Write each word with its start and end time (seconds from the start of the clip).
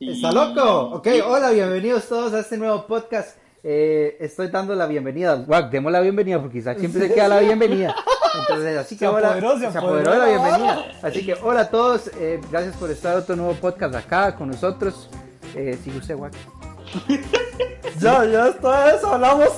¿Está 0.00 0.30
loco? 0.30 0.96
Ok, 0.96 1.08
hola, 1.26 1.50
bienvenidos 1.50 2.06
todos 2.06 2.32
a 2.34 2.40
este 2.40 2.56
nuevo 2.58 2.86
podcast. 2.86 3.36
Eh, 3.62 4.16
estoy 4.20 4.48
dando 4.48 4.74
la 4.74 4.86
bienvenida. 4.86 5.34
Guau, 5.36 5.70
demos 5.70 5.90
la 5.90 6.00
bienvenida 6.00 6.40
porque 6.40 6.58
Isaac 6.58 6.78
siempre 6.78 7.08
se 7.08 7.14
queda 7.14 7.28
la 7.28 7.40
bienvenida. 7.40 7.94
Entonces, 8.40 8.76
así 8.78 8.94
que 8.96 9.06
Se 9.06 9.08
hola, 9.08 9.28
apoderó, 9.28 9.54
se 9.58 9.72
se 9.72 9.78
apoderó 9.78 10.10
apoderó 10.10 10.12
de 10.12 10.18
la 10.18 10.26
bienvenida. 10.26 10.84
Así 11.02 11.24
que 11.26 11.34
hola 11.34 11.60
a 11.62 11.70
todos, 11.70 12.10
eh, 12.18 12.40
gracias 12.50 12.76
por 12.76 12.90
estar 12.90 13.14
en 13.14 13.18
otro 13.20 13.36
nuevo 13.36 13.54
podcast 13.54 13.94
acá 13.94 14.34
con 14.36 14.50
nosotros. 14.50 15.08
Eh, 15.54 15.78
sigue 15.82 15.98
usted, 15.98 16.16
Guac. 16.16 16.32
Ya, 17.98 18.26
ya 18.26 18.48
está 18.48 18.94
eso, 18.94 19.14
hablamos. 19.14 19.48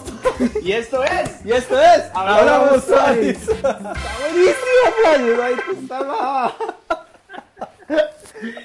Y 0.62 0.70
esto 0.70 1.02
es. 1.02 1.44
Y 1.44 1.50
esto 1.50 1.76
es 1.76 2.04
Hablamos 2.14 2.86
Tuanis. 2.86 3.48
Está 3.48 3.94
buenísimo, 4.20 4.54
Flavio. 5.02 5.42
Ahí 5.42 5.54
está 5.82 6.00
la- 6.00 6.54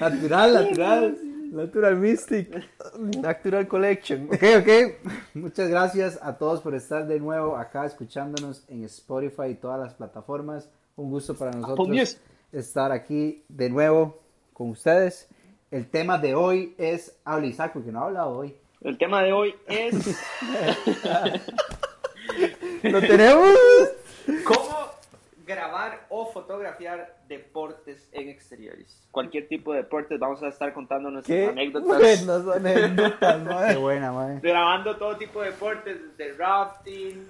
Natural, 0.00 0.54
natural. 0.54 1.18
Natural 1.54 1.96
Mystic. 1.96 2.48
Natural 3.22 3.66
Collection. 3.68 4.28
Ok, 4.32 4.42
ok. 4.58 4.68
Muchas 5.34 5.68
gracias 5.68 6.18
a 6.20 6.36
todos 6.36 6.60
por 6.60 6.74
estar 6.74 7.06
de 7.06 7.20
nuevo 7.20 7.56
acá 7.56 7.86
escuchándonos 7.86 8.64
en 8.68 8.84
Spotify 8.84 9.50
y 9.50 9.54
todas 9.54 9.80
las 9.80 9.94
plataformas. 9.94 10.68
Un 10.96 11.10
gusto 11.10 11.34
para 11.34 11.52
nosotros 11.52 11.88
News. 11.88 12.18
estar 12.52 12.92
aquí 12.92 13.44
de 13.48 13.70
nuevo 13.70 14.18
con 14.52 14.70
ustedes. 14.70 15.28
El 15.70 15.88
tema 15.88 16.18
de 16.18 16.34
hoy 16.34 16.74
es 16.78 17.16
habla 17.24 17.46
Isaac, 17.46 17.72
porque 17.72 17.90
no 17.90 18.00
ha 18.00 18.06
hablado 18.06 18.30
hoy. 18.38 18.54
El 18.80 18.98
tema 18.98 19.22
de 19.22 19.32
hoy 19.32 19.54
es 19.66 19.94
Lo 22.82 23.00
tenemos. 23.00 23.48
cómo 24.44 24.83
grabar 25.44 26.06
o 26.08 26.26
fotografiar 26.26 27.16
deportes 27.28 28.08
en 28.12 28.28
exteriores. 28.28 29.06
Cualquier 29.10 29.46
tipo 29.48 29.72
de 29.72 29.78
deportes, 29.82 30.18
vamos 30.18 30.42
a 30.42 30.48
estar 30.48 30.72
contando 30.72 31.10
nuestras 31.10 31.36
Qué 31.36 31.46
anécdotas. 31.46 31.86
buenas 32.28 32.56
anécdotas, 32.56 33.36
Qué 33.38 33.44
mae. 33.44 33.76
buena, 33.76 34.12
madre. 34.12 34.40
Grabando 34.42 34.96
todo 34.96 35.16
tipo 35.16 35.40
de 35.42 35.50
deportes, 35.50 35.98
desde 36.16 36.32
rafting, 36.38 37.26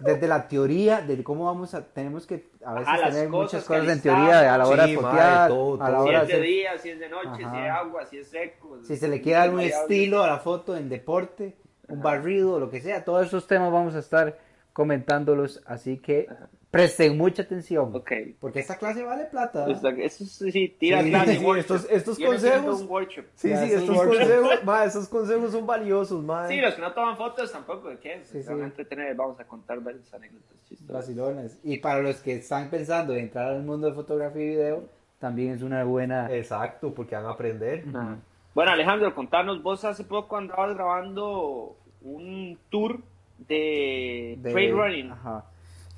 desde 0.00 0.28
la 0.28 0.46
teoría 0.46 1.00
de 1.00 1.22
cómo 1.24 1.46
vamos 1.46 1.72
a 1.74 1.82
tenemos 1.82 2.26
que 2.26 2.48
a 2.64 2.74
veces 2.74 3.00
tener 3.10 3.28
muchas 3.30 3.64
cosas 3.64 3.88
en 3.88 4.02
teoría 4.02 4.52
a 4.54 4.58
la 4.58 4.66
hora 4.66 4.84
Sí, 4.84 4.90
de 4.90 4.96
todo, 4.98 5.08
a 5.08 5.10
la 5.10 5.48
todo. 5.48 5.76
si 5.78 6.08
hora 6.08 6.22
es 6.22 6.28
de 6.28 6.34
hacer- 6.34 6.42
día, 6.42 6.78
si 6.78 6.90
es 6.90 6.98
de 7.00 7.08
noche, 7.08 7.28
Ajá. 7.44 7.50
si 7.52 7.58
es 7.60 7.70
agua, 7.70 8.04
si 8.06 8.18
es 8.18 8.28
seco. 8.28 8.78
si 8.84 8.96
se 8.96 9.08
le 9.08 9.20
quiere 9.22 9.38
dar 9.38 9.50
un 9.54 9.60
estilo 9.60 10.22
a 10.22 10.26
la 10.26 10.38
foto 10.38 10.76
en 10.76 10.88
deporte, 10.90 11.56
un 11.88 12.02
barrido, 12.02 12.60
lo 12.60 12.68
que 12.68 12.80
sea, 12.80 13.04
todos 13.04 13.26
esos 13.26 13.46
temas 13.46 13.72
vamos 13.72 13.94
a 13.94 14.00
estar 14.00 14.36
comentándolos, 14.74 15.62
así 15.66 15.96
que 15.98 16.28
presten 16.76 17.16
mucha 17.16 17.42
atención, 17.42 17.90
Ok. 17.94 18.12
porque 18.40 18.60
esta 18.60 18.76
clase 18.76 19.02
vale 19.02 19.24
plata. 19.26 19.66
¿eh? 19.68 19.72
Esta- 19.72 19.88
Eso 19.90 20.24
sí, 20.24 20.52
sí, 20.52 20.76
tira 20.78 21.02
Sí, 21.02 21.10
clase, 21.10 21.36
sí, 21.36 21.44
workshop. 21.44 21.76
estos- 21.76 21.90
estos 21.90 22.18
consejos- 22.18 22.80
un 22.82 22.88
workshop. 22.90 23.24
Sí, 23.34 23.48
Ya, 23.48 23.58
sí, 23.58 23.72
esos 23.72 23.82
estos 23.82 24.06
consejos, 24.06 24.64
mae, 24.64 24.86
esos 24.86 25.08
consejos 25.08 25.52
son 25.52 25.66
valiosos, 25.66 26.22
mae. 26.24 26.48
Sí, 26.48 26.60
los 26.60 26.74
que 26.74 26.80
no 26.82 26.92
toman 26.92 27.16
fotos 27.16 27.50
tampoco, 27.52 27.88
¿de 27.88 27.98
qué? 27.98 28.20
Sí, 28.24 28.42
Se 28.42 28.48
van 28.50 28.58
sí. 28.58 28.62
a 28.62 28.66
entretener, 28.66 29.14
vamos 29.14 29.40
a 29.40 29.44
contar 29.44 29.80
varias 29.80 30.12
anécdotas 30.14 30.56
chistosas. 30.68 31.58
Y 31.64 31.78
para 31.78 32.00
los 32.02 32.16
que 32.20 32.34
están 32.36 32.68
pensando 32.70 33.12
en 33.14 33.20
entrar 33.20 33.52
al 33.52 33.62
mundo 33.62 33.86
de 33.88 33.94
fotografía 33.94 34.42
y 34.42 34.48
video, 34.48 34.84
también 35.18 35.52
es 35.54 35.62
una 35.62 35.82
buena... 35.84 36.30
Exacto, 36.32 36.92
porque 36.94 37.14
van 37.16 37.26
a 37.26 37.30
aprender. 37.30 37.84
Ajá. 37.88 38.18
Bueno, 38.54 38.70
Alejandro, 38.72 39.14
contanos, 39.14 39.62
vos 39.62 39.84
hace 39.84 40.04
poco 40.04 40.36
andabas 40.36 40.74
grabando 40.74 41.76
un 42.02 42.58
tour 42.70 43.00
de, 43.38 44.36
de- 44.40 44.50
trail 44.52 44.72
running. 44.72 45.10
Ajá. 45.10 45.44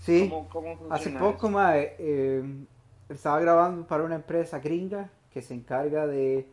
Sí. 0.09 0.29
¿Cómo, 0.31 0.49
cómo 0.49 0.77
funciona 0.79 0.95
Hace 0.95 1.11
poco, 1.11 1.51
mae, 1.51 1.95
eh, 1.99 2.43
estaba 3.11 3.41
grabando 3.41 3.87
para 3.87 4.05
una 4.05 4.15
empresa 4.15 4.59
gringa 4.59 5.11
que 5.31 5.43
se 5.43 5.53
encarga 5.53 6.07
de 6.07 6.47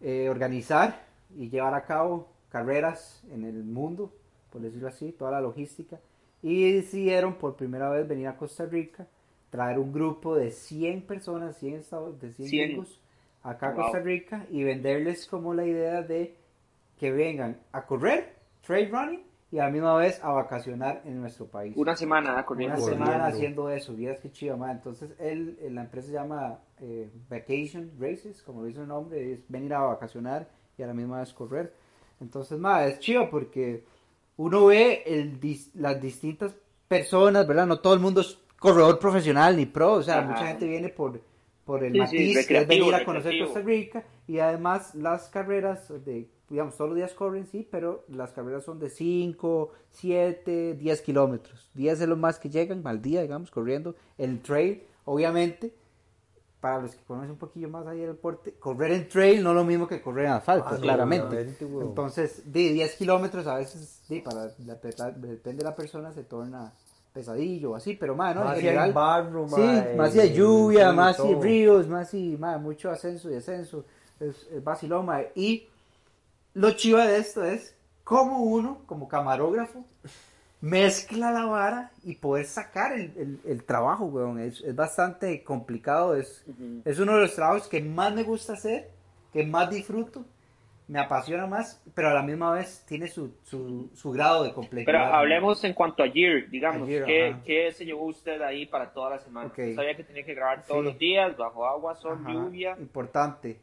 eh, 0.00 0.28
organizar 0.28 1.04
y 1.36 1.48
llevar 1.48 1.74
a 1.74 1.82
cabo 1.82 2.28
carreras 2.50 3.24
en 3.32 3.44
el 3.44 3.64
mundo, 3.64 4.12
por 4.48 4.62
decirlo 4.62 4.86
así, 4.86 5.10
toda 5.10 5.32
la 5.32 5.40
logística. 5.40 5.98
Y 6.40 6.70
decidieron 6.70 7.34
por 7.34 7.56
primera 7.56 7.90
vez 7.90 8.06
venir 8.06 8.28
a 8.28 8.36
Costa 8.36 8.64
Rica, 8.64 9.08
traer 9.50 9.80
un 9.80 9.92
grupo 9.92 10.36
de 10.36 10.52
100 10.52 11.02
personas, 11.02 11.58
100 11.58 11.74
estados, 11.74 12.20
de 12.20 12.32
100, 12.32 12.48
100. 12.48 12.68
gringos 12.68 13.00
acá 13.42 13.70
a. 13.70 13.74
Costa 13.74 13.98
Rica 13.98 14.46
y 14.50 14.62
venderles 14.62 15.26
como 15.26 15.52
la 15.52 15.66
idea 15.66 16.02
de 16.02 16.36
que 17.00 17.10
vengan 17.10 17.58
a 17.72 17.86
correr, 17.86 18.36
trail 18.64 18.88
running 18.92 19.33
y 19.54 19.58
a 19.60 19.66
la 19.66 19.70
misma 19.70 19.94
vez 19.94 20.18
a 20.24 20.32
vacacionar 20.32 21.02
en 21.04 21.20
nuestro 21.20 21.46
país. 21.46 21.74
Una 21.76 21.94
semana 21.94 22.36
ah, 22.36 22.44
corriendo. 22.44 22.74
Una 22.74 22.82
Corriendo. 22.82 23.06
semana 23.06 23.26
haciendo 23.26 23.70
eso, 23.70 23.94
vieras 23.94 24.18
que 24.18 24.32
chido, 24.32 24.56
man. 24.56 24.72
Entonces, 24.72 25.10
él, 25.20 25.56
eh, 25.62 25.70
la 25.70 25.82
empresa 25.82 26.08
se 26.08 26.14
llama 26.14 26.58
eh, 26.80 27.08
Vacation 27.30 27.92
Races, 28.00 28.42
como 28.42 28.62
lo 28.62 28.66
dice 28.66 28.80
el 28.80 28.88
nombre, 28.88 29.32
es 29.32 29.40
venir 29.48 29.72
a 29.74 29.78
vacacionar 29.82 30.48
y 30.76 30.82
a 30.82 30.88
la 30.88 30.92
misma 30.94 31.20
vez 31.20 31.32
correr. 31.32 31.72
Entonces, 32.20 32.58
ma, 32.58 32.84
es 32.84 32.98
chido 32.98 33.30
porque 33.30 33.84
uno 34.38 34.66
ve 34.66 35.04
el, 35.06 35.38
dis- 35.40 35.70
las 35.74 36.00
distintas 36.02 36.56
personas, 36.88 37.46
¿verdad? 37.46 37.66
No 37.66 37.78
todo 37.78 37.94
el 37.94 38.00
mundo 38.00 38.22
es 38.22 38.36
corredor 38.58 38.98
profesional 38.98 39.56
ni 39.56 39.66
pro, 39.66 39.92
o 39.92 40.02
sea, 40.02 40.18
Ajá. 40.18 40.30
mucha 40.32 40.46
gente 40.48 40.66
viene 40.66 40.88
por, 40.88 41.20
por 41.64 41.84
el 41.84 41.92
Sí, 41.92 41.98
sí, 41.98 42.00
matiz, 42.00 42.46
que 42.48 42.56
es 42.58 42.66
venir 42.66 42.92
a 42.92 43.04
conocer 43.04 43.30
recreativo. 43.30 43.44
Costa 43.54 43.60
Rica 43.60 44.02
y 44.26 44.40
además 44.40 44.94
las 44.96 45.28
carreras 45.28 45.88
de, 46.04 46.28
digamos, 46.50 46.76
todos 46.76 46.90
los 46.90 46.96
días 46.96 47.12
corren, 47.14 47.46
sí, 47.46 47.66
pero 47.70 48.04
las 48.08 48.32
carreras 48.32 48.64
son 48.64 48.78
de 48.78 48.90
5, 48.90 49.72
7, 49.90 50.74
10 50.74 51.00
kilómetros. 51.02 51.68
10 51.74 52.00
es 52.00 52.08
lo 52.08 52.16
más 52.16 52.38
que 52.38 52.50
llegan 52.50 52.86
al 52.86 53.00
día, 53.00 53.22
digamos, 53.22 53.50
corriendo. 53.50 53.94
El 54.18 54.40
trail, 54.42 54.82
obviamente, 55.04 55.72
para 56.60 56.80
los 56.82 56.94
que 56.94 57.04
conocen 57.04 57.32
un 57.32 57.36
poquillo 57.38 57.68
más 57.68 57.86
ahí 57.86 58.00
el 58.00 58.08
deporte, 58.08 58.52
correr 58.54 58.92
en 58.92 59.08
trail 59.08 59.42
no 59.42 59.50
es 59.50 59.56
lo 59.56 59.64
mismo 59.64 59.86
que 59.86 60.00
correr 60.00 60.26
en 60.26 60.32
asfalto, 60.32 60.70
Ah, 60.70 60.78
claramente. 60.80 61.46
Entonces, 61.88 62.42
de 62.50 62.72
10 62.72 62.94
kilómetros 62.96 63.46
a 63.46 63.56
veces, 63.56 64.00
sí, 64.06 64.20
para 64.20 64.46
la- 64.66 65.10
depende 65.10 65.58
de 65.58 65.64
la 65.64 65.76
persona, 65.76 66.12
se 66.12 66.24
torna 66.24 66.72
pesadillo 67.12 67.74
así, 67.76 67.94
pero 67.94 68.16
más, 68.16 68.34
¿no? 68.34 68.44
Más 68.44 68.56
en 68.56 68.62
general, 68.62 68.92
barro, 68.92 69.46
Sí, 69.46 69.54
mae, 69.60 69.94
más 69.96 70.12
si 70.12 70.20
hay 70.20 70.32
lluvia, 70.32 70.92
más 70.92 71.16
si 71.16 71.22
todo. 71.22 71.40
ríos, 71.42 71.88
más 71.88 72.10
si 72.10 72.36
mae, 72.38 72.58
mucho 72.58 72.90
ascenso 72.90 73.30
y 73.30 73.34
descenso. 73.34 73.84
Es, 74.18 74.48
es 74.50 74.64
vacilón, 74.64 75.06
mae. 75.06 75.30
Y 75.34 75.68
lo 76.54 76.70
chiva 76.72 77.06
de 77.06 77.18
esto 77.18 77.44
es 77.44 77.76
cómo 78.04 78.40
uno, 78.40 78.82
como 78.86 79.08
camarógrafo, 79.08 79.84
mezcla 80.60 81.30
la 81.30 81.44
vara 81.44 81.90
y 82.02 82.14
poder 82.16 82.46
sacar 82.46 82.92
el, 82.92 83.12
el- 83.16 83.40
el 83.44 83.64
trabajo, 83.64 84.06
weón. 84.06 84.40
Es, 84.40 84.60
es 84.62 84.74
bastante 84.74 85.42
complicado. 85.42 86.14
Es, 86.16 86.44
Ujú. 86.46 86.82
es 86.84 86.98
uno 86.98 87.14
de 87.14 87.20
los 87.22 87.34
trabajos 87.34 87.68
que 87.68 87.80
más 87.82 88.14
me 88.14 88.22
gusta 88.22 88.54
hacer, 88.54 88.90
que 89.32 89.44
más 89.44 89.68
disfruto, 89.70 90.24
me 90.86 90.98
apasiona 91.00 91.46
más, 91.46 91.82
pero 91.94 92.10
a 92.10 92.14
la 92.14 92.22
misma 92.22 92.52
vez 92.52 92.84
tiene 92.86 93.08
su, 93.08 93.32
su, 93.42 93.90
su 93.94 94.10
grado 94.10 94.44
de 94.44 94.52
complejidad. 94.52 94.86
Pero 94.92 94.98
¿no? 95.06 95.14
hablemos 95.14 95.64
en 95.64 95.72
cuanto 95.72 96.02
a 96.02 96.08
Gear, 96.08 96.48
digamos. 96.50 96.82
A 96.82 96.86
gear, 96.86 97.06
¿qué. 97.06 97.36
¿Qué 97.44 97.72
se 97.72 97.84
llevó 97.86 98.04
usted 98.04 98.40
ahí 98.42 98.66
para 98.66 98.90
toda 98.92 99.10
la 99.10 99.18
semana? 99.18 99.46
Ok. 99.48 99.58
Sabía 99.74 99.96
que 99.96 100.04
tenía 100.04 100.24
que 100.24 100.34
grabar 100.34 100.62
todos 100.66 100.80
Sí. 100.82 100.90
los 100.90 100.98
días, 100.98 101.36
bajo 101.38 101.66
agua, 101.66 101.94
sol, 101.96 102.18
Ajá, 102.20 102.32
lluvia. 102.32 102.76
Importante. 102.78 103.58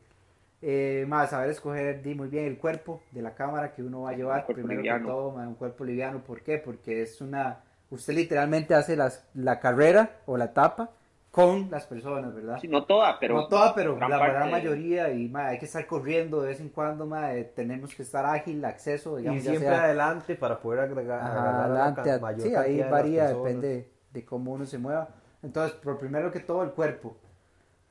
Eh, 0.64 1.06
más 1.08 1.32
saber 1.32 1.50
escoger 1.50 2.04
di, 2.04 2.14
muy 2.14 2.28
bien 2.28 2.46
el 2.46 2.58
cuerpo 2.58 3.02
de 3.12 3.22
la 3.24 3.34
cámara 3.34 3.74
que 3.74 3.82
uno 3.82 4.02
va 4.02 4.12
a 4.12 4.14
llevar. 4.14 4.46
Primero 4.46 4.80
liviano. 4.82 5.06
que 5.06 5.12
todo, 5.12 5.30
un 5.30 5.56
cuerpo 5.56 5.84
liviano. 5.84 6.20
¿Por 6.24 6.42
qué? 6.42 6.60
Porque 6.60 7.02
es 7.02 7.20
una. 7.22 7.64
Usted 7.90 8.14
literalmente 8.14 8.76
hace 8.76 8.96
las, 8.96 9.28
la 9.34 9.60
carrera 9.60 10.18
o 10.26 10.38
la 10.38 10.46
etapa 10.46 10.92
con 11.32 11.72
las 11.72 11.86
personas, 11.88 12.34
¿verdad? 12.36 12.58
Sí, 12.60 12.68
no 12.68 12.84
toda, 12.84 13.18
pero. 13.20 13.36
no 13.36 13.48
toda, 13.48 13.74
pero 13.74 13.96
gran 13.96 14.12
la 14.12 14.18
gran 14.20 14.52
mayoría. 14.52 15.10
Y 15.12 15.30
ma, 15.30 15.48
hay 15.48 15.58
que 15.60 15.66
estar 15.66 15.88
corriendo 15.88 16.42
de 16.42 16.50
vez 16.50 16.60
en 16.60 16.70
cuando. 16.70 17.06
ma, 17.06 17.34
eh, 17.34 17.44
tenemos 17.56 17.96
que 17.96 18.04
estar 18.04 18.26
ágil, 18.26 18.64
acceso, 18.64 19.18
Y 19.18 19.24
digamos, 19.24 19.42
siempre 19.42 19.68
sea- 19.68 19.84
adelante 19.86 20.36
para 20.36 20.60
poder 20.60 20.82
agregar 20.82 21.22
Ajá, 21.22 21.32
agarrar 21.32 21.56
a 21.56 21.68
la 21.68 21.86
adelante, 21.86 22.20
mayor 22.20 22.48
sí, 22.48 22.56
ahí 22.56 22.78
de 22.78 22.84
varía, 22.90 23.28
depende 23.30 23.90
de 24.12 24.26
cómo 24.26 24.52
uno 24.52 24.66
se 24.66 24.78
mueva. 24.78 25.10
Entonces, 25.42 25.76
por 25.80 25.98
primero 25.98 26.32
que 26.32 26.42
todo, 26.42 26.64
el 26.64 26.72
cuerpo. 26.72 27.18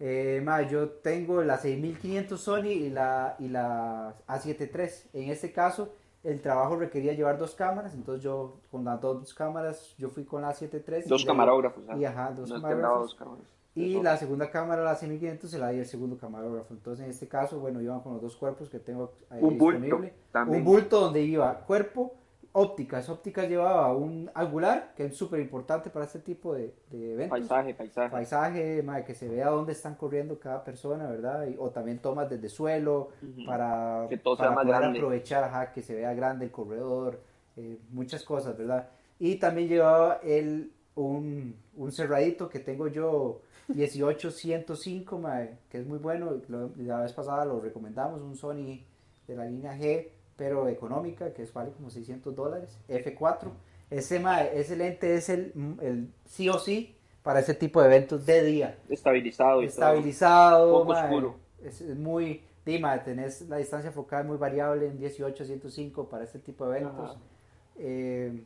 Eh, 0.00 0.41
ma, 0.43 0.62
yo 0.62 0.88
tengo 0.88 1.43
la 1.43 1.59
6500 1.59 2.41
Sony 2.41 2.66
y 2.69 2.88
la, 2.91 3.37
y 3.38 3.49
la 3.49 4.15
A7 4.27 4.70
III. 5.12 5.23
En 5.25 5.31
este 5.31 5.52
caso, 5.52 5.91
el 6.25 6.41
trabajo 6.41 6.76
requería 6.76 7.12
llevar 7.12 7.37
dos 7.38 7.55
cámaras, 7.55 7.94
entonces 7.94 8.25
yo 8.25 8.61
con 8.70 8.85
las 8.85 9.00
dos 9.00 9.35
cámaras, 9.35 9.94
yo 9.99 10.08
fui 10.08 10.25
con 10.25 10.43
la 10.43 10.49
A7 10.55 10.82
III. 10.87 11.02
Dos 11.02 11.05
y 11.05 11.08
luego- 11.08 11.26
camarógrafos. 11.26 11.85
¿ah? 11.88 11.97
Y 11.99 12.05
ajá, 12.06 12.31
dos 12.32 12.49
No 12.49 12.56
camarógrafos. 12.56 13.17
dos. 13.19 13.55
Y 13.75 13.94
Dos. 13.94 14.02
la 14.02 14.17
segunda 14.17 14.50
cámara, 14.50 14.82
la 14.82 14.97
6500, 14.97 15.49
se 15.50 15.58
la 15.58 15.69
di 15.69 15.79
al 15.79 15.87
segundo 15.87 16.19
camarógrafo. 16.19 16.75
Entonces, 16.75 17.05
en 17.05 17.11
este 17.11 17.29
caso, 17.29 17.61
bueno, 17.61 17.81
iban 17.81 18.00
con 18.00 18.14
los 18.14 18.23
dos 18.23 18.37
cuerpos 18.37 18.69
que 18.69 18.81
tengo 18.81 19.12
ahí 19.31 19.38
Un 19.43 19.56
bulto 19.58 19.81
disponible. 19.82 20.14
también. 20.32 20.58
Un 20.58 20.64
bulto 20.64 20.99
donde 21.00 21.23
iba 21.23 21.55
cuerpo, 21.61 22.14
ópticas. 22.52 23.08
Ópticas 23.08 23.49
llevaba 23.49 23.94
un 23.94 24.31
angular, 24.35 24.93
que 24.97 25.06
es 25.06 25.17
súper 25.17 25.41
importante 25.41 25.88
para 25.91 26.05
este 26.05 26.19
tipo 26.19 26.55
de, 26.55 26.75
de 26.91 27.12
eventos. 27.12 27.38
Paisaje, 27.38 27.75
paisaje. 27.75 28.11
Paisaje, 28.11 28.82
mae, 28.82 29.05
que 29.05 29.14
se 29.14 29.29
vea 29.29 29.49
dónde 29.50 29.73
están 29.73 29.94
corriendo 29.94 30.38
cada 30.38 30.64
persona, 30.64 31.08
¿verdad? 31.08 31.47
Y- 31.47 31.56
o 31.58 31.70
también 31.70 31.99
tomas 32.00 32.29
desde 32.29 32.49
suelo 32.49 33.11
Ujú. 33.23 33.44
para, 33.47 34.06
Que 34.08 34.19
todo 34.19 34.37
sea 34.37 34.47
para 34.47 34.56
más 34.56 34.64
poder 34.64 34.81
grande. 34.81 34.99
aprovechar, 34.99 35.44
ajá, 35.44 35.73
que 35.73 35.82
se 35.82 35.94
vea 35.94 36.12
grande 36.14 36.47
el 36.47 36.50
corredor, 36.50 37.20
eh, 37.56 37.79
muchas 37.91 38.25
cosas, 38.25 38.56
¿verdad? 38.58 38.88
Y 39.19 39.37
también 39.37 39.69
llevaba 39.69 40.20
el, 40.25 40.73
un, 40.97 41.55
un 41.76 41.93
cerradito 41.93 42.49
que 42.49 42.58
tengo 42.58 42.88
yo 42.88 43.43
18105, 43.69 45.19
mae, 45.19 45.58
que 45.70 45.79
es 45.79 45.87
muy 45.87 45.99
bueno, 45.99 46.32
lo- 46.49 46.70
la 46.76 47.00
vez 47.02 47.12
pasada 47.12 47.44
lo 47.44 47.61
recomendamos, 47.61 48.20
un 48.23 48.35
Sony 48.37 48.81
de 49.29 49.37
la 49.37 49.44
línea 49.44 49.76
G, 49.76 50.08
pero 50.40 50.69
económica, 50.69 51.34
que 51.34 51.42
es 51.42 51.52
vale 51.52 51.70
como 51.72 51.90
600 51.90 52.34
dólares, 52.34 52.78
F4. 52.88 53.50
Ese, 53.90 54.22
ese 54.54 54.75
lente 54.75 55.14
es 55.14 55.28
el, 55.28 55.52
el 55.82 56.08
sí 56.25 56.48
o 56.48 56.58
sí 56.58 56.96
para 57.22 57.40
ese 57.40 57.52
tipo 57.52 57.82
de 57.82 57.88
eventos 57.88 58.25
de 58.25 58.42
día. 58.42 58.78
Estabilizado 58.88 59.62
y 59.62 59.66
Estabilizado, 59.66 60.72
Poco 60.72 60.92
mae, 60.94 61.04
oscuro. 61.04 61.37
Es, 61.62 61.82
es 61.82 61.94
muy, 61.94 62.40
dima, 62.64 63.04
tenés 63.04 63.42
la 63.50 63.58
distancia 63.58 63.92
focal 63.92 64.25
muy 64.25 64.38
variable 64.38 64.87
en 64.87 64.96
18 64.96 65.42
a 65.42 65.46
105 65.46 66.08
para 66.08 66.25
este 66.25 66.38
tipo 66.38 66.66
de 66.66 66.78
eventos. 66.78 67.19
Eh, 67.76 68.42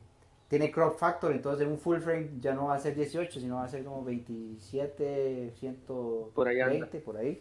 tiene 0.48 0.72
crop 0.72 0.98
factor, 0.98 1.30
entonces 1.30 1.64
en 1.64 1.74
un 1.74 1.78
full 1.78 2.00
frame 2.00 2.30
ya 2.40 2.54
no 2.54 2.66
va 2.66 2.74
a 2.74 2.80
ser 2.80 2.96
18, 2.96 3.38
sino 3.38 3.54
va 3.54 3.64
a 3.66 3.68
ser 3.68 3.84
como 3.84 4.02
27, 4.02 5.52
120, 5.60 6.32
Por 6.34 6.48
ahí 6.48 7.00
por 7.04 7.16
ahí. 7.16 7.40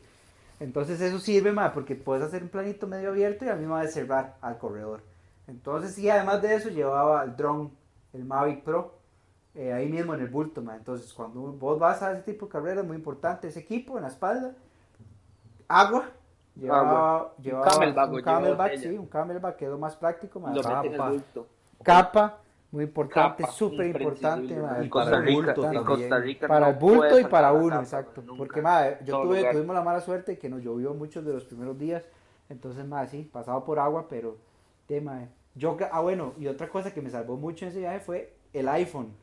Entonces 0.64 1.02
eso 1.02 1.20
sirve 1.20 1.52
más 1.52 1.72
porque 1.72 1.94
puedes 1.94 2.24
hacer 2.24 2.42
un 2.42 2.48
planito 2.48 2.88
medio 2.88 3.10
abierto 3.10 3.44
y 3.44 3.50
a 3.50 3.56
mí 3.56 3.66
me 3.66 3.74
va 3.74 3.82
a 3.82 3.88
cerrar 3.88 4.38
al 4.40 4.58
corredor. 4.58 5.02
Entonces 5.46 5.98
y 5.98 6.10
además 6.10 6.42
de 6.42 6.56
eso 6.56 6.70
llevaba 6.70 7.22
el 7.24 7.36
drone, 7.36 7.70
el 8.14 8.24
Mavic 8.24 8.64
Pro, 8.64 8.94
eh, 9.56 9.74
ahí 9.74 9.90
mismo 9.90 10.14
en 10.14 10.22
el 10.22 10.30
bulto. 10.30 10.62
ma. 10.62 10.78
Entonces 10.78 11.14
cuando 11.14 11.42
vos 11.42 11.78
vas 11.78 12.02
a 12.02 12.14
ese 12.14 12.22
tipo 12.22 12.46
de 12.46 12.54
carreras, 12.54 12.86
muy 12.86 12.96
importante 12.96 13.50
ese 13.50 13.60
equipo 13.60 13.98
en 13.98 14.04
la 14.04 14.08
espalda, 14.08 14.56
agua. 15.68 16.06
Llevaba, 16.56 17.34
llevaba 17.40 17.66
camelback, 17.70 18.12
un 18.12 18.22
camelback, 18.22 18.78
sí, 18.78 18.98
un 18.98 19.08
camelback 19.08 19.58
quedó 19.58 19.78
más 19.78 19.98
práctico. 19.98 20.40
ma. 20.40 20.54
Lo 20.54 20.62
Capa. 20.62 21.10
bulto. 21.10 21.48
Capa, 21.84 22.38
muy 22.74 22.86
importante, 22.86 23.46
súper 23.54 23.86
importante. 23.86 24.54
imprescindible, 24.54 24.62
ma. 24.62 24.72
ma. 24.72 24.80
Y 24.80 24.84
En 24.86 24.90
Costa 24.90 25.12
para 25.12 25.18
el 25.22 25.26
Rica, 25.28 25.54
bulto. 25.54 25.86
Costa 25.86 26.18
Rica 26.18 26.48
Para 26.48 26.70
el 26.70 26.76
bulto 26.76 27.20
y 27.20 27.24
para 27.26 27.54
uno, 27.54 27.80
exacto. 27.80 28.22
nunca. 28.24 28.38
Porque 28.38 28.62
madre, 28.64 28.98
yo 29.06 29.22
tuve, 29.22 29.38
lugar. 29.38 29.54
tuvimos 29.54 29.76
la 29.76 29.84
mala 29.84 30.02
suerte 30.02 30.40
que 30.40 30.50
nos 30.50 30.64
llovió 30.64 30.96
muchos 30.96 31.24
de 31.24 31.34
los 31.34 31.46
primeros 31.46 31.78
días. 31.78 32.04
Entonces, 32.50 32.84
más 32.88 33.12
sí, 33.12 33.30
pasado 33.32 33.64
por 33.64 33.78
agua, 33.78 34.08
pero 34.10 34.38
tema. 34.88 35.28
Yo, 35.54 35.78
ah, 35.92 36.02
bueno, 36.02 36.34
y 36.40 36.48
otra 36.48 36.68
cosa 36.68 36.92
que 36.92 37.02
me 37.04 37.12
salvó 37.12 37.38
mucho 37.38 37.66
en 37.66 37.70
ese 37.70 37.80
viaje 37.80 38.00
fue 38.00 38.34
el 38.54 38.68
iPhone. 38.68 39.14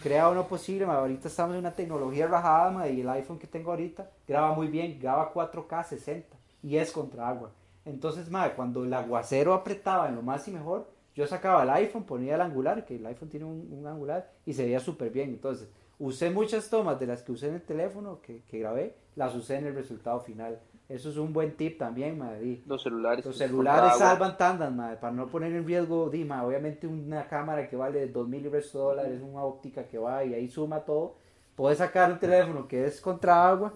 Crea 0.00 0.28
uno 0.28 0.46
posible, 0.46 0.86
ma, 0.86 0.98
ahorita 0.98 1.26
estamos 1.26 1.54
en 1.54 1.60
una 1.60 1.72
tecnología 1.72 2.28
rajada 2.28 2.70
ma, 2.70 2.86
y 2.86 3.00
el 3.00 3.08
iPhone 3.08 3.40
que 3.40 3.48
tengo 3.48 3.72
ahorita 3.72 4.08
graba 4.28 4.54
muy 4.54 4.68
bien, 4.68 4.98
graba 5.00 5.32
4K 5.34 5.84
60 5.86 6.36
y 6.62 6.76
es 6.76 6.92
contra 6.92 7.28
agua. 7.28 7.50
Entonces, 7.84 8.30
ma, 8.30 8.50
cuando 8.54 8.84
el 8.84 8.94
aguacero 8.94 9.54
apretaba 9.54 10.08
en 10.08 10.14
lo 10.14 10.22
más 10.22 10.46
y 10.46 10.52
mejor, 10.52 10.91
yo 11.14 11.26
sacaba 11.26 11.62
el 11.62 11.70
iPhone, 11.70 12.04
ponía 12.04 12.34
el 12.34 12.40
angular, 12.40 12.84
que 12.84 12.96
el 12.96 13.06
iPhone 13.06 13.28
tiene 13.28 13.46
un, 13.46 13.68
un 13.70 13.86
angular 13.86 14.30
y 14.46 14.52
se 14.52 14.64
veía 14.64 14.80
súper 14.80 15.10
bien. 15.10 15.30
Entonces, 15.30 15.68
usé 15.98 16.30
muchas 16.30 16.70
tomas 16.70 16.98
de 16.98 17.06
las 17.06 17.22
que 17.22 17.32
usé 17.32 17.48
en 17.48 17.54
el 17.54 17.62
teléfono, 17.62 18.20
que, 18.20 18.42
que 18.44 18.58
grabé, 18.58 18.96
las 19.16 19.34
usé 19.34 19.56
en 19.56 19.66
el 19.66 19.74
resultado 19.74 20.20
final. 20.20 20.58
Eso 20.88 21.08
es 21.08 21.16
un 21.16 21.32
buen 21.32 21.56
tip 21.56 21.78
también, 21.78 22.18
madre. 22.18 22.60
Los 22.66 22.82
celulares. 22.82 23.24
Los 23.24 23.38
celulares 23.38 23.96
salvan 23.96 24.36
tandas, 24.36 24.72
madre, 24.72 24.96
para 24.96 25.12
no 25.12 25.26
poner 25.26 25.52
en 25.52 25.66
riesgo, 25.66 26.10
Dima, 26.10 26.44
obviamente 26.44 26.86
una 26.86 27.26
cámara 27.28 27.68
que 27.68 27.76
vale 27.76 28.08
dos 28.08 28.28
mil 28.28 28.44
y 28.44 28.48
resto 28.48 28.78
de 28.78 28.84
dólares, 28.84 29.22
una 29.22 29.42
óptica 29.42 29.86
que 29.86 29.98
va 29.98 30.24
y 30.24 30.34
ahí 30.34 30.48
suma 30.48 30.80
todo, 30.80 31.14
puedes 31.54 31.78
sacar 31.78 32.12
un 32.12 32.18
teléfono 32.18 32.68
que 32.68 32.84
es 32.84 33.00
contra 33.00 33.48
agua 33.48 33.72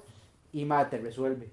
y 0.52 0.64
madre, 0.64 0.90
te 0.90 0.98
resuelve. 0.98 1.50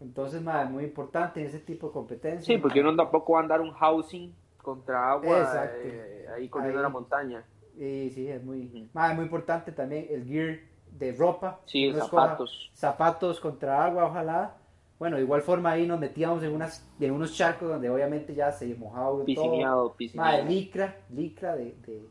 Entonces, 0.00 0.42
madre, 0.42 0.68
muy 0.70 0.84
importante 0.84 1.44
ese 1.44 1.60
tipo 1.60 1.88
de 1.88 1.92
competencias. 1.92 2.46
Sí, 2.46 2.58
porque 2.58 2.80
uno 2.80 2.96
tampoco 2.96 3.34
va 3.34 3.40
a 3.40 3.42
andar 3.42 3.60
un 3.60 3.70
housing 3.72 4.34
contra 4.64 5.12
agua 5.12 5.68
eh, 5.76 6.26
ahí 6.34 6.48
corriendo 6.48 6.78
Ahí. 6.78 6.82
la 6.82 6.88
montaña. 6.88 7.44
Y 7.76 8.10
sí, 8.10 8.28
es 8.28 8.42
muy, 8.42 8.66
Ujú. 8.66 8.88
madre, 8.92 9.14
muy 9.14 9.24
importante 9.24 9.70
también 9.72 10.06
el 10.10 10.24
gear 10.24 10.58
de 10.90 11.12
ropa. 11.12 11.60
Sí, 11.66 11.88
Uno 11.88 11.98
escoja 11.98 12.22
zapatos. 12.22 12.70
Zapatos 12.74 13.40
contra 13.40 13.84
agua, 13.84 14.06
ojalá. 14.06 14.54
Bueno, 14.98 15.16
de 15.16 15.22
igual 15.22 15.42
forma 15.42 15.72
ahí 15.72 15.86
nos 15.86 15.98
metíamos 16.00 16.42
en, 16.42 16.52
unas, 16.54 16.88
en 17.00 17.10
unos 17.12 17.34
charcos 17.34 17.68
donde 17.68 17.90
obviamente 17.90 18.34
ya 18.34 18.50
se 18.52 18.74
mojaba 18.76 19.10
todo. 19.10 19.24
Piscineado, 19.24 19.96
Madre, 20.14 20.44
licra, 20.44 20.96
licra 21.10 21.56
de, 21.56 21.74
de- 21.86 22.08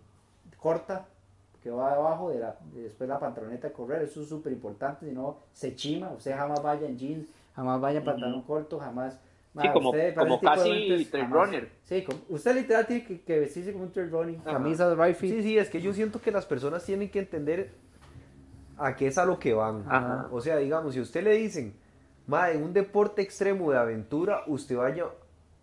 corta, 0.58 1.06
que 1.62 1.70
va 1.70 1.94
debajo 1.94 2.30
de 2.30 2.40
la, 2.40 2.58
de 2.74 2.84
después 2.84 3.10
la 3.10 3.20
pantaloneta 3.20 3.68
de 3.68 3.74
correr, 3.74 4.02
eso 4.04 4.22
es 4.22 4.30
súper 4.30 4.52
importante, 4.54 5.06
si 5.08 5.12
no 5.14 5.38
se 5.54 5.76
chima, 5.76 6.12
usted 6.12 6.36
jamás 6.36 6.62
vaya 6.62 6.88
en 6.88 6.98
jeans, 6.98 7.28
jamás 7.56 7.80
vaya 7.82 8.00
en 8.00 8.06
pantalón 8.06 8.42
corto, 8.44 8.80
jamás... 8.80 9.18
Sí, 9.62 9.68
como- 9.72 9.90
usted 9.92 10.16
casi 10.42 11.06
trail 11.12 11.30
runner. 11.30 11.70
Sí, 11.84 12.04
como- 12.04 12.20
usted 12.30 12.56
literal 12.56 12.88
tiene 12.88 13.06
que, 13.06 13.22
que 13.22 13.40
vestirse 13.40 13.72
como 13.72 13.86
un 13.86 13.92
trail 13.92 14.10
running, 14.10 14.40
Ajá. 14.42 14.54
camisa 14.54 14.90
de 14.96 15.14
fit. 15.14 15.30
Sí, 15.32 15.44
sí, 15.44 15.58
es 15.58 15.70
que 15.70 15.80
yo 15.82 15.94
siento 15.94 16.20
que 16.20 16.32
las 16.32 16.46
personas 16.46 16.84
tienen 16.84 17.10
que 17.10 17.20
entender 17.20 17.72
a 18.78 18.96
qué 18.96 19.08
es 19.08 19.18
a 19.18 19.26
lo 19.26 19.38
que 19.38 19.54
van. 19.54 19.84
Ajá. 19.88 20.28
O 20.32 20.42
sea, 20.42 20.58
digamos, 20.58 20.94
si 20.94 21.00
a 21.00 21.04
usted 21.04 21.24
le 21.24 21.34
dicen, 21.36 21.76
ma, 22.26 22.50
en 22.50 22.64
un 22.64 22.74
deporte 22.74 23.22
extremo 23.22 23.72
de 23.72 23.78
aventura, 23.78 24.42
usted 24.48 24.76
vaya 24.78 25.06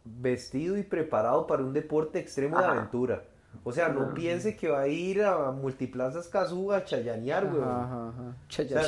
vestido 0.05 0.79
y 0.79 0.83
preparado 0.85 1.47
para 1.47 1.63
un 1.65 1.73
deporte 1.73 2.21
extremo 2.21 2.59
de 2.59 2.65
aventura. 2.65 3.25
O 3.65 3.73
sea, 3.73 3.89
no 3.89 4.15
piense 4.15 4.57
que 4.57 4.69
va 4.69 4.83
a 4.83 4.89
ir 4.89 5.23
a 5.25 5.51
Multiplazas 5.51 6.29
Cazú 6.29 6.71
a 6.73 6.85
chayanear, 6.85 7.49
güey. 7.51 7.61
Ajá, 7.63 7.83
ajá, 7.83 8.09
ajá. 8.11 8.37
Cha, 8.49 8.63
O 8.63 8.67
sea. 8.67 8.83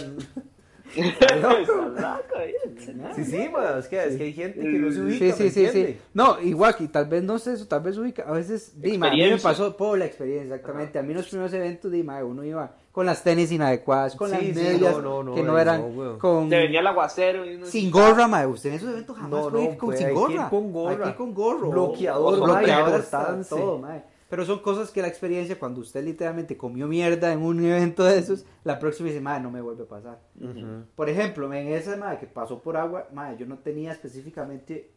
sí, 3.15 3.25
sí, 3.25 3.49
ma, 3.53 3.79
es 3.79 3.89
que, 3.89 4.05
es 4.05 4.17
que 4.17 4.23
hay 4.25 4.33
gente 4.33 4.61
que 4.61 4.69
no 4.69 4.93
se 4.93 5.01
ubica, 5.01 5.19
Sí, 5.19 5.25
¿me 5.25 5.43
sí, 5.51 5.51
sí, 5.51 5.69
sí. 5.73 5.99
No, 6.15 6.41
igual 6.41 6.77
que 6.77 6.89
tal 6.89 7.07
vez 7.07 7.23
no 7.23 7.39
sé 7.39 7.55
eso, 7.55 7.67
tal 7.67 7.81
vez 7.81 7.97
ubica, 7.97 8.25
a 8.27 8.33
veces, 8.33 8.81
Dima, 8.81 9.09
a 9.09 9.13
mí 9.13 9.23
me 9.23 9.39
pasó 9.39 9.77
por 9.77 9.99
la 9.99 10.07
experiencia, 10.07 10.55
exactamente. 10.55 10.99
A 10.99 11.03
mí 11.03 11.11
en 11.11 11.17
los 11.19 11.29
primeros 11.29 11.53
eventos, 11.53 11.91
Dima, 11.91 12.23
uno 12.25 12.45
iba 12.45 12.75
con 12.93 13.07
las 13.07 13.23
tenis 13.23 13.51
inadecuadas, 13.51 14.15
con 14.17 14.29
Sí, 14.29 14.35
las 14.35 14.45
sí, 14.45 14.53
medias 14.53 14.97
no, 14.97 15.01
no, 15.01 15.23
no, 15.23 15.35
que 15.35 15.43
no 15.43 15.59
eran, 15.59 15.97
no, 15.97 16.19
con... 16.19 16.51
Te 16.51 16.59
venía 16.59 16.81
el 16.81 16.87
aguacero 16.87 17.47
y 17.47 17.55
uno 17.55 17.67
Sin 17.67 17.91
gorra, 17.91 18.29
mae. 18.29 18.47
Usted 18.47 18.71
en 18.71 18.77
esos 18.77 18.91
eventos 18.91 19.17
jamás 19.17 19.31
No, 19.31 19.51
puede 19.51 19.65
ir 19.65 19.77
con, 19.79 19.89
pues, 19.89 19.99
sin 19.99 20.13
gorra. 20.13 20.51
con 20.51 20.73
gorra. 20.73 20.91
Hay 20.91 20.97
que 20.99 21.09
ir 21.09 21.15
con 21.15 21.35
gorro. 21.35 21.71
Bloqueador, 21.71 22.37
bloqueador 22.37 23.01
importante. 23.01 23.49
todo, 23.49 23.79
mae. 23.79 24.03
Pero 24.33 24.47
son 24.47 24.61
cosas 24.61 24.91
que 24.91 25.03
la 25.03 25.09
experiencia, 25.09 25.59
cuando 25.59 25.83
usted 25.83 26.03
literalmente 26.03 26.57
comió 26.57 26.89
mierda 26.89 27.33
en 27.35 27.43
un 27.43 27.63
evento 27.73 28.03
de 28.05 28.19
esos, 28.19 28.47
la 28.65 28.79
próxima 28.79 29.09
dice, 29.11 29.21
mae, 29.21 29.41
no 29.41 29.51
me 29.51 29.61
vuelve 29.61 29.83
a 29.85 29.87
pasar. 29.87 30.21
Ujú. 30.41 30.85
Por 30.97 31.11
ejemplo, 31.11 31.53
en 31.53 31.69
ese 31.69 31.97
mae, 31.99 32.19
que 32.19 32.27
pasó 32.27 32.59
por 32.61 32.79
agua, 32.79 33.09
mae, 33.13 33.37
yo 33.37 33.45
no 33.47 33.59
tenía 33.59 33.93
específicamente 33.93 34.91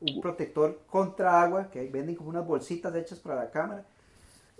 un 0.00 0.20
protector 0.20 0.80
contra 0.88 1.40
agua, 1.40 1.70
que 1.70 1.88
venden 1.88 2.16
como 2.16 2.30
unas 2.30 2.46
bolsitas 2.46 2.94
hechas 2.96 3.20
para 3.20 3.36
la 3.36 3.50
cámara. 3.50 3.84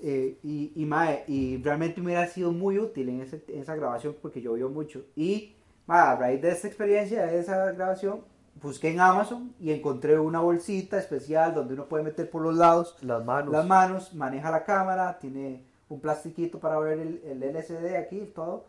eh, 0.03 0.39
y, 0.43 0.73
y, 0.77 0.85
mae, 0.87 1.25
y 1.29 1.59
realmente 1.63 2.01
me 2.01 2.07
hubiera 2.09 2.27
sido 2.27 2.53
muy 2.53 2.79
útil 2.79 3.09
en, 3.11 3.21
ese- 3.23 3.45
en 3.49 3.61
esa 3.61 3.77
grabación 3.77 4.17
porque 4.23 4.41
llovió 4.43 4.69
mucho. 4.71 5.03
Y 5.17 5.55
mae, 5.87 6.01
a 6.01 6.17
raíz 6.17 6.41
de 6.43 6.51
esta 6.51 6.69
experiencia, 6.69 7.27
de 7.27 7.39
esa 7.41 7.73
grabación, 7.73 8.21
busqué 8.63 8.89
en 8.91 9.01
Amazon 9.01 9.53
y 9.61 9.71
encontré 9.73 10.19
una 10.19 10.41
bolsita 10.41 10.99
especial 10.99 11.55
donde 11.55 11.75
uno 11.75 11.87
puede 11.87 12.05
meter 12.05 12.31
por 12.31 12.43
los 12.43 12.57
lados 12.57 12.97
Las 13.03 13.25
manos. 13.25 13.53
las 13.53 13.67
manos, 13.67 14.15
maneja 14.15 14.51
la 14.51 14.65
cámara, 14.65 15.19
tiene 15.19 15.63
un 15.89 16.01
plastiquito 16.01 16.59
para 16.59 16.79
ver 16.79 16.99
el, 16.99 17.21
el 17.25 17.43
LCD 17.43 17.97
aquí 17.97 18.19
y 18.21 18.27
todo. 18.27 18.65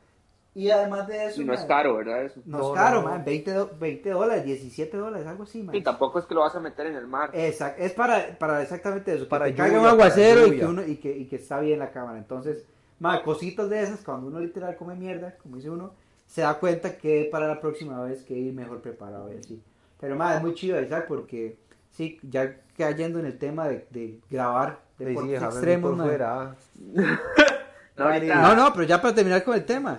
Y 0.53 0.69
además 0.69 1.07
de 1.07 1.27
eso, 1.27 1.41
Y 1.41 1.45
no 1.45 1.53
es 1.53 1.61
mae, 1.61 1.67
caro, 1.69 1.95
¿verdad? 1.95 2.25
Eso. 2.25 2.41
no, 2.45 2.57
No, 2.57 2.67
es 2.73 2.79
caro, 2.79 2.95
no, 2.97 3.01
no. 3.03 3.09
man, 3.09 3.23
20, 3.23 3.51
do- 3.53 3.71
20 3.79 4.09
dólares, 4.09 4.43
17 4.43 4.97
dólares, 4.97 5.25
algo 5.25 5.43
así, 5.43 5.63
man. 5.63 5.73
Y 5.75 5.81
tampoco 5.81 6.19
es 6.19 6.25
que 6.25 6.35
lo 6.35 6.41
vas 6.41 6.53
a 6.55 6.59
meter 6.59 6.87
en 6.87 6.95
el 6.95 7.07
mar. 7.07 7.31
Exact- 7.33 7.75
es 7.77 7.93
para, 7.93 8.37
para 8.37 8.61
exactamente 8.61 9.13
eso, 9.13 9.29
Para 9.29 9.45
para 9.45 9.51
que 9.51 9.57
caiga 9.57 9.79
un 9.79 9.85
aguacero 9.87 10.47
y 10.47 10.57
que, 10.59 10.65
uno, 10.65 10.85
y, 10.85 10.97
que, 10.97 11.15
y 11.17 11.25
que 11.27 11.37
está 11.37 11.61
bien 11.61 11.79
la 11.79 11.91
cámara. 11.91 12.17
Entonces, 12.17 12.65
man, 12.99 13.21
cositas 13.23 13.69
de 13.69 13.81
esas, 13.81 14.01
cuando 14.03 14.27
uno 14.27 14.41
literal 14.41 14.75
come 14.75 14.95
mierda, 14.95 15.37
como 15.41 15.55
dice 15.55 15.69
uno, 15.69 15.93
se 16.27 16.41
da 16.41 16.59
cuenta 16.59 16.97
que 16.97 17.29
para 17.31 17.47
la 17.47 17.61
próxima 17.61 18.01
vez 18.03 18.21
que 18.23 18.33
ir 18.33 18.53
mejor 18.53 18.81
preparado 18.81 19.31
y 19.33 19.37
así. 19.37 19.61
Pero, 20.01 20.15
man, 20.15 20.35
es 20.37 20.41
muy 20.41 20.53
chido, 20.55 20.81
Isaac, 20.81 21.05
porque 21.07 21.55
sí, 21.91 22.19
ya 22.23 22.57
cayendo 22.77 23.19
en 23.19 23.27
el 23.27 23.37
tema 23.37 23.67
de, 23.69 23.85
de 23.91 24.19
grabar 24.29 24.79
Sí, 24.97 25.03
sí, 25.03 25.05
deportes 25.05 25.31
déjame 25.31 25.51
extremos, 25.53 25.91
por 25.97 26.05
fuera. 26.07 26.55
No, 27.97 28.09
No, 28.19 28.55
no, 28.55 28.73
pero 28.73 28.83
ya 28.85 28.99
para 29.01 29.13
terminar 29.13 29.43
con 29.43 29.53
el 29.53 29.63
tema, 29.65 29.97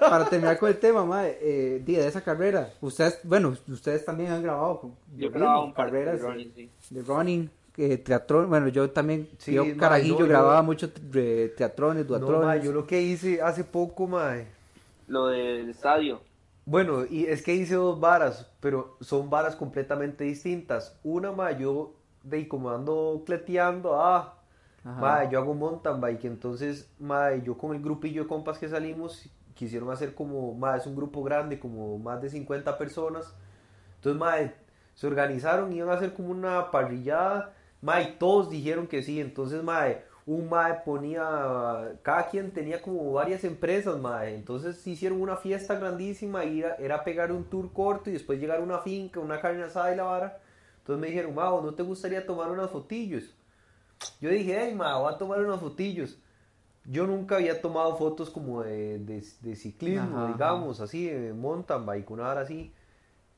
para 0.00 0.24
terminar 0.28 0.58
con 0.58 0.70
el 0.70 0.78
tema, 0.78 1.04
madre, 1.04 1.38
eh, 1.40 1.82
de 1.84 2.06
esa 2.08 2.20
carrera, 2.22 2.70
ustedes, 2.80 3.20
bueno, 3.22 3.54
ustedes 3.68 4.04
también 4.04 4.32
han 4.32 4.42
grabado 4.42 4.80
con 4.80 4.94
Yo 5.16 5.30
grababa 5.30 5.62
un 5.62 5.72
par 5.74 5.92
de 5.92 5.98
carreras 6.04 6.20
running, 6.22 6.52
sí. 6.56 6.70
de 6.90 7.02
running, 7.02 7.50
eh, 7.76 7.98
triatlón, 7.98 8.48
bueno, 8.48 8.68
yo 8.68 8.90
también, 8.90 9.28
Sí, 9.38 9.52
yo 9.52 9.64
carajillo 9.76 10.14
no, 10.14 10.20
yo- 10.20 10.26
grababa 10.26 10.62
mucho 10.62 10.90
eh, 11.14 11.52
triatrones, 11.56 12.04
No, 12.06 12.18
duatrones, 12.18 12.46
ma, 12.46 12.56
yo 12.56 12.72
lo 12.72 12.86
que 12.86 13.00
hice 13.02 13.40
hace 13.40 13.62
poco, 13.62 14.08
mae. 14.08 14.46
Lo 15.06 15.26
del 15.28 15.68
estadio. 15.70 16.20
Bueno, 16.70 17.06
y 17.08 17.24
es 17.24 17.42
que 17.42 17.54
hice 17.54 17.76
dos 17.76 17.98
varas, 17.98 18.46
pero 18.60 18.98
son 19.00 19.30
varas 19.30 19.56
completamente 19.56 20.24
distintas. 20.24 21.00
Una, 21.02 21.32
ma, 21.32 21.52
yo 21.52 21.94
de 22.22 22.46
como 22.46 22.68
ando 22.70 23.22
cleteando, 23.24 23.98
ah, 23.98 24.34
ma, 24.84 25.24
yo 25.30 25.38
hago 25.38 25.54
mountain 25.54 25.98
bike, 25.98 26.26
entonces, 26.26 26.92
ma, 26.98 27.34
yo 27.36 27.56
con 27.56 27.74
el 27.74 27.82
grupillo 27.82 28.24
de 28.24 28.28
compas 28.28 28.58
que 28.58 28.68
salimos, 28.68 29.30
quisieron 29.54 29.90
hacer 29.90 30.14
como, 30.14 30.52
ma, 30.52 30.76
es 30.76 30.86
un 30.86 30.94
grupo 30.94 31.22
grande, 31.22 31.58
como 31.58 31.98
más 31.98 32.20
de 32.20 32.28
50 32.28 32.76
personas. 32.76 33.34
Entonces, 33.94 34.20
ma, 34.20 34.34
se 34.94 35.06
organizaron, 35.06 35.72
iban 35.72 35.88
a 35.88 35.94
hacer 35.94 36.12
como 36.12 36.28
una 36.28 36.70
parrillada, 36.70 37.54
ma, 37.80 38.02
y 38.02 38.16
todos 38.18 38.50
dijeron 38.50 38.86
que 38.88 39.02
sí, 39.02 39.22
entonces, 39.22 39.62
ma, 39.62 39.86
un 40.28 40.46
mae 40.46 40.82
ponía, 40.84 41.98
cada 42.02 42.28
quien 42.28 42.50
tenía 42.50 42.82
como 42.82 43.12
varias 43.14 43.44
empresas, 43.44 43.98
mae, 43.98 44.34
entonces 44.34 44.86
hicieron 44.86 45.22
una 45.22 45.36
fiesta 45.36 45.76
grandísima 45.76 46.44
y 46.44 46.60
era, 46.60 46.74
era 46.74 47.02
pegar 47.02 47.32
un 47.32 47.44
tour 47.44 47.72
corto 47.72 48.10
y 48.10 48.12
después 48.12 48.38
llegar 48.38 48.58
a 48.60 48.62
una 48.62 48.78
finca, 48.80 49.20
una 49.20 49.40
carne 49.40 49.62
asada 49.62 49.90
y 49.92 49.96
la 49.96 50.02
vara. 50.02 50.38
Entonces 50.80 51.00
me 51.00 51.06
dijeron, 51.06 51.34
Mao, 51.34 51.62
¿no 51.62 51.72
te 51.72 51.82
gustaría 51.82 52.26
tomar 52.26 52.50
unas 52.50 52.70
fotillos? 52.70 53.34
Yo 54.20 54.28
dije, 54.28 54.58
hey, 54.60 54.74
Mao, 54.74 55.04
voy 55.04 55.14
a 55.14 55.18
tomar 55.18 55.40
unas 55.40 55.60
fotillos. 55.60 56.18
Yo 56.84 57.06
nunca 57.06 57.36
había 57.36 57.62
tomado 57.62 57.96
fotos 57.96 58.28
como 58.28 58.62
de, 58.62 58.98
de, 58.98 59.24
de 59.40 59.56
ciclismo, 59.56 60.18
Ajá, 60.18 60.32
digamos, 60.32 60.80
así, 60.80 61.08
de 61.08 61.32
mountain 61.32 61.86
bike, 61.86 62.10
una 62.10 62.28
hora 62.28 62.42
así. 62.42 62.72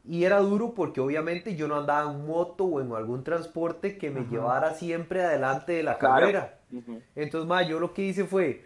Y 0.04 0.24
era 0.24 0.38
duro 0.38 0.74
porque 0.74 1.00
obviamente 1.00 1.56
yo 1.56 1.68
no 1.68 1.76
andaba 1.76 2.10
en 2.10 2.26
moto 2.26 2.64
o 2.64 2.80
en 2.80 2.92
algún 2.92 3.22
transporte 3.22 3.98
que 3.98 4.10
me 4.10 4.20
Ajá. 4.20 4.30
llevara 4.30 4.74
siempre 4.74 5.22
adelante 5.22 5.72
de 5.72 5.82
la 5.82 5.98
Claro. 5.98 6.20
carrera. 6.26 6.58
Entonces, 7.14 7.48
ma, 7.48 7.62
yo 7.62 7.80
lo 7.80 7.92
que 7.92 8.02
hice 8.02 8.24
fue, 8.24 8.64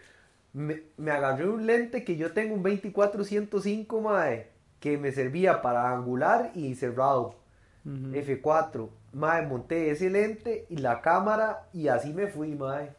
me, 0.52 0.82
me 0.96 1.10
agarré 1.10 1.48
un 1.48 1.66
lente 1.66 2.04
que 2.04 2.16
yo 2.16 2.32
tengo, 2.32 2.54
un 2.54 2.62
24-105, 2.62 4.00
mae, 4.00 4.48
que 4.78 4.96
me 4.98 5.10
servía 5.12 5.62
para 5.62 5.90
angular 5.92 6.52
y 6.54 6.74
cerrado, 6.74 7.36
Ujú. 7.84 8.12
F4. 8.14 8.88
Mae, 9.12 9.46
monté 9.46 9.90
ese 9.90 10.10
lente 10.10 10.66
y 10.68 10.76
la 10.76 11.00
cámara 11.00 11.68
y 11.72 11.88
así 11.88 12.12
me 12.12 12.26
fui, 12.28 12.54
mae. 12.54 12.90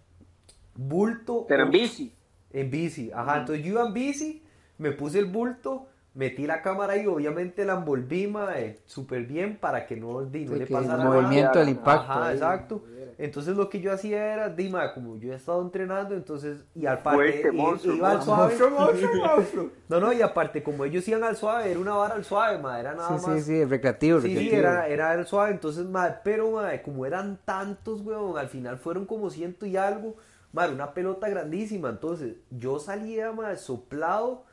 Bulto. 0.76 1.46
Pero 1.48 1.64
en 1.64 1.72
bici. 1.72 2.14
En 2.52 2.70
bici, 2.70 3.12
ajá. 3.14 3.40
Entonces 3.40 3.64
yo 3.66 3.72
iba 3.74 3.86
en 3.88 3.94
bici, 3.94 4.44
me 4.78 4.92
puse 4.92 5.20
el 5.20 5.26
bulto, 5.26 5.88
metí 6.16 6.48
la 6.48 6.62
cámara 6.62 6.94
ahí, 6.94 7.06
obviamente 7.06 7.64
la 7.66 7.74
envolví, 7.74 8.26
mae, 8.28 8.80
súper 8.86 9.26
bien 9.26 9.58
para 9.58 9.86
que 9.86 9.96
no, 9.98 10.24
di, 10.26 10.46
no 10.46 10.54
Sí, 10.54 10.60
le 10.60 10.66
pasara 10.68 10.94
el 10.96 11.00
nada. 11.10 11.22
movimiento, 11.22 11.60
el 11.62 11.70
impacto. 11.70 12.12
Ajá, 12.12 12.28
ahí. 12.28 12.34
exacto. 12.36 12.84
Entonces 13.18 13.56
lo 13.56 13.70
que 13.70 13.80
yo 13.80 13.94
hacía 13.94 14.34
era, 14.34 14.50
Dima, 14.50 14.94
como 14.94 15.18
yo 15.18 15.32
he 15.32 15.36
estado 15.36 15.62
entrenando, 15.62 16.16
entonces, 16.16 16.66
y 16.76 16.86
aparte, 16.86 17.16
Fuerte, 17.18 17.52
monstruo, 17.52 17.96
iba 17.96 18.12
al 18.12 18.22
suave. 18.22 18.42
Monstruo, 18.44 18.70
monstruo, 18.72 19.12
monstruo. 19.38 19.70
No, 19.88 20.00
no, 20.00 20.12
y 20.14 20.22
aparte, 20.22 20.64
como 20.64 20.84
ellos 20.84 21.08
iban 21.08 21.24
al 21.24 21.36
suave, 21.38 21.70
era 21.72 21.80
una 21.80 21.94
vara 21.96 22.16
al 22.16 22.26
suave, 22.26 22.58
ma, 22.60 22.80
era 22.80 22.94
nada 22.96 23.18
Sí, 23.20 23.26
más. 23.28 23.36
sí, 23.40 23.42
sí, 23.44 23.66
recreativo, 23.66 24.20
Sí, 24.20 24.28
sí, 24.30 24.36
recreativo. 24.36 24.60
era, 24.60 24.88
era 24.88 25.14
el 25.14 25.26
suave, 25.28 25.52
entonces, 25.52 25.86
ma, 25.86 26.20
pero, 26.24 26.52
ma, 26.52 26.82
como 26.82 27.06
eran 27.06 27.40
tantos, 27.46 28.02
weón, 28.02 28.38
al 28.38 28.48
final 28.50 28.78
fueron 28.80 29.06
como 29.06 29.30
ciento 29.30 29.66
y 29.66 29.78
algo, 29.78 30.16
ma, 30.52 30.64
era 30.66 30.74
una 30.74 30.94
pelota 30.94 31.30
grandísima, 31.30 31.90
entonces, 31.90 32.36
yo 32.50 32.80
salía, 32.80 33.32
ma, 33.32 33.56
soplado, 33.58 34.45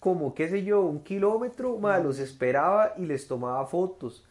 como, 0.00 0.34
qué 0.34 0.48
sé 0.48 0.64
yo, 0.64 0.82
un 0.82 1.02
kilómetro, 1.02 1.78
ma, 1.78 1.98
los 1.98 2.18
esperaba 2.18 2.94
y 2.96 3.06
les 3.06 3.26
tomaba 3.28 3.66
fotos. 3.66 4.24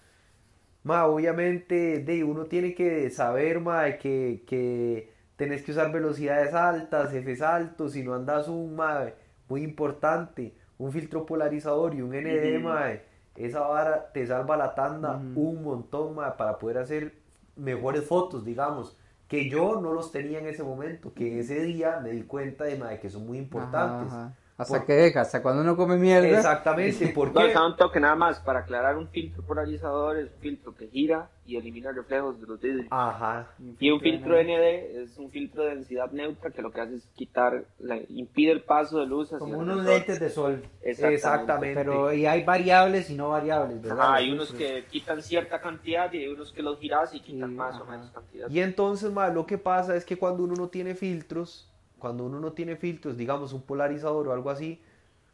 Ma, 0.83 1.05
obviamente, 1.07 1.99
de 1.99 2.23
uno 2.23 2.45
tiene 2.45 2.73
que 2.73 3.09
saber, 3.09 3.59
ma, 3.59 3.97
que, 3.97 4.43
que 4.47 5.11
tenés 5.35 5.63
que 5.63 5.71
usar 5.71 5.91
velocidades 5.91 6.53
altas, 6.53 7.11
Fs 7.13 7.41
altos, 7.41 7.93
si 7.93 8.03
no 8.03 8.13
andas 8.15 8.47
un, 8.47 8.75
ma, 8.75 9.11
muy 9.49 9.63
importante, 9.63 10.55
un 10.77 10.91
filtro 10.91 11.25
polarizador 11.25 11.93
y 11.95 12.01
un 12.01 12.13
ND, 12.15 12.59
ma, 12.61 12.91
esa 13.35 13.61
vara 13.61 14.11
te 14.13 14.25
salva 14.25 14.57
la 14.57 14.73
tanda 14.75 15.29
un 15.35 15.63
montón, 15.63 16.15
ma, 16.15 16.37
para 16.37 16.57
poder 16.57 16.77
hacer 16.79 17.13
mejores 17.55 18.05
fotos, 18.05 18.45
digamos, 18.45 18.97
que 19.27 19.49
yo 19.49 19.81
no 19.81 19.91
los 19.93 20.11
tenía 20.11 20.39
en 20.39 20.47
ese 20.47 20.63
momento, 20.63 21.13
que 21.13 21.39
ese 21.39 21.61
día 21.63 21.99
me 22.01 22.11
di 22.11 22.23
cuenta 22.23 22.63
de, 22.63 22.77
ma, 22.77 22.97
que 22.97 23.09
son 23.09 23.27
muy 23.27 23.37
importantes. 23.37 24.07
Ajá, 24.07 24.25
ajá. 24.27 24.35
Hasta 24.57 24.79
Por- 24.79 24.87
que 24.87 24.93
deja, 24.93 25.21
hasta 25.21 25.43
cuando 25.43 25.61
uno 25.61 25.77
come 25.77 25.97
mierda. 25.97 26.27
Exactamente, 26.29 27.09
¿por 27.09 27.31
No, 27.53 27.67
un 27.67 27.75
toque 27.77 27.99
nada 27.99 28.15
más 28.15 28.39
para 28.39 28.61
aclarar 28.61 28.97
un 28.97 29.07
filtro 29.07 29.43
polarizador 29.43 30.17
es 30.17 30.31
un 30.33 30.39
filtro 30.39 30.75
que 30.75 30.87
gira 30.87 31.29
y 31.45 31.57
elimina 31.57 31.91
reflejos 31.91 32.41
de 32.41 32.47
los 32.47 32.59
vidrios. 32.59 32.87
Ajá, 32.89 33.47
Y 33.79 33.91
un 33.91 34.01
filtro 34.01 34.35
ND 34.35 35.03
es 35.03 35.15
un 35.19 35.29
filtro 35.29 35.63
de 35.63 35.75
densidad 35.75 36.11
neutra 36.11 36.49
que 36.49 36.63
lo 36.63 36.71
que 36.71 36.81
hace 36.81 36.95
es 36.95 37.05
quitar, 37.15 37.65
la- 37.77 37.99
impide 38.09 38.51
el 38.51 38.63
paso 38.63 38.99
de 38.99 39.05
luz 39.05 39.27
hacia 39.27 39.37
Como 39.37 39.59
unos 39.59 39.85
lentes 39.85 40.19
de 40.19 40.29
sol. 40.31 40.63
Exactamente. 40.81 41.15
exactamente. 41.15 41.75
Pero 41.75 42.11
y 42.13 42.25
hay 42.25 42.43
variables 42.43 43.11
y 43.11 43.15
no 43.15 43.29
variables, 43.29 43.79
¿verdad? 43.79 43.99
Ajá, 44.05 44.15
hay 44.15 44.31
unos 44.31 44.51
que 44.53 44.85
quitan 44.89 45.21
cierta 45.21 45.61
cantidad 45.61 46.11
y 46.13 46.17
hay 46.17 46.27
unos 46.29 46.51
que 46.51 46.63
los 46.63 46.79
giras 46.79 47.13
y 47.13 47.19
quitan 47.19 47.51
Sí, 47.51 47.55
más 47.55 47.75
o 47.79 47.83
ajá. 47.83 47.91
menos 47.91 48.09
cantidad. 48.09 48.49
Y 48.49 48.59
entonces, 48.59 49.11
ma, 49.11 49.29
lo 49.29 49.45
que 49.45 49.59
pasa 49.59 49.95
es 49.95 50.03
que 50.03 50.17
cuando 50.17 50.43
uno 50.43 50.55
no 50.55 50.67
tiene 50.69 50.95
filtros, 50.95 51.71
cuando 51.99 52.25
uno 52.25 52.39
no 52.39 52.53
tiene 52.53 52.75
filtros, 52.75 53.17
digamos 53.17 53.53
un 53.53 53.61
polarizador 53.63 54.27
o 54.27 54.33
algo 54.33 54.49
así, 54.49 54.81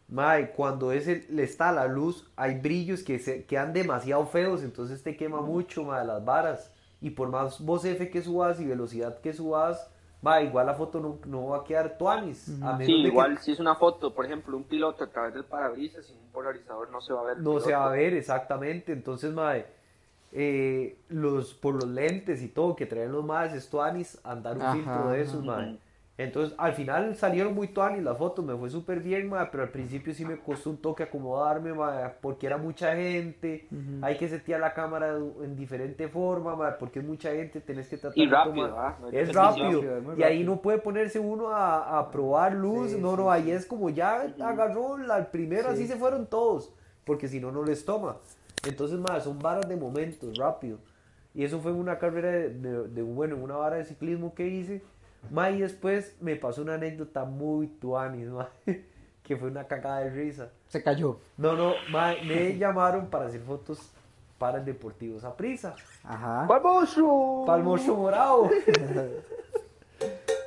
ma, 0.08 0.39
y 0.39 0.48
cuando 0.48 0.91
ese 0.91 1.25
le 1.29 1.43
está 1.43 1.72
la 1.72 1.88
luz, 1.88 2.29
hay 2.36 2.60
brillos 2.60 3.03
que 3.03 3.20
se 3.20 3.46
quedan 3.46 3.74
demasiado 3.74 4.25
feos, 4.27 4.63
entonces 4.63 5.03
te 5.03 5.15
quema 5.17 5.41
mucho, 5.41 5.84
ma, 5.84 6.03
las 6.03 6.24
varas. 6.24 6.74
Y 7.01 7.10
por 7.12 7.29
más 7.29 7.60
voz 7.60 7.84
F 7.86 8.10
que 8.10 8.22
subas 8.22 8.60
y 8.62 8.65
velocidad 8.65 9.20
que 9.20 9.34
subas, 9.34 9.89
ma, 10.22 10.41
igual 10.41 10.67
la 10.67 10.74
foto 10.75 11.00
no, 11.01 11.20
no 11.25 11.48
va 11.50 11.58
a 11.58 11.63
quedar 11.65 11.98
tuanis. 11.98 12.58
a 12.62 12.74
menos 12.74 12.86
Sí, 12.86 13.03
de 13.03 13.10
que 13.10 13.10
igual 13.10 13.38
si 13.39 13.51
es 13.51 13.60
una 13.60 13.75
foto, 13.75 14.13
por 14.13 14.25
ejemplo, 14.25 14.55
un 14.55 14.63
piloto 14.63 15.03
a 15.03 15.08
través 15.10 15.34
del 15.34 15.46
parabrisas 15.46 16.05
sin 16.05 16.17
un 16.17 16.32
polarizador 16.32 16.89
no 16.91 17.01
se 17.01 17.13
va 17.13 17.22
a 17.22 17.24
ver. 17.25 17.38
el 17.38 17.43
No 17.43 17.60
se 17.60 17.74
va 17.74 17.88
a 17.88 17.89
ver 17.89 18.13
exactamente. 18.13 18.93
Entonces, 18.93 19.34
mae, 19.34 19.65
eh, 20.32 20.98
los, 21.10 21.53
por 21.53 21.75
los 21.75 21.88
lentes 21.88 22.41
y 22.41 22.48
todo 22.50 22.75
que 22.75 22.86
traen 22.86 23.12
los 23.12 23.24
más 23.25 23.53
es 23.53 23.70
tuanis 23.70 24.20
andar 24.24 24.58
un 24.58 24.62
Ajá, 24.63 24.74
filtro 24.74 25.10
de 25.10 25.22
esos, 25.22 25.43
ajá. 25.48 25.58
mae. 25.58 25.77
Entonces, 26.15 26.53
al 26.60 26.74
final 26.74 27.15
salieron 27.15 27.55
muy 27.55 27.70
tuanis 27.70 28.03
las 28.03 28.15
fotos, 28.20 28.46
me 28.46 28.55
fue 28.55 28.70
súper 28.70 29.00
bien, 29.00 29.27
mae, 29.29 29.48
pero 29.51 29.63
al 29.63 29.70
principio 29.70 30.13
sí 30.13 30.24
me 30.24 30.38
costó 30.38 30.70
un 30.70 30.77
toque 30.77 31.01
acomodarme, 31.01 31.74
mae, 31.74 32.12
porque 32.22 32.46
era 32.46 32.58
mucha 32.58 32.96
gente, 32.96 33.67
Ujú. 33.72 34.05
hay 34.05 34.15
que 34.17 34.29
setear 34.29 34.60
la 34.60 34.75
cámara 34.75 35.17
en 35.17 35.55
diferente 35.55 36.08
forma, 36.08 36.55
mae, 36.55 36.74
porque 36.79 37.00
es 37.00 37.05
mucha 37.05 37.32
gente, 37.32 37.62
tenés 37.62 37.88
que 37.88 37.98
tratar 37.98 38.15
Y 38.15 38.27
de 38.27 38.32
rápido, 38.32 38.67
tomar- 38.67 38.79
¿ah? 38.79 38.98
No 39.01 39.08
Es 39.10 39.34
rápido, 39.34 39.65
rápido, 39.82 39.98
es 40.13 40.20
y 40.20 40.24
ahí 40.24 40.34
rápido. 40.38 40.55
no 40.55 40.62
puede 40.62 40.77
ponerse 40.77 41.20
uno 41.20 41.50
a, 41.50 41.98
a 41.98 42.12
probar 42.12 42.53
luz, 42.53 42.91
Sí, 42.91 43.01
no, 43.01 43.12
sí, 43.12 43.17
no, 43.17 43.32
ahí 43.32 43.43
sí. 43.46 43.51
es 43.51 43.65
como 43.65 43.89
ya 43.89 44.22
agarró 44.39 45.00
la 45.00 45.17
el 45.17 45.25
primero, 45.27 45.70
Sí. 45.70 45.74
así 45.74 45.88
se 45.88 45.96
fueron 45.96 46.27
todos, 46.27 46.72
porque 47.05 47.27
si 47.27 47.39
no, 47.39 47.51
no 47.51 47.63
les 47.63 47.86
toma. 47.86 48.17
Entonces, 48.67 49.00
más, 49.00 49.24
son 49.24 49.39
varas 49.39 49.67
de 49.67 49.75
momentos, 49.77 50.38
rápido. 50.38 50.77
Y 51.34 51.43
eso 51.43 51.60
fue 51.60 51.72
una 51.72 51.98
carrera 51.98 52.29
de, 52.29 52.50
de- 52.51 52.88
de, 52.89 53.01
bueno, 53.01 53.36
en 53.36 53.41
una 53.41 53.55
vara 53.55 53.77
de 53.77 53.86
ciclismo 53.86 54.36
que 54.36 54.48
hice. 54.48 54.84
Ma, 55.32 55.50
y 55.50 55.62
después 55.62 56.15
me 56.22 56.36
pasó 56.36 56.62
una 56.62 56.75
anécdota 56.75 57.25
muy 57.25 57.68
tuanis, 57.68 58.27
ma, 58.27 58.50
que 59.24 59.38
fue 59.38 59.50
una 59.50 59.65
cagada 59.65 60.00
de 60.00 60.10
risa. 60.10 60.50
Se 60.68 60.84
cayó. 60.84 61.20
No, 61.38 61.53
no, 61.53 61.74
ma, 61.92 62.13
me 62.25 62.58
llamaron 62.58 63.08
para 63.08 63.27
hacer 63.27 63.42
fotos 63.42 63.80
para 64.38 64.58
el 64.58 64.65
Deportivo 64.65 65.20
Saprissa. 65.20 65.75
Ajá. 66.03 66.46
¡Vamos! 66.48 66.98
Palmocho 67.46 67.96
morado. 67.96 68.50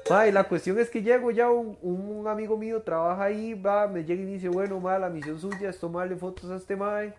Ma, 0.09 0.29
y 0.29 0.33
la 0.33 0.45
cuestión 0.45 0.79
es 0.79 0.89
que 0.89 1.03
llego 1.03 1.33
ya, 1.33 1.51
un, 1.51 1.77
un 1.83 2.29
amigo 2.29 2.57
mío 2.57 2.81
trabaja 2.83 3.25
ahí, 3.25 3.55
va, 3.55 3.89
me 3.89 4.05
llega 4.05 4.23
y 4.23 4.27
dice, 4.27 4.49
bueno, 4.49 4.79
ma, 4.79 4.99
la 5.01 5.09
misión 5.09 5.41
suya 5.41 5.71
es 5.71 5.81
tomarle 5.81 6.15
fotos 6.15 6.49
a 6.51 6.57
este 6.57 6.77
mae. 6.77 7.13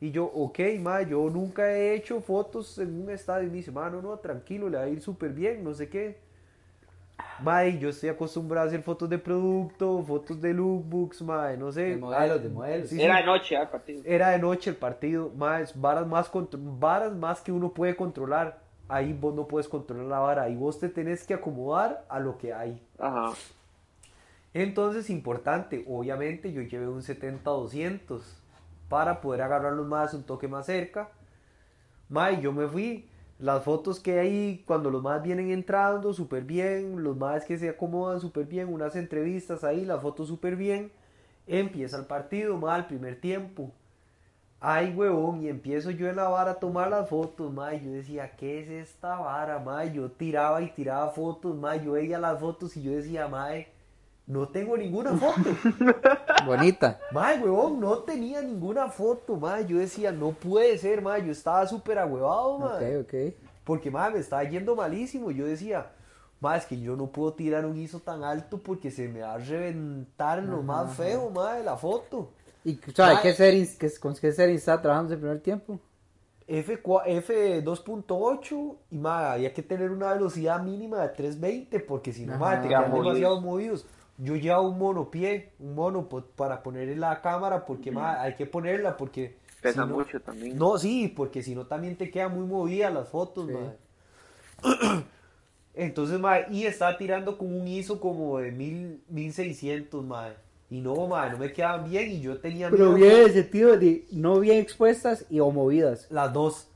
Y 0.00 0.12
yo, 0.12 0.26
ok, 0.26 0.58
ma, 0.78 1.02
yo 1.02 1.28
nunca 1.28 1.72
he 1.72 1.94
hecho 1.94 2.20
fotos 2.20 2.78
en 2.78 3.02
un 3.02 3.10
estadio. 3.10 3.48
Y 3.48 3.50
me 3.50 3.56
dice, 3.56 3.72
ma, 3.72 3.90
no, 3.90 4.00
no, 4.00 4.16
tranquilo, 4.18 4.68
le 4.68 4.78
va 4.78 4.84
a 4.84 4.88
ir 4.88 5.00
súper 5.00 5.32
bien, 5.32 5.64
no 5.64 5.74
sé 5.74 5.88
qué. 5.88 6.18
Ma, 7.40 7.64
y 7.66 7.78
yo 7.78 7.88
estoy 7.88 8.08
acostumbrado 8.08 8.66
a 8.66 8.68
hacer 8.68 8.82
fotos 8.82 9.08
de 9.08 9.18
producto, 9.18 10.02
fotos 10.02 10.40
de 10.40 10.52
lookbooks, 10.52 11.22
ma, 11.22 11.52
no 11.52 11.70
sé. 11.70 11.82
De 11.82 11.96
modelos, 11.96 12.42
de 12.42 12.48
modelos. 12.48 12.88
Sí, 12.88 12.96
sí. 12.96 13.02
Era 13.02 13.18
de 13.18 13.24
noche, 13.24 13.56
¿ah? 13.56 13.62
el 13.62 13.68
partido. 13.68 14.02
Era 14.04 14.30
de 14.30 14.38
noche 14.38 14.70
el 14.70 14.76
partido, 14.76 15.30
más 15.36 15.80
varas 15.80 16.06
más 16.06 16.30
varas 16.78 17.14
más 17.14 17.40
que 17.40 17.52
uno 17.52 17.72
puede 17.72 17.96
controlar. 17.96 18.60
Ahí 18.88 19.12
vos 19.12 19.34
no 19.34 19.46
puedes 19.46 19.68
controlar 19.68 20.06
la 20.06 20.18
vara, 20.18 20.42
ahí 20.44 20.56
vos 20.56 20.80
te 20.80 20.88
tenés 20.88 21.24
que 21.24 21.34
acomodar 21.34 22.04
a 22.08 22.18
lo 22.18 22.38
que 22.38 22.54
hay. 22.54 22.82
Ajá. 22.98 23.32
Entonces, 24.54 25.10
importante, 25.10 25.84
obviamente 25.86 26.52
yo 26.52 26.62
llevé 26.62 26.88
un 26.88 27.02
70-200 27.02 28.22
para 28.88 29.20
poder 29.20 29.42
agarrarlos 29.42 29.86
más 29.86 30.14
un 30.14 30.24
toque 30.24 30.48
más 30.48 30.66
cerca. 30.66 31.10
Mae, 32.08 32.40
yo 32.40 32.52
me 32.52 32.66
fui. 32.66 33.08
Las 33.38 33.62
fotos 33.62 34.00
que 34.00 34.18
hay 34.18 34.64
cuando 34.66 34.90
los 34.90 35.02
más 35.02 35.22
vienen 35.22 35.50
entrando 35.50 36.12
súper 36.12 36.42
bien, 36.42 37.04
los 37.04 37.16
más 37.16 37.44
que 37.44 37.56
se 37.56 37.68
acomodan 37.68 38.20
súper 38.20 38.46
bien, 38.46 38.72
unas 38.72 38.96
entrevistas 38.96 39.62
ahí, 39.62 39.84
las 39.84 40.02
fotos 40.02 40.26
súper 40.28 40.56
bien. 40.56 40.90
Empieza 41.46 41.96
el 41.98 42.06
partido, 42.06 42.56
mal, 42.56 42.88
primer 42.88 43.20
tiempo. 43.20 43.70
Ay, 44.60 44.92
huevón, 44.94 45.42
y 45.42 45.48
empiezo 45.48 45.92
yo 45.92 46.08
en 46.08 46.16
la 46.16 46.28
vara 46.28 46.52
a 46.52 46.58
tomar 46.58 46.90
las 46.90 47.08
fotos, 47.08 47.52
mae. 47.52 47.80
Yo 47.80 47.92
decía, 47.92 48.32
¿qué 48.36 48.60
es 48.60 48.68
esta 48.68 49.16
vara, 49.18 49.60
mae? 49.60 49.92
Yo 49.92 50.10
tiraba 50.10 50.60
y 50.62 50.70
tiraba 50.72 51.10
fotos, 51.10 51.56
mae. 51.56 51.84
Yo 51.84 51.92
veía 51.92 52.18
las 52.18 52.40
fotos 52.40 52.76
y 52.76 52.82
yo 52.82 52.90
decía, 52.90 53.28
mae, 53.28 53.68
no 54.28 54.46
tengo 54.48 54.76
ninguna 54.76 55.16
foto. 55.16 55.50
Bonita. 56.46 57.00
Mae, 57.12 57.40
huevón, 57.40 57.80
no 57.80 57.98
tenía 58.00 58.42
ninguna 58.42 58.88
foto, 58.88 59.36
mae. 59.36 59.66
Yo 59.66 59.78
decía, 59.78 60.12
no 60.12 60.32
puede 60.32 60.76
ser, 60.76 61.00
mae. 61.00 61.24
Yo 61.24 61.32
estaba 61.32 61.66
súper 61.66 61.98
ahuevado, 61.98 62.58
mae. 62.58 62.98
Ok, 62.98 63.06
ok. 63.06 63.34
Porque, 63.64 63.90
mae, 63.90 64.12
me 64.12 64.18
estaba 64.18 64.44
yendo 64.44 64.76
malísimo. 64.76 65.30
Yo 65.30 65.46
decía, 65.46 65.90
mae, 66.40 66.58
es 66.58 66.66
que 66.66 66.78
yo 66.78 66.94
no 66.94 67.06
puedo 67.06 67.32
tirar 67.32 67.64
un 67.64 67.78
ISO 67.78 68.00
tan 68.00 68.22
alto 68.22 68.58
porque 68.58 68.90
se 68.90 69.08
me 69.08 69.22
va 69.22 69.32
a 69.34 69.38
reventar 69.38 70.42
lo 70.44 70.62
más 70.62 70.94
feo, 70.94 71.30
mae, 71.30 71.64
la 71.64 71.78
foto. 71.78 72.32
¿Y 72.64 72.78
sabe 72.94 73.14
Mae. 73.14 73.22
qué 73.22 73.32
settings, 73.32 73.76
qué, 73.76 73.90
con 73.98 74.14
qué 74.14 74.30
settings 74.30 74.58
está 74.60 74.82
trabajando 74.82 75.14
en 75.14 75.16
el 75.16 75.20
primer 75.20 75.40
tiempo? 75.40 75.80
F4 76.46 77.62
F2.8 77.62 78.76
y 78.90 78.98
mae, 78.98 79.26
había 79.32 79.52
que 79.54 79.62
tener 79.62 79.90
una 79.90 80.12
velocidad 80.12 80.62
mínima 80.62 81.02
de 81.02 81.08
320 81.10 81.80
porque 81.80 82.12
si 82.12 82.26
no, 82.26 82.38
mae, 82.38 82.58
te 82.62 82.68
quedan 82.68 82.90
movidos. 82.90 83.14
demasiado 83.14 83.40
movidos. 83.40 83.86
Yo 84.18 84.34
llevaba 84.36 84.62
un 84.68 84.78
monopié, 84.78 85.52
un 85.60 85.74
mono 85.76 86.08
para 86.08 86.62
poner 86.62 86.88
en 86.88 87.00
la 87.00 87.20
cámara 87.22 87.64
porque 87.64 87.92
mae, 87.92 88.18
hay 88.18 88.34
que 88.34 88.46
ponerla 88.46 88.96
porque 88.96 89.36
Pesa 89.62 89.82
Sí, 89.84 89.88
no. 89.88 89.96
mucho 89.96 90.20
también. 90.20 90.56
No, 90.56 90.76
sí, 90.78 91.08
porque 91.16 91.42
si 91.42 91.54
no 91.54 91.66
también 91.66 91.96
te 91.96 92.10
quedan 92.10 92.34
muy 92.36 92.46
movidas 92.46 92.92
las 92.94 93.08
fotos, 93.08 93.46
Sí. 93.46 93.52
mae. 93.52 93.76
Entonces, 95.74 96.18
mae, 96.18 96.46
y 96.50 96.64
estaba 96.66 96.96
tirando 96.98 97.38
con 97.38 97.52
un 97.52 97.66
ISO 97.68 98.00
como 98.00 98.38
de 98.38 98.50
mil, 98.52 99.02
1600, 99.08 100.04
mae. 100.04 100.32
Y 100.70 100.82
no, 100.82 101.06
mae, 101.06 101.30
no 101.30 101.38
me 101.38 101.50
quedaban 101.50 101.88
bien 101.88 102.10
y 102.10 102.20
yo 102.20 102.38
tenía 102.38 102.68
Pero 102.68 102.92
miedo, 102.92 102.96
bien 102.96 103.12
en 103.12 103.26
el 103.26 103.32
sentido 103.32 103.78
de 103.78 104.04
no 104.10 104.38
bien 104.38 104.58
expuestas 104.58 105.24
y 105.30 105.40
o 105.40 105.50
movidas. 105.50 106.06
Las 106.10 106.30
dos. 106.34 106.68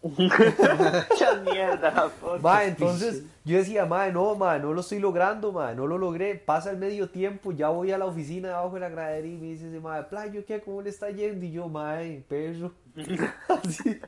Mucha 0.00 1.42
mierda. 1.44 2.12
Mae, 2.40 2.68
entonces 2.68 3.24
yo 3.44 3.56
decía, 3.56 3.84
mae, 3.84 4.12
no, 4.12 4.36
mae, 4.36 4.60
no 4.60 4.72
lo 4.72 4.80
estoy 4.80 5.00
logrando, 5.00 5.50
mae, 5.50 5.74
no 5.74 5.88
lo 5.88 5.98
logré. 5.98 6.36
Pasa 6.36 6.70
el 6.70 6.76
medio 6.76 7.10
tiempo, 7.10 7.50
ya 7.50 7.68
voy 7.70 7.90
a 7.90 7.98
la 7.98 8.06
oficina 8.06 8.48
debajo 8.48 8.74
de 8.74 8.80
la 8.80 8.88
gradería 8.90 9.34
y 9.34 9.38
me 9.38 9.46
dice, 9.48 9.68
ese 9.68 9.80
mae, 9.80 10.04
playo, 10.04 10.44
¿qué? 10.46 10.60
¿Cómo 10.60 10.80
le 10.80 10.90
está 10.90 11.10
yendo? 11.10 11.44
Y 11.44 11.50
yo, 11.50 11.68
mae, 11.68 12.24
perro. 12.28 12.72
Así, 13.48 13.98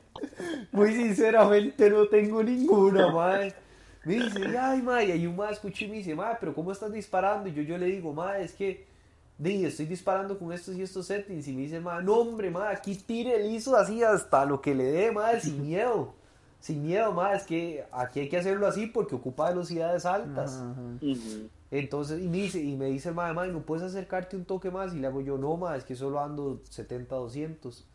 muy 0.71 0.93
sinceramente 0.93 1.89
no 1.89 2.07
tengo 2.07 2.41
ninguna, 2.41 3.11
mae. 3.11 3.53
Me 4.05 4.13
dice, 4.13 4.57
ay, 4.57 4.81
mae, 4.81 5.07
y 5.07 5.11
hay 5.11 5.27
un 5.27 5.35
mae 5.35 5.51
escuché 5.51 5.85
y 5.85 5.87
me 5.89 5.97
dice, 5.97 6.15
mae, 6.15 6.37
pero 6.39 6.53
¿cómo 6.53 6.71
estás 6.71 6.93
disparando? 6.93 7.49
Y 7.49 7.53
yo, 7.53 7.63
yo 7.63 7.77
le 7.77 7.87
digo, 7.87 8.13
mae, 8.13 8.43
es 8.43 8.53
que, 8.53 8.85
di, 9.37 9.65
estoy 9.65 9.85
disparando 9.85 10.37
con 10.39 10.51
estos 10.53 10.75
y 10.75 10.81
estos 10.81 11.07
settings. 11.07 11.47
Y 11.47 11.53
me 11.53 11.61
dice, 11.63 11.79
mae, 11.79 12.03
no, 12.03 12.15
hombre, 12.15 12.49
mae, 12.51 12.73
aquí 12.75 12.95
tire 12.95 13.35
el 13.35 13.51
ISO 13.53 13.75
así 13.75 14.03
hasta 14.03 14.45
lo 14.45 14.61
que 14.61 14.73
le 14.75 14.85
dé, 14.85 15.11
mae, 15.11 15.39
sin 15.41 15.61
miedo. 15.61 16.13
Sin 16.59 16.83
miedo, 16.83 17.11
mae, 17.11 17.35
es 17.37 17.43
que 17.43 17.85
aquí 17.91 18.21
hay 18.21 18.29
que 18.29 18.37
hacerlo 18.37 18.65
así 18.67 18.87
porque 18.87 19.15
ocupa 19.15 19.49
velocidades 19.49 20.05
altas. 20.05 20.63
Entonces, 21.71 22.21
y 22.21 22.27
me 22.27 22.37
dice, 22.37 22.61
y 22.61 22.75
me 22.75 22.85
dice 22.85 23.09
el 23.09 23.15
mae, 23.15 23.33
mae, 23.33 23.51
¿no 23.51 23.61
puedes 23.61 23.83
acercarte 23.83 24.35
un 24.37 24.45
toque 24.45 24.71
más? 24.71 24.93
Y 24.93 24.99
le 24.99 25.07
hago 25.07 25.21
yo, 25.21 25.37
no, 25.37 25.57
mae, 25.57 25.77
es 25.77 25.83
que 25.83 25.95
solo 25.95 26.21
ando 26.21 26.61
70, 26.69 27.15
200. 27.15 27.85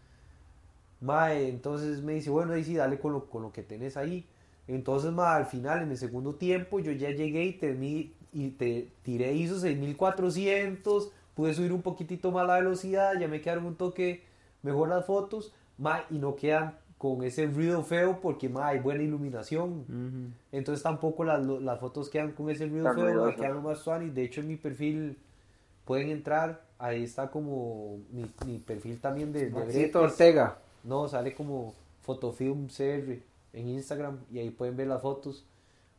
Mae, 1.00 1.48
entonces 1.48 2.02
me 2.02 2.12
dice, 2.14 2.28
bueno, 2.30 2.52
ahí 2.52 2.62
sí, 2.62 2.74
dale 2.74 2.98
con 2.98 3.12
lo, 3.12 3.26
con 3.30 3.42
lo 3.42 3.52
que 3.52 3.62
tenés 3.62 3.96
ahí. 3.96 4.26
Entonces, 4.68 5.10
mae, 5.12 5.36
al 5.38 5.46
final, 5.46 5.82
en 5.82 5.90
el 5.90 5.96
segundo 5.96 6.34
tiempo, 6.34 6.78
yo 6.78 6.92
ya 6.92 7.10
llegué 7.10 7.44
y, 7.44 7.58
termi- 7.58 8.10
y 8.32 8.50
te 8.50 8.88
tiré 9.02 9.32
ISO 9.32 9.58
6400, 9.58 11.10
pude 11.34 11.54
subir 11.54 11.72
un 11.72 11.82
poquitito 11.82 12.30
más 12.32 12.46
la 12.46 12.56
velocidad, 12.56 13.18
ya 13.18 13.28
me 13.28 13.40
quedaron 13.40 13.66
un 13.66 13.76
toque 13.76 14.22
mejor 14.62 14.88
las 14.88 15.06
fotos, 15.06 15.52
mae, 15.78 16.02
y 16.10 16.18
no 16.18 16.36
quedan 16.36 16.76
con 16.98 17.22
ese 17.24 17.46
ruido 17.46 17.82
feo 17.82 18.20
porque, 18.20 18.48
mae, 18.48 18.74
hay 18.74 18.80
buena 18.80 19.02
iluminación. 19.02 20.34
Entonces 20.52 20.82
tampoco 20.82 21.24
las, 21.24 21.44
las 21.44 21.80
fotos 21.80 22.10
quedan 22.10 22.32
con 22.32 22.50
ese 22.50 22.66
ruido 22.66 22.92
feo, 22.94 23.34
quedan 23.36 23.62
más 23.62 23.78
suave. 23.78 24.10
De 24.10 24.22
hecho 24.22 24.40
en 24.42 24.48
mi 24.48 24.56
perfil 24.56 25.16
pueden 25.84 26.10
entrar, 26.10 26.62
ahí 26.78 27.02
está 27.04 27.30
como 27.30 27.98
mi, 28.12 28.30
mi 28.46 28.58
perfil 28.58 29.00
también 29.00 29.32
de, 29.32 29.50
de. 29.50 29.90
Ortega. 29.94 30.58
No, 30.84 31.08
sale 31.08 31.34
como 31.34 31.74
Fotofilm 32.02 32.68
CR 32.68 33.18
en 33.52 33.68
Instagram 33.68 34.18
y 34.30 34.38
ahí 34.38 34.50
pueden 34.50 34.76
ver 34.76 34.88
las 34.88 35.00
fotos. 35.00 35.46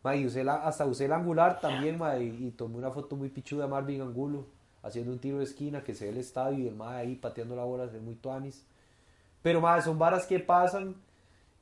Ma, 0.03 0.15
y 0.15 0.25
usé 0.25 0.43
la, 0.43 0.55
hasta 0.55 0.85
usé 0.85 1.05
el 1.05 1.13
angular 1.13 1.59
también, 1.59 1.97
ma, 1.99 2.17
y, 2.17 2.47
y 2.47 2.51
tomé 2.51 2.77
una 2.77 2.89
foto 2.89 3.15
muy 3.15 3.29
pichuda 3.29 3.65
de 3.65 3.71
Marvin 3.71 4.01
Angulo 4.01 4.45
haciendo 4.83 5.11
un 5.11 5.19
tiro 5.19 5.37
de 5.39 5.43
esquina 5.45 5.83
que 5.83 5.93
se 5.93 6.05
ve 6.05 6.11
el 6.11 6.17
estadio 6.17 6.59
y 6.59 6.67
el 6.67 6.75
ma 6.75 6.97
ahí 6.97 7.15
pateando 7.15 7.55
la 7.55 7.63
bola, 7.63 7.87
se 7.87 7.93
ve 7.93 8.01
muy 8.01 8.15
tuanis. 8.15 8.65
Pero 9.41 9.61
ma, 9.61 9.81
son 9.81 9.97
varas 9.99 10.25
que 10.25 10.39
pasan 10.39 10.95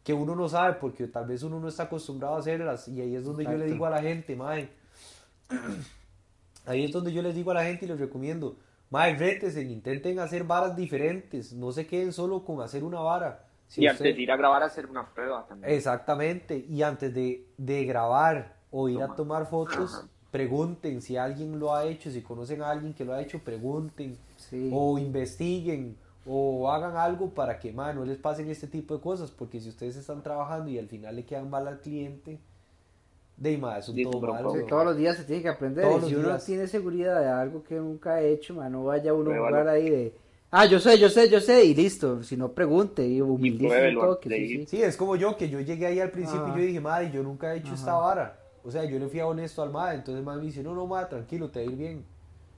que 0.04 0.14
uno 0.14 0.36
no 0.36 0.48
sabe 0.50 0.74
porque 0.74 1.08
tal 1.08 1.26
vez 1.28 1.44
uno 1.44 1.60
no 1.60 1.68
está 1.68 1.84
acostumbrado 1.84 2.36
a 2.36 2.40
hacerlas 2.40 2.88
y 2.88 3.02
ahí 3.02 3.16
es 3.16 3.24
donde 3.26 3.44
yo 3.44 3.50
le 3.52 3.56
Exacto. 3.58 3.74
digo 3.74 3.86
a 3.86 3.90
la 3.90 4.02
gente, 4.02 4.36
mae, 4.36 4.70
ahí 6.66 6.86
es 6.86 6.92
donde 6.92 7.12
yo 7.12 7.22
les 7.22 7.36
digo 7.36 7.52
a 7.52 7.56
la 7.56 7.64
gente 7.64 7.86
y 7.86 7.88
les 7.88 8.00
recomiendo, 8.00 8.56
mae, 8.90 9.16
rétense, 9.16 9.62
intenten 9.62 10.20
hacer 10.20 10.44
varas 10.44 10.76
diferentes, 10.76 11.54
no 11.54 11.72
se 11.72 11.86
queden 11.88 12.14
solo 12.14 12.44
con 12.44 12.62
hacer 12.62 12.84
una 12.84 13.00
vara. 13.00 13.46
Si 13.68 13.82
y 13.84 13.88
usted- 13.88 14.06
antes 14.06 14.16
de 14.16 14.22
ir 14.24 14.32
a 14.32 14.38
grabar, 14.38 14.64
hacer 14.64 14.86
una 14.88 15.08
prueba 15.14 15.46
también. 15.48 15.74
Exactamente, 15.74 16.58
y 16.68 16.82
antes 16.82 17.14
de, 17.14 17.46
de 17.58 17.86
grabar 17.86 18.56
o 18.72 18.90
ir 18.90 18.98
a 19.02 19.06
Toma. 19.06 19.16
tomar 19.16 19.46
fotos, 19.50 19.96
Ajá. 19.96 20.08
Pregunten 20.32 21.02
si 21.02 21.18
alguien 21.18 21.60
lo 21.60 21.74
ha 21.74 21.86
hecho, 21.86 22.12
si 22.12 22.22
conocen 22.22 22.62
a 22.62 22.70
alguien 22.70 22.94
que 22.94 23.04
lo 23.06 23.14
ha 23.14 23.22
hecho, 23.22 23.40
pregunten 23.40 24.18
Sí. 24.38 24.70
o 24.74 24.98
investiguen 24.98 25.96
o 26.26 26.70
hagan 26.72 26.96
algo 26.96 27.30
para 27.30 27.60
que 27.60 27.72
man, 27.74 27.96
no 27.96 28.06
les 28.06 28.18
pasen 28.18 28.50
este 28.50 28.68
tipo 28.68 28.96
de 28.96 29.02
cosas, 29.02 29.32
porque 29.32 29.60
si 29.60 29.70
ustedes 29.70 29.96
están 29.96 30.22
trabajando 30.22 30.70
y 30.70 30.78
al 30.78 30.88
final 30.88 31.16
le 31.16 31.26
quedan 31.26 31.50
mal 31.50 31.68
al 31.68 31.80
cliente, 31.80 32.38
de 33.38 33.58
más, 33.58 33.80
es 33.86 33.90
un 33.90 33.96
Sí, 33.96 34.04
todo 34.04 34.20
mal. 34.34 34.46
Sí, 34.52 34.60
todos 34.68 34.86
los 34.86 34.98
días 34.98 35.18
se 35.18 35.24
tiene 35.24 35.42
que 35.42 35.50
aprender. 35.50 35.86
Todos 35.86 36.04
y 36.04 36.08
si 36.10 36.16
uno 36.16 36.28
días. 36.28 36.46
tiene 36.46 36.68
seguridad 36.68 37.22
de 37.22 37.28
algo 37.30 37.64
que 37.64 37.76
nunca 37.76 38.16
ha 38.16 38.22
hecho, 38.22 38.54
man, 38.54 38.72
no 38.74 38.84
vaya 38.84 39.14
uno 39.14 39.32
a 39.32 39.38
jugar 39.38 39.68
ahí 39.70 39.90
de, 39.90 40.14
ah, 40.52 40.66
yo 40.66 40.78
sé, 40.80 41.00
yo 41.00 41.10
sé, 41.10 41.30
yo 41.30 41.40
sé, 41.40 41.64
y 41.64 41.74
listo. 41.74 42.22
Si 42.22 42.36
no, 42.36 42.52
pregunte 42.52 43.08
y 43.08 43.22
humildísimo 43.22 43.70
pruébelo 43.70 44.02
toque, 44.16 44.30
sí, 44.30 44.36
ir. 44.36 44.60
sí. 44.68 44.78
Sí, 44.78 44.84
es 44.84 44.98
como 44.98 45.16
yo, 45.16 45.38
que 45.38 45.50
yo 45.50 45.62
llegué 45.62 45.86
ahí 45.88 46.00
al 46.02 46.12
principio 46.12 46.44
Ajá. 46.48 46.58
y 46.58 46.62
yo 46.62 46.68
dije, 46.68 46.80
madre, 46.82 47.12
yo 47.12 47.24
nunca 47.24 47.54
he 47.54 47.60
hecho 47.60 47.74
esta 47.74 47.94
vara. 47.94 48.39
O 48.64 48.72
sea, 48.72 48.84
yo 48.86 49.00
le 49.00 49.08
fui 49.08 49.20
a 49.20 49.28
honesto 49.28 49.62
al 49.62 49.72
madre, 49.72 49.96
entonces 49.96 50.20
el 50.20 50.26
madre 50.26 50.42
me 50.42 50.48
dice, 50.48 50.64
no, 50.64 50.74
no, 50.76 50.86
madre, 50.88 51.08
tranquilo, 51.10 51.50
te 51.50 51.60
va 51.64 51.70
a 51.70 51.74
ir 51.74 51.78
bien. 51.78 52.06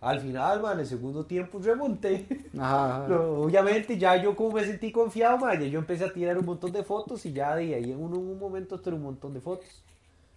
Al 0.02 0.20
final, 0.20 0.62
man, 0.62 0.74
en 0.74 0.80
el 0.82 0.86
segundo 0.88 1.26
tiempo 1.26 1.60
remonté. 1.60 2.26
Ajá, 2.58 3.06
ajá. 3.06 3.22
Obviamente 3.22 3.98
ya 3.98 4.16
yo 4.22 4.36
como 4.36 4.52
me 4.54 4.64
sentí 4.66 4.92
confiado, 4.92 5.38
man, 5.38 5.60
ya 5.62 5.68
yo 5.68 5.80
empecé 5.80 6.06
a 6.06 6.14
tirar 6.14 6.38
un 6.38 6.46
montón 6.46 6.72
de 6.72 6.84
fotos 6.84 7.26
y 7.26 7.34
ya 7.34 7.56
de 7.56 7.76
ahí 7.76 7.92
en 7.92 8.02
un, 8.04 8.14
un 8.14 8.40
momento 8.40 8.80
tiré 8.80 8.96
un 8.96 9.04
montón 9.04 9.34
de 9.34 9.42
fotos. 9.42 9.68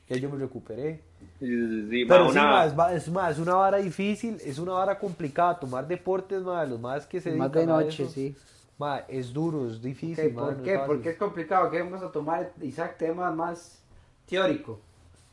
Ya 0.09 0.17
yo 0.17 0.29
me 0.31 0.39
recuperé. 0.39 1.01
Sí, 1.41 1.47
sí, 1.47 1.89
sí, 1.91 2.05
Pero 2.05 2.25
ma, 2.25 2.31
sí, 2.31 2.39
una- 2.39 2.51
ma, 2.51 2.65
es, 2.67 2.75
ma- 2.77 2.93
es, 2.93 3.09
ma, 3.09 3.31
es 3.31 3.39
una 3.39 3.55
vara 3.55 3.79
difícil, 3.79 4.39
es 4.45 4.59
una 4.59 4.73
vara 4.73 4.99
complicada. 4.99 5.59
Tomar 5.59 5.89
deportes, 5.89 6.43
ma, 6.43 6.65
los 6.67 6.79
más 6.79 7.07
que 7.07 7.21
se 7.21 7.33
Más 7.33 7.51
de 7.53 7.67
noche, 7.67 8.05
eso, 8.05 8.13
sí. 8.13 8.37
ma, 8.79 8.99
es 9.09 9.33
duro, 9.33 9.67
es 9.71 9.81
difícil. 9.81 10.35
ma, 10.35 10.43
¿Por 10.43 10.57
no 10.57 10.63
qué? 10.65 10.73
es 10.75 10.79
fácil. 10.79 10.97
Porque 10.97 11.11
es 11.11 11.17
complicado. 11.17 11.71
¿Qué 11.71 11.83
vamos 11.83 12.03
a 12.03 12.13
tomar, 12.13 12.53
Isaac, 12.61 12.99
temas 12.99 13.35
más 13.35 13.83
teórico? 14.29 14.81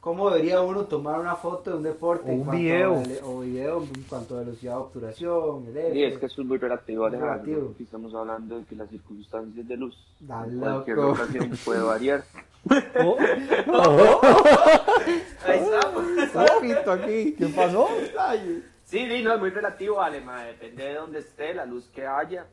¿Cómo 0.01 0.31
debería 0.31 0.61
uno 0.61 0.85
tomar 0.85 1.19
una 1.19 1.35
foto 1.35 1.69
de 1.69 1.77
un 1.77 1.83
deporte? 1.83 2.31
O 2.31 2.33
un 2.33 2.49
video. 2.49 2.95
a 2.95 3.25
o 3.27 3.39
video 3.41 3.83
en 3.83 4.03
cuanto 4.09 4.35
a 4.35 4.39
velocidad 4.39 4.73
de 4.73 4.79
obturación, 4.79 5.67
el? 5.67 5.93
Sí, 5.93 6.03
es 6.03 6.17
que 6.17 6.25
eso 6.25 6.41
es 6.41 6.47
muy 6.47 6.57
relativo, 6.57 7.05
Alejandro. 7.05 7.33
relativo. 7.33 7.71
Aquí 7.75 7.83
estamos 7.83 8.15
hablando 8.15 8.57
de 8.57 8.65
que 8.65 8.75
las 8.75 8.89
circunstancias 8.89 9.67
de 9.67 9.77
luz 9.77 9.95
cualquier 10.27 10.97
loco. 10.97 11.11
ocasión 11.11 11.51
puede 11.63 11.81
variar. 11.81 12.23
Oh, 12.99 13.17
Ahí 15.45 15.59
estamos. 15.59 16.03
Aquí. 16.87 17.33
¿Qué 17.33 17.47
pasó? 17.55 17.87
Sí, 18.85 19.07
sí, 19.07 19.21
no, 19.23 19.35
es 19.35 19.39
muy 19.39 19.51
relativo, 19.51 20.01
Ale, 20.01 20.19
ma, 20.21 20.43
depende 20.45 20.83
de 20.83 20.95
dónde 20.95 21.19
esté, 21.19 21.53
la 21.53 21.65
luz 21.65 21.87
que 21.93 22.07
haya. 22.07 22.47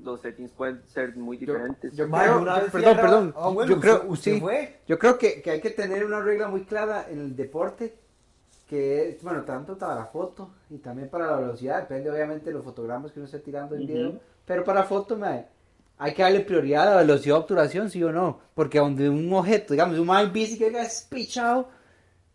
Los 0.00 0.20
settings 0.20 0.50
pueden 0.52 0.82
ser 0.88 1.16
muy 1.16 1.36
diferentes. 1.36 1.94
yo- 1.94 2.10
creo- 2.10 2.44
yo- 2.44 2.44
vez 2.44 2.70
fui 2.70 2.80
perdón, 2.82 2.96
perdón. 2.96 3.34
Ah, 3.36 3.48
bueno, 3.48 3.70
Yo 3.74 3.80
creo- 3.80 4.16
sí. 4.16 4.40
fue. 4.40 4.80
Yo 4.86 4.98
creo 4.98 5.16
que, 5.18 5.40
que 5.42 5.50
hay 5.50 5.60
que 5.60 5.70
tener 5.70 6.04
una 6.04 6.20
regla 6.20 6.48
muy 6.48 6.64
clara 6.64 7.06
en 7.08 7.20
el 7.20 7.36
deporte, 7.36 7.94
que 8.68 9.10
es, 9.10 9.22
bueno, 9.22 9.42
tanto 9.42 9.76
para 9.78 9.94
la 9.94 10.06
foto 10.06 10.50
y 10.70 10.78
también 10.78 11.08
para 11.08 11.26
la 11.26 11.36
velocidad, 11.36 11.80
depende 11.82 12.10
obviamente 12.10 12.46
de 12.46 12.52
los 12.52 12.64
fotogramas 12.64 13.12
que 13.12 13.20
uno 13.20 13.26
esté 13.26 13.38
tirando 13.40 13.74
en 13.76 13.82
Ujú. 13.82 13.92
video, 13.92 14.12
pero 14.46 14.64
para 14.64 14.82
foto, 14.84 15.16
hay 15.98 16.14
que 16.14 16.22
darle 16.22 16.40
prioridad 16.40 16.88
a 16.88 16.90
la 16.92 16.96
velocidad 17.02 17.36
de 17.36 17.40
obturación, 17.42 17.90
sí 17.90 18.02
o 18.02 18.10
no, 18.10 18.40
porque 18.54 18.78
donde 18.78 19.08
un 19.08 19.32
objeto, 19.32 19.74
digamos, 19.74 19.98
un 19.98 20.08
mind 20.08 20.32
bici 20.32 20.58
que 20.58 20.66
haya 20.66 20.82
espichado, 20.82 21.68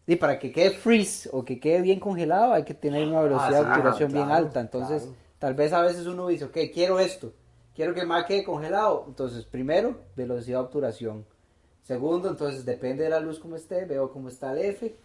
y 0.05 0.15
para 0.15 0.39
que 0.39 0.53
quede 0.53 0.71
freeze 0.71 1.27
o 1.33 1.43
que 1.43 1.59
quede 1.59 1.81
bien 1.81 1.99
congelado, 1.99 2.53
hay 2.53 2.63
que 2.63 2.73
tener 2.75 3.05
una 3.07 3.19
velocidad 3.21 3.49
de 3.49 3.57
Ah, 3.57 3.63
sí, 3.63 3.79
obturación 3.79 4.11
bien 4.13 4.25
claro, 4.27 4.45
alta, 4.45 4.61
entonces 4.61 5.01
claro. 5.03 5.17
tal 5.39 5.53
vez 5.55 5.73
a 5.73 5.81
veces 5.81 6.05
uno 6.05 6.27
dice, 6.27 6.45
ok, 6.45 6.57
quiero 6.73 6.99
esto, 6.99 7.33
quiero 7.77 7.93
que 7.93 8.01
el 8.01 8.07
mar 8.07 8.25
quede 8.25 8.43
congelado, 8.43 9.05
entonces 9.07 9.45
primero, 9.45 9.95
velocidad 10.15 10.57
de 10.59 10.65
obturación. 10.65 11.25
Segundo, 11.83 12.27
entonces 12.27 12.65
depende 12.65 13.03
de 13.03 13.09
la 13.11 13.19
luz 13.19 13.39
como 13.39 13.55
esté, 13.55 13.85
veo 13.85 14.11
cómo 14.11 14.27
está 14.27 14.51
el 14.51 14.57
F, 14.57 14.95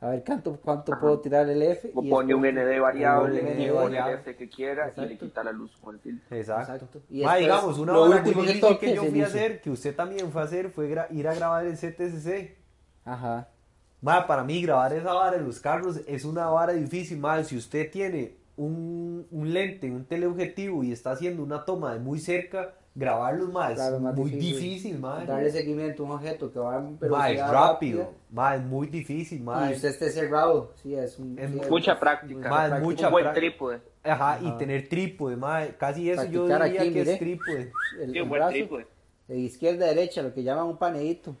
a 0.00 0.08
ver 0.10 0.24
cuánto, 0.26 0.58
cuánto 0.62 0.92
Ajá. 0.92 1.00
puedo 1.00 1.20
tirar 1.20 1.48
el 1.48 1.62
F. 1.62 1.90
O 1.94 2.02
y 2.02 2.10
pone 2.10 2.34
un 2.34 2.42
ND 2.42 2.80
variable, 2.80 3.40
un 3.40 3.46
ND 3.46 3.56
pone 3.56 3.72
variable. 3.72 4.12
el 4.12 4.18
F 4.18 4.36
que 4.36 4.48
quiera 4.50 4.82
y 4.82 5.00
le 5.00 5.02
Exacto. 5.04 5.24
quita 5.24 5.44
la 5.44 5.52
luz 5.52 5.76
con 5.80 5.94
el 5.94 6.00
filtro. 6.00 6.36
Exacto. 6.36 6.72
Exacto. 6.74 7.00
Y 7.08 7.22
Ma, 7.22 7.36
digamos, 7.36 7.78
una 7.78 7.92
muy 7.94 8.46
que 8.46 8.54
toque 8.54 8.86
que 8.86 8.94
yo 8.96 9.04
fui 9.04 9.22
a 9.22 9.26
hacer, 9.26 9.60
que 9.60 9.70
usted 9.70 9.94
también 9.94 10.30
fue 10.32 10.42
a 10.42 10.44
hacer, 10.44 10.70
fue 10.70 10.90
ir 11.10 11.28
a 11.28 11.34
grabar 11.34 11.64
el 11.64 11.76
CTCC. 11.78 12.56
Ajá. 13.04 13.48
Ma, 14.02 14.26
para 14.26 14.42
mí 14.42 14.60
grabar 14.60 14.92
esa 14.92 15.14
vara 15.14 15.36
en 15.36 15.44
los 15.46 15.60
carros 15.60 16.00
es 16.06 16.24
una 16.24 16.46
vara 16.46 16.72
difícil, 16.72 17.18
ma. 17.18 17.42
Si 17.44 17.56
usted 17.56 17.90
tiene 17.90 18.36
un, 18.56 19.26
un 19.30 19.52
lente, 19.52 19.90
un 19.90 20.04
teleobjetivo 20.06 20.82
y 20.84 20.92
está 20.92 21.10
haciendo 21.12 21.42
una 21.42 21.64
toma 21.64 21.92
de 21.92 22.00
muy 22.00 22.18
cerca, 22.18 22.74
grabarlos, 22.94 23.52
ma, 23.52 23.72
es 23.72 23.78
más 24.00 24.14
muy 24.14 24.30
difícil. 24.30 24.60
difícil, 24.60 24.98
ma. 24.98 25.24
Darle 25.24 25.50
seguimiento 25.50 26.02
a 26.02 26.06
un 26.06 26.12
objeto 26.12 26.50
que 26.50 26.58
va 26.58 26.80
Ma, 26.80 27.30
es 27.30 27.40
rápido, 27.40 28.14
ma, 28.30 28.54
es 28.56 28.62
muy 28.62 28.86
difícil, 28.86 29.42
ma. 29.42 29.70
y 29.70 29.74
usted 29.74 29.88
esté 29.90 30.10
cerrado, 30.10 30.72
sí, 30.82 30.94
es 30.94 31.18
un... 31.18 31.38
Es 31.38 31.50
sí, 31.50 31.60
Mucha 31.68 32.00
práctica. 32.00 32.48
Ma, 32.48 32.64
es 32.64 32.68
práctica. 32.70 32.80
mucha 32.80 33.06
un 33.08 33.12
buen 33.12 33.32
trípode. 33.34 33.80
Ajá, 34.02 34.38
y 34.42 34.50
tener 34.56 34.88
trípode, 34.88 35.36
ma. 35.36 35.66
Casi 35.78 36.10
eso 36.10 36.24
yo 36.24 36.46
diría 36.46 36.64
aquí, 36.64 36.92
que 36.92 36.98
mire. 37.00 37.12
es 37.12 37.18
trípode. 37.18 37.72
El, 38.00 38.12
Sí, 38.12 38.18
el 38.18 38.22
un 38.22 38.28
buen 38.28 38.38
brazo 38.40 38.52
trípode. 38.52 38.86
de 39.28 39.38
izquierda 39.38 39.84
a 39.84 39.88
derecha, 39.88 40.22
lo 40.22 40.32
que 40.32 40.42
llaman 40.42 40.66
un 40.66 40.78
panedito. 40.78 41.36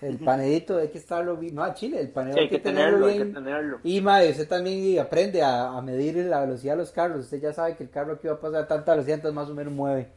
El 0.00 0.18
panedito 0.18 0.78
hay 0.78 0.88
que 0.88 0.98
estarlo 0.98 1.36
bien... 1.36 1.54
No, 1.56 1.64
a 1.64 1.74
Chile, 1.74 2.00
el 2.00 2.10
panedito 2.10 2.38
Sí, 2.38 2.44
hay 2.44 2.50
que 2.50 2.58
tenerlo, 2.60 3.06
hay 3.06 3.18
que 3.18 3.24
tenerlo. 3.26 3.78
Y 3.82 4.00
madre, 4.00 4.30
usted 4.30 4.48
también 4.48 4.98
aprende 5.00 5.42
a, 5.42 5.76
a 5.76 5.82
medir 5.82 6.16
la 6.26 6.40
velocidad 6.40 6.74
de 6.74 6.78
los 6.78 6.92
carros. 6.92 7.20
Usted 7.24 7.40
ya 7.40 7.52
sabe 7.52 7.74
que 7.76 7.82
el 7.82 7.90
carro 7.90 8.12
aquí 8.14 8.28
va 8.28 8.34
a 8.34 8.40
pasar 8.40 8.62
a 8.62 8.68
tanta 8.68 8.92
velocidad, 8.92 9.16
entonces 9.16 9.34
más 9.34 9.48
o 9.48 9.54
menos 9.54 9.72
mueve. 9.72 10.08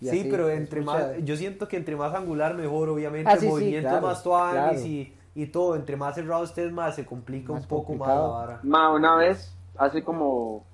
y 0.00 0.06
Sí, 0.08 0.20
así, 0.20 0.28
pero 0.30 0.48
entre 0.48 0.80
más, 0.80 1.08
yo 1.24 1.36
siento 1.36 1.68
que 1.68 1.76
entre 1.76 1.94
más 1.96 2.14
angular 2.14 2.54
mejor, 2.54 2.88
obviamente, 2.88 3.30
Ah, 3.30 3.36
sí, 3.36 3.48
claro, 3.80 4.06
más 4.06 4.22
tuanis 4.22 4.54
claro. 4.80 4.80
y, 4.86 5.12
y 5.34 5.46
todo, 5.48 5.76
entre 5.76 5.96
más 5.96 6.14
cerrado 6.14 6.44
estés 6.44 6.72
más 6.72 6.94
se 6.96 7.04
complica 7.04 7.52
Más 7.52 7.62
un 7.64 7.68
poco 7.68 7.88
complicado. 7.88 8.32
más 8.32 8.40
la 8.40 8.46
vara. 8.46 8.60
Ma, 8.62 8.94
una 8.94 9.16
vez, 9.16 9.54
hace 9.76 10.02
como 10.02 10.64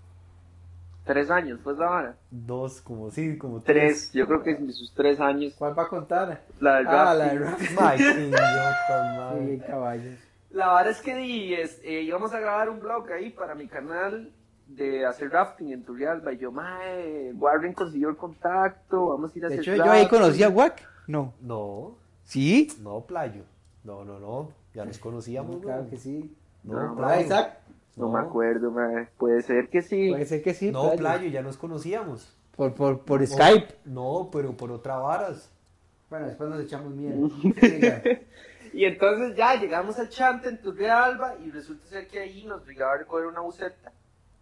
tres 1.05 1.31
años, 1.31 1.59
pues 1.63 1.77
la 1.79 1.87
vara. 1.89 2.17
Dos, 2.31 2.81
como 2.81 3.11
sí, 3.11 3.37
como 3.39 3.61
Tres, 3.61 4.13
yo 4.13 4.27
creo 4.27 4.43
que 4.43 4.51
en 4.53 4.73
sus 4.73 4.93
tres 4.95 5.19
años. 5.21 5.55
¿Cuál 5.59 5.79
va 5.79 5.85
a 5.85 5.89
contar? 5.89 6.43
La 6.61 6.77
del 6.79 6.87
Ah, 6.89 7.15
rafting. 7.15 7.77
la 7.77 7.93
de 7.97 8.25
idiota, 8.29 9.67
caballos. 9.67 10.19
La 10.51 10.75
verdad 10.75 10.91
es 10.93 11.01
que 11.01 11.15
di, 11.17 11.55
es- 11.55 11.81
eh, 11.83 12.03
íbamos 12.03 12.33
a 12.35 12.41
grabar 12.41 12.69
un 12.69 12.79
blog 12.81 13.11
ahí 13.11 13.31
para 13.31 13.55
mi 13.55 13.67
canal 13.67 14.31
de 14.67 15.05
hacer 15.07 15.31
rafting 15.31 15.73
en 15.73 15.83
Turrialba. 15.85 16.33
Y 16.33 16.39
yo, 16.39 16.53
mae, 16.53 17.33
Warren 17.35 17.73
consiguió 17.73 18.09
el 18.11 18.17
contacto, 18.17 19.09
vamos 19.09 19.35
a 19.35 19.39
ir 19.39 19.45
a 19.47 19.49
De 19.49 19.55
hacer 19.55 19.75
hecho, 19.75 19.77
yo 19.85 19.91
ahí 19.91 20.03
rafting". 20.03 20.19
conocí 20.21 20.43
a 20.43 20.49
Wack. 20.51 20.83
No. 21.07 21.33
No, 21.41 21.97
¿Sí? 22.25 22.69
no, 22.81 23.01
playo. 23.01 23.43
No, 23.85 24.05
no, 24.05 24.19
no. 24.19 24.51
Ya 24.75 24.85
nos 24.85 24.99
conocíamos, 24.99 25.61
claro 25.63 25.89
que 25.91 25.97
sí. 25.97 26.35
No, 26.65 26.75
No, 26.75 26.81
Ah, 26.93 26.97
playo. 26.97 27.27
Isaac. 27.27 27.59
No, 27.97 28.07
No. 28.07 28.13
me 28.13 28.21
acuerdo. 28.21 28.73
Puede 29.19 29.43
ser 29.43 29.69
que 29.69 29.83
sí. 29.83 30.11
Puede 30.11 30.25
ser 30.27 30.43
que 30.43 30.55
sí. 30.55 30.71
No, 30.71 30.83
playo. 30.83 30.97
playo, 30.99 31.29
ya 31.29 31.43
nos 31.43 31.57
conocíamos. 31.59 32.37
Por, 32.57 32.75
por, 32.75 33.01
por 33.05 33.27
Skype. 33.27 33.75
No, 33.85 34.29
pero 34.33 34.57
por 34.57 34.71
otra 34.73 34.97
varas. 34.99 35.51
Bueno, 36.11 36.27
después 36.27 36.51
nos 36.51 36.61
echamos. 36.61 36.93
Siga. 37.61 38.03
Y 38.75 38.85
entonces 38.87 39.37
ya 39.37 39.55
llegamos 39.55 39.99
al 39.99 40.09
chante 40.09 40.49
en 40.49 40.61
Turrialba 40.61 41.37
y 41.45 41.51
resulta 41.51 41.87
ser 41.87 42.07
que 42.09 42.21
ahí 42.21 42.45
nos 42.47 42.67
llegaba 42.67 42.95
a 42.95 42.99
recoger 42.99 43.27
una 43.27 43.41
buceta. 43.41 43.93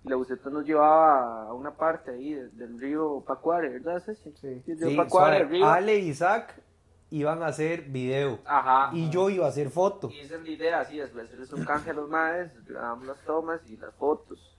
Y 0.05 0.09
la 0.09 0.17
buceta 0.17 0.49
nos 0.51 0.65
llevaba 0.65 1.43
a 1.49 1.53
una 1.53 1.73
parte 1.73 2.13
ahí 2.13 2.33
de- 2.35 2.49
del 2.51 2.79
río 2.81 3.23
Pacuare, 3.27 3.69
¿verdad? 3.69 4.03
Sí. 4.41 4.63
río 4.67 4.89
Sí, 4.89 4.97
Pacuare, 4.97 5.39
suave. 5.41 5.45
río. 5.45 5.67
Ale 5.67 5.99
Isaac 5.99 6.55
iban 7.11 7.43
a 7.43 7.47
hacer 7.47 7.83
video. 7.83 8.39
Ajá. 8.45 8.91
Y 8.93 9.11
yo 9.11 9.31
iba 9.31 9.47
a 9.47 9.49
hacer 9.49 9.71
foto. 9.71 10.11
Y 10.11 10.21
esa 10.21 10.37
es 10.37 10.43
la 10.43 10.51
idea, 10.51 10.81
así, 10.81 10.99
después 10.99 11.27
hacerles 11.27 11.53
un 11.53 11.65
canje 11.65 11.91
a 11.91 11.95
los 11.95 12.09
maes, 12.09 12.51
grabamos 12.67 13.07
las 13.07 13.19
tomas 13.25 13.61
y 13.69 13.77
las 13.77 13.95
fotos. 13.95 14.57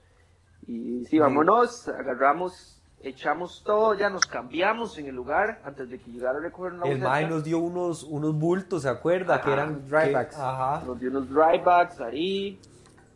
Y 0.66 1.04
sí, 1.06 1.18
vámonos, 1.18 1.88
agarramos, 1.88 2.80
echamos 3.00 3.62
todo, 3.64 3.94
ya 3.94 4.10
nos 4.10 4.26
cambiamos 4.26 4.96
en 4.98 5.06
el 5.06 5.16
lugar 5.16 5.60
antes 5.64 5.88
de 5.90 5.98
que 5.98 6.10
llegara 6.10 6.38
a 6.38 6.42
recoger 6.42 6.74
una 6.74 6.86
El 6.86 7.00
mae 7.00 7.26
nos 7.26 7.42
dio 7.42 7.58
unos, 7.58 8.04
unos 8.04 8.34
bultos, 8.34 8.82
¿se 8.82 8.88
acuerda? 8.88 9.36
Ajá, 9.36 9.44
que 9.44 9.52
eran 9.52 9.88
drybacks. 9.88 10.38
Ajá. 10.38 10.84
Nos 10.86 11.00
dio 11.00 11.10
unos 11.10 11.28
drybacks 11.28 12.00
ahí. 12.00 12.60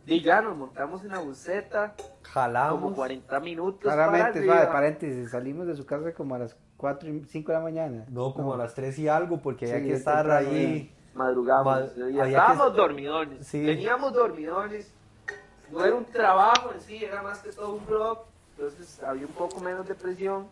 Y 0.09 0.21
ya 0.21 0.41
nos 0.41 0.55
montamos 0.55 1.03
en 1.03 1.09
la 1.09 1.19
buceta, 1.19 1.93
como 1.97 2.09
Jalamos. 2.23 2.93
40 2.95 3.39
minutos. 3.41 3.81
Claramente, 3.81 4.39
para 4.39 4.45
suave, 4.45 4.67
paréntesis. 4.67 5.31
Salimos 5.31 5.67
de 5.67 5.75
su 5.75 5.85
casa 5.85 6.13
como 6.13 6.33
a 6.33 6.39
las 6.39 6.55
4 6.77 7.09
y 7.09 7.23
5 7.25 7.51
de 7.51 7.57
la 7.57 7.63
mañana. 7.63 8.05
No, 8.09 8.33
como 8.33 8.53
a 8.53 8.57
las 8.57 8.73
3 8.75 8.97
y 8.99 9.07
algo, 9.07 9.39
porque 9.41 9.65
había 9.65 9.79
Sí, 9.79 9.85
que 9.87 9.93
es 9.93 9.99
estar 9.99 10.17
temprano, 10.25 10.49
ahí. 10.49 10.93
Madrugamos. 11.15 11.79
Estábamos 11.97 12.71
que- 12.71 12.77
dormidones. 12.77 13.47
Sí. 13.47 13.65
Teníamos 13.65 14.13
dormidones. 14.13 14.91
No 15.71 15.83
era 15.83 15.95
un 15.95 16.05
trabajo 16.05 16.71
en 16.73 16.79
sí, 16.81 17.03
era 17.03 17.21
más 17.23 17.39
que 17.39 17.51
todo 17.51 17.73
un 17.73 17.85
blog. 17.85 18.19
Entonces 18.55 19.01
había 19.03 19.25
un 19.25 19.33
poco 19.33 19.59
menos 19.59 19.87
de 19.87 19.95
presión. 19.95 20.47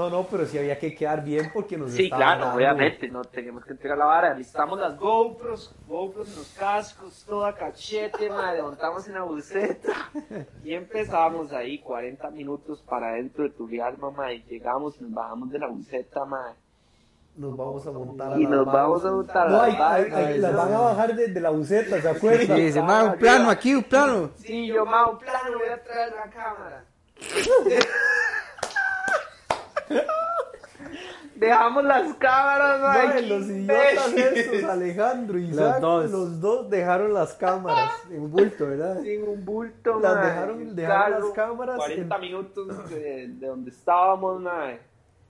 No, 0.00 0.08
no, 0.08 0.26
pero 0.30 0.46
sí 0.46 0.56
había 0.56 0.78
que 0.78 0.94
quedar 0.94 1.22
bien 1.22 1.50
porque 1.52 1.76
nos 1.76 1.90
Sí, 1.90 2.08
claro, 2.08 2.40
dando- 2.40 2.56
obviamente, 2.56 3.06
no 3.08 3.22
teníamos 3.22 3.66
que 3.66 3.72
entregar 3.72 3.98
la 3.98 4.06
vara. 4.06 4.32
Listamos 4.32 4.78
las 4.80 4.96
GoPros, 4.98 5.74
GoPros 5.86 6.26
en 6.30 6.36
los 6.36 6.48
cascos, 6.58 7.22
toda 7.28 7.54
cachete, 7.54 8.30
madre, 8.30 8.62
montamos 8.62 9.06
en 9.08 9.14
la 9.14 9.24
buceta 9.24 10.10
y 10.64 10.72
empezamos 10.72 11.52
ahí 11.52 11.80
40 11.80 12.30
minutos 12.30 12.80
para 12.88 13.08
adentro 13.10 13.44
de 13.44 13.50
Turrialba, 13.50 14.10
madre, 14.10 14.36
y 14.36 14.42
llegamos 14.44 14.96
y 14.98 15.02
nos 15.04 15.12
bajamos 15.12 15.50
de 15.50 15.58
la 15.58 15.66
buceta, 15.68 16.24
madre. 16.24 16.54
Nos 17.36 17.54
vamos 17.54 17.86
a 17.86 17.90
montar 17.90 18.32
a 18.32 18.38
Y 18.40 18.46
nos 18.46 18.64
vamos 18.64 19.04
a 19.04 19.10
montar 19.10 19.46
a 19.48 19.50
No, 19.50 19.66
las 19.66 19.80
hay- 19.80 20.10
hay- 20.12 20.40
van 20.40 20.72
a 20.72 20.78
bajar 20.80 21.14
de, 21.14 21.26
de 21.28 21.40
la 21.42 21.50
buceta, 21.50 22.00
¿se 22.00 22.08
acuerdan? 22.08 22.56
Sí, 22.56 22.62
dice, 22.64 22.80
"Ma, 22.82 23.04
un 23.04 23.18
plano 23.18 23.50
aquí, 23.50 23.74
un 23.74 23.82
plano. 23.84 24.30
Sí, 24.36 24.66
yo, 24.66 24.86
ma, 24.86 25.10
un 25.10 25.18
plano, 25.18 25.58
voy 25.58 25.68
a 25.68 25.82
traer 25.82 26.12
la 26.14 26.30
cámara. 26.30 26.84
Dejamos 31.36 31.84
las 31.84 32.14
cámaras, 32.16 32.80
Mae, 32.82 33.22
los 33.22 33.46
idiotas 33.46 34.12
estos, 34.12 34.64
Alejandro 34.64 35.38
y 35.38 35.44
Isaac, 35.48 35.80
dos. 35.80 36.10
los 36.10 36.40
dos 36.40 36.68
dejaron 36.68 37.14
las 37.14 37.32
cámaras. 37.34 37.90
En 38.10 38.22
un 38.22 38.30
bulto, 38.30 38.66
¿verdad? 38.66 39.00
Sin 39.00 39.22
un 39.26 39.42
bulto, 39.44 40.00
Las 40.00 40.16
mae, 40.16 40.24
dejaron- 40.26 40.74
dejaron 40.74 41.12
carro, 41.12 41.24
las 41.26 41.34
cámaras 41.34 41.76
40 41.78 42.14
en- 42.14 42.20
minutos 42.20 42.90
de, 42.90 43.28
de 43.28 43.46
donde 43.46 43.70
estábamos, 43.70 44.40
mae. 44.40 44.80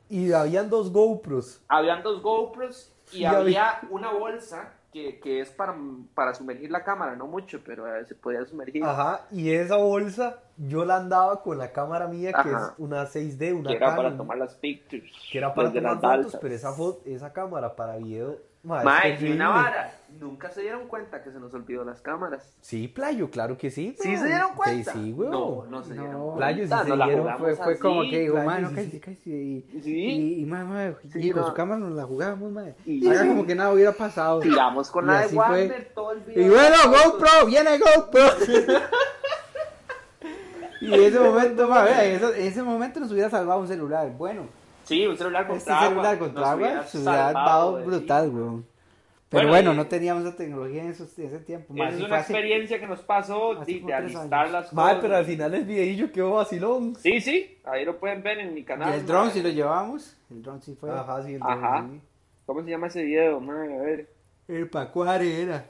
Y 0.09 0.33
habían 0.33 0.68
dos 0.68 0.90
GoPros. 0.92 1.62
Habían 1.68 2.03
dos 2.03 2.20
GoPros 2.23 2.92
y 3.12 3.18
Y 3.18 3.25
había 3.25 3.81
una 3.90 4.12
bolsa 4.12 4.73
que, 4.92 5.20
que 5.20 5.40
es 5.40 5.50
para, 5.50 5.76
para 6.14 6.35
sumergir 6.35 6.70
la 6.70 6.83
cámara, 6.83 7.14
no 7.16 7.26
mucho, 7.26 7.61
pero 7.64 7.87
eh, 7.94 8.05
se 8.07 8.14
podía 8.14 8.44
sumergir. 8.44 8.85
Ajá, 8.85 9.26
y 9.31 9.50
esa 9.50 9.76
bolsa 9.76 10.40
yo 10.57 10.85
la 10.85 10.96
andaba 10.96 11.42
con 11.42 11.59
la 11.59 11.72
cámara 11.72 12.09
mía, 12.09 12.33
que 12.33 12.48
Ajá. 12.48 12.72
es 12.72 12.79
una 12.79 13.07
6D, 13.07 13.55
una 13.59 13.70
que 13.70 13.76
era 13.76 13.90
para 13.90 14.03
Canon, 14.03 14.18
tomar 14.18 14.38
las 14.38 14.55
pictures. 14.57 15.12
que 15.31 15.38
era 15.38 15.55
para 15.55 15.72
tomar 15.72 15.96
las 15.96 16.24
fotos, 16.24 16.38
pero 16.40 16.55
esa, 16.55 16.74
esa 17.05 17.33
cámara 17.33 17.76
para 17.76 17.96
video, 17.96 18.38
ma, 18.62 18.79
es 18.79 18.85
Mae, 18.85 19.18
y 19.31 19.33
una 19.33 19.49
vara, 19.49 19.94
nunca 20.18 20.51
se 20.51 20.61
dieron 20.61 20.87
cuenta 20.87 21.23
que 21.23 21.31
se 21.31 21.38
nos 21.40 21.55
olvidó 21.55 21.85
las 21.85 22.01
cámaras. 22.03 22.53
Sí, 22.61 22.88
Playo, 22.88 23.31
claro 23.31 23.57
que 23.57 23.70
sí. 23.70 23.96
¿Sí 23.99 24.16
se 24.16 24.27
dieron 24.27 24.55
cuenta? 24.55 24.92
Sí, 24.92 24.99
sí, 25.07 25.12
weón. 25.12 25.31
No, 25.33 25.64
no 25.70 25.83
se 25.83 25.94
No, 25.94 26.03
dieron 26.03 26.37
Playo, 26.37 26.62
sí 26.64 26.68
cuenta. 26.68 26.83
se 26.85 26.88
nos 26.90 26.99
la 26.99 27.05
dieron, 27.07 27.23
jugamos 27.23 27.40
Fue, 27.40 27.57
fue 27.64 27.79
como 27.79 28.03
que 28.03 28.18
dijo, 28.20 28.33
claro, 28.35 28.51
ma, 28.51 28.59
no, 28.59 28.68
sí, 28.68 28.75
cállate, 28.75 28.90
sí. 28.92 29.01
cállate. 29.01 29.31
Y, 29.31 29.81
Sí. 29.83 29.90
y, 29.94 30.42
y, 30.42 31.20
Sí, 31.23 31.31
con 31.31 31.42
no. 31.42 31.49
su 31.49 31.55
cámara 31.55 31.81
nos 31.81 31.92
la 31.92 32.05
jugábamos, 32.05 32.53
ma. 32.53 32.64
Y- 32.85 33.09
Haga 33.09 33.27
como 33.27 33.46
que 33.46 33.55
nada 33.55 33.73
hubiera 33.73 33.92
pasado. 33.92 34.40
Tiramos 34.40 34.90
con 34.90 35.05
Y 35.05 35.09
la 35.09 35.18
de 35.20 35.25
así 35.25 35.37
fue. 35.37 35.44
Wander 35.44 35.92
todo 35.94 36.12
el 36.12 36.20
video. 36.20 36.46
Y 36.46 36.49
bueno, 36.51 36.77
GoPro, 36.87 37.46
viene 37.46 37.79
GoPro. 37.79 38.23
y 40.81 40.94
en 40.94 41.01
ese 41.03 41.18
momento, 41.20 41.68
ma, 41.68 41.83
vea, 41.85 42.05
en 42.05 42.16
ese, 42.16 42.40
en 42.40 42.46
ese 42.46 42.62
momento 42.62 43.01
nos 43.01 43.12
hubiera 43.12 43.29
salvado 43.31 43.61
un 43.61 43.68
celular. 43.68 44.11
Bueno, 44.16 44.46
Sí, 44.94 45.07
un 45.07 45.16
celular 45.16 45.46
contra 45.46 45.59
este 45.59 45.70
agua. 45.72 45.88
celular 45.88 46.18
contra 46.18 46.40
nos 46.40 46.50
agua 46.50 46.66
se 46.68 46.68
hubiera 46.70 46.83
de- 47.79 47.85
brutal, 47.87 48.29
weón. 48.31 48.66
Pero 49.31 49.46
Bueno, 49.46 49.48
bueno, 49.68 49.72
y- 49.72 49.76
no 49.76 49.87
teníamos 49.87 50.24
esa 50.24 50.37
tecnología 50.37 50.83
en, 50.83 50.90
esos, 50.90 51.16
en 51.18 51.26
ese 51.26 51.38
tiempo. 51.38 51.72
Es 51.76 52.00
una 52.00 52.18
experiencia 52.18 52.81
que 52.81 52.87
nos 52.88 53.00
pasó 53.03 53.55
de, 53.55 53.81
de 53.81 53.94
alistar 53.94 54.35
años. 54.40 54.53
las 54.53 54.72
cosas. 54.90 54.98
pero 55.00 55.16
al 55.16 55.24
final 55.24 55.55
el 55.55 55.64
videillo 55.64 56.11
quedó 56.11 56.33
vacilón. 56.33 56.96
Sí, 56.96 57.20
sí, 57.20 57.59
ahí 57.64 57.85
lo 57.85 57.96
pueden 58.00 58.24
ver 58.24 58.40
en 58.40 58.53
mi 58.55 58.61
Y 58.61 58.64
canal. 58.64 58.92
el 58.92 59.07
drone 59.07 59.26
mae. 59.26 59.33
sí 59.33 59.42
lo 59.42 59.48
llevamos. 59.50 60.16
El 60.33 60.42
drone 60.42 60.61
sí 60.62 60.74
fue. 60.74 60.90
Ajá, 60.90 61.22
sí, 61.22 61.35
el 61.35 61.42
Ajá. 61.42 61.87
sí. 61.88 62.00
¿Cómo 62.44 62.64
se 62.64 62.70
llama 62.70 62.88
ese 62.88 63.05
video? 63.05 63.40
mae? 63.40 63.72
A 63.79 63.83
ver. 63.83 64.09
El 64.48 64.68
Pacuare 64.68 65.42
era. 65.42 65.64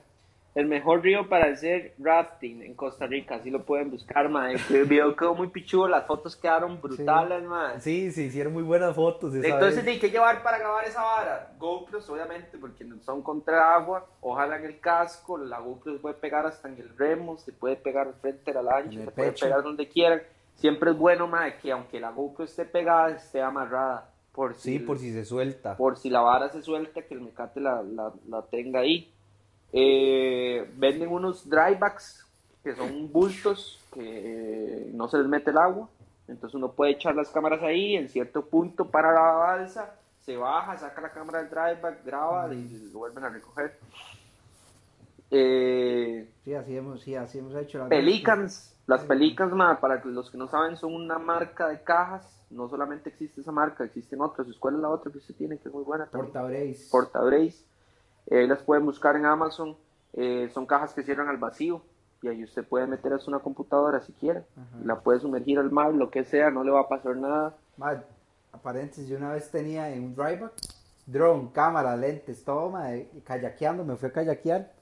El 0.52 0.66
mejor 0.66 1.02
río 1.02 1.28
para 1.28 1.46
hacer 1.52 1.94
rafting 1.98 2.62
en 2.62 2.74
Costa 2.74 3.06
Rica, 3.06 3.36
así 3.36 3.50
lo 3.50 3.64
pueden 3.64 3.88
buscar, 3.90 4.28
mae. 4.28 4.56
El 4.70 4.84
video 4.86 5.14
quedó 5.14 5.32
muy 5.34 5.46
pichudo, 5.46 5.86
las 5.86 6.06
fotos 6.06 6.34
quedaron 6.34 6.80
brutales, 6.80 7.44
mae. 7.44 7.80
Sí, 7.80 8.10
se 8.10 8.24
hicieron 8.24 8.52
muy 8.52 8.64
buenas 8.64 8.96
fotos. 8.96 9.32
esa 9.32 9.46
Entonces, 9.46 9.84
vez. 9.84 9.94
¿de 9.94 10.00
qué 10.00 10.10
llevar 10.10 10.42
para 10.42 10.58
grabar 10.58 10.84
esa 10.84 11.02
vara? 11.02 11.52
GoPros, 11.56 12.10
obviamente, 12.10 12.58
porque 12.58 12.82
no 12.82 12.98
son 13.00 13.22
contra 13.22 13.76
agua. 13.76 14.04
Ojalá 14.20 14.56
en 14.56 14.64
el 14.64 14.80
casco, 14.80 15.38
la 15.38 15.60
GoPro 15.60 15.92
se 15.92 15.98
puede 16.00 16.16
pegar 16.16 16.44
hasta 16.46 16.68
en 16.68 16.78
el 16.78 16.96
remo, 16.98 17.38
se 17.38 17.52
puede 17.52 17.76
pegar 17.76 18.08
al 18.08 18.14
frente 18.14 18.52
de 18.52 18.54
la 18.54 18.62
lancha, 18.62 18.98
se 19.04 19.10
puede 19.12 19.28
pecho. 19.30 19.46
pegar 19.46 19.62
donde 19.62 19.88
quieran. 19.88 20.20
Siempre 20.56 20.90
es 20.90 20.98
bueno, 20.98 21.28
mae, 21.28 21.58
que 21.58 21.70
aunque 21.70 22.00
la 22.00 22.10
GoPro 22.10 22.44
esté 22.44 22.64
pegada, 22.64 23.10
esté 23.10 23.40
amarrada. 23.40 24.10
Por 24.32 24.54
si, 24.54 24.72
Sí, 24.72 24.78
por 24.80 24.98
si 24.98 25.12
se 25.12 25.24
suelta. 25.24 25.76
por 25.76 25.96
si 25.96 26.10
la 26.10 26.20
vara 26.22 26.48
se 26.50 26.60
suelta, 26.62 27.02
que 27.02 27.14
el 27.14 27.20
mecate 27.20 27.60
la, 27.60 27.82
la, 27.82 28.12
la 28.28 28.42
tenga 28.42 28.80
ahí. 28.80 29.12
Eh, 29.72 30.70
venden 30.76 31.10
unos 31.10 31.48
drybacks 31.48 32.26
que 32.64 32.74
son 32.74 33.10
bultos 33.12 33.78
que 33.94 34.90
no 34.94 35.08
se 35.08 35.18
les 35.18 35.26
mete 35.26 35.50
el 35.50 35.58
agua. 35.58 35.88
Entonces 36.28 36.54
uno 36.54 36.72
puede 36.72 36.92
echar 36.92 37.14
las 37.14 37.28
cámaras 37.30 37.62
ahí 37.62 37.96
en 37.96 38.08
cierto 38.08 38.44
punto 38.46 38.88
para 38.90 39.12
la 39.12 39.20
balsa, 39.32 39.94
se 40.20 40.36
baja, 40.36 40.76
saca 40.78 41.00
la 41.00 41.10
cámara 41.12 41.40
del 41.42 41.50
dryback, 41.50 42.04
graba 42.04 42.52
y 42.54 42.90
lo 42.92 42.98
vuelven 43.00 43.24
a 43.24 43.28
recoger. 43.30 43.76
Eh, 45.30 46.28
Sí, 46.44 46.54
así 46.54 46.76
hemos, 46.76 47.00
sí, 47.02 47.14
así 47.14 47.38
hemos 47.38 47.54
hecho. 47.54 47.78
la- 47.78 47.88
Pelicans, 47.88 48.76
las 48.86 49.04
Pelicans, 49.04 49.52
ma, 49.52 49.78
para 49.80 50.02
los 50.04 50.30
que 50.30 50.38
no 50.38 50.48
saben, 50.48 50.76
son 50.76 50.94
una 50.94 51.18
marca 51.18 51.68
de 51.68 51.82
cajas. 51.82 52.36
No 52.50 52.68
solamente 52.68 53.10
existe 53.10 53.40
esa 53.40 53.52
marca, 53.52 53.84
existen 53.84 54.20
otras. 54.20 54.48
¿Cuál 54.58 54.74
es 54.74 54.80
la 54.80 54.88
otra 54.88 55.12
que 55.12 55.18
usted 55.18 55.36
tiene 55.36 55.58
que 55.58 55.68
es 55.68 55.74
muy 55.74 55.84
buena? 55.84 56.06
Portabrace. 56.06 56.88
Portabrace. 56.90 57.64
Eh, 58.30 58.46
las 58.46 58.62
pueden 58.62 58.86
buscar 58.86 59.16
en 59.16 59.26
Amazon. 59.26 59.76
Eh, 60.14 60.48
son 60.54 60.66
cajas 60.66 60.94
que 60.94 61.02
cierran 61.02 61.28
al 61.28 61.36
vacío. 61.36 61.82
Y 62.22 62.28
ahí 62.28 62.44
usted 62.44 62.66
puede 62.66 62.86
meter 62.86 63.12
a 63.12 63.18
una 63.26 63.40
computadora 63.40 64.00
si 64.00 64.12
quiere. 64.12 64.44
Ajá. 64.56 64.78
La 64.84 65.00
puede 65.00 65.20
sumergir 65.20 65.58
al 65.58 65.70
mar, 65.70 65.92
lo 65.92 66.10
que 66.10 66.24
sea, 66.24 66.50
no 66.50 66.64
le 66.64 66.70
va 66.70 66.80
a 66.80 66.88
pasar 66.88 67.16
nada. 67.16 67.56
Ma, 67.76 68.02
a 68.52 68.58
paréntesis, 68.58 69.08
yo 69.08 69.16
una 69.16 69.32
vez 69.32 69.50
tenía 69.50 69.90
en 69.90 70.04
un 70.04 70.14
dryback, 70.14 70.52
drone, 71.06 71.50
cámara, 71.52 71.96
lentes, 71.96 72.44
todo, 72.44 72.70
ma, 72.70 72.94
y 72.96 73.22
kayakeando, 73.24 73.84
me 73.84 73.96
fui 73.96 74.08
a 74.08 74.12
kayakear 74.12 74.72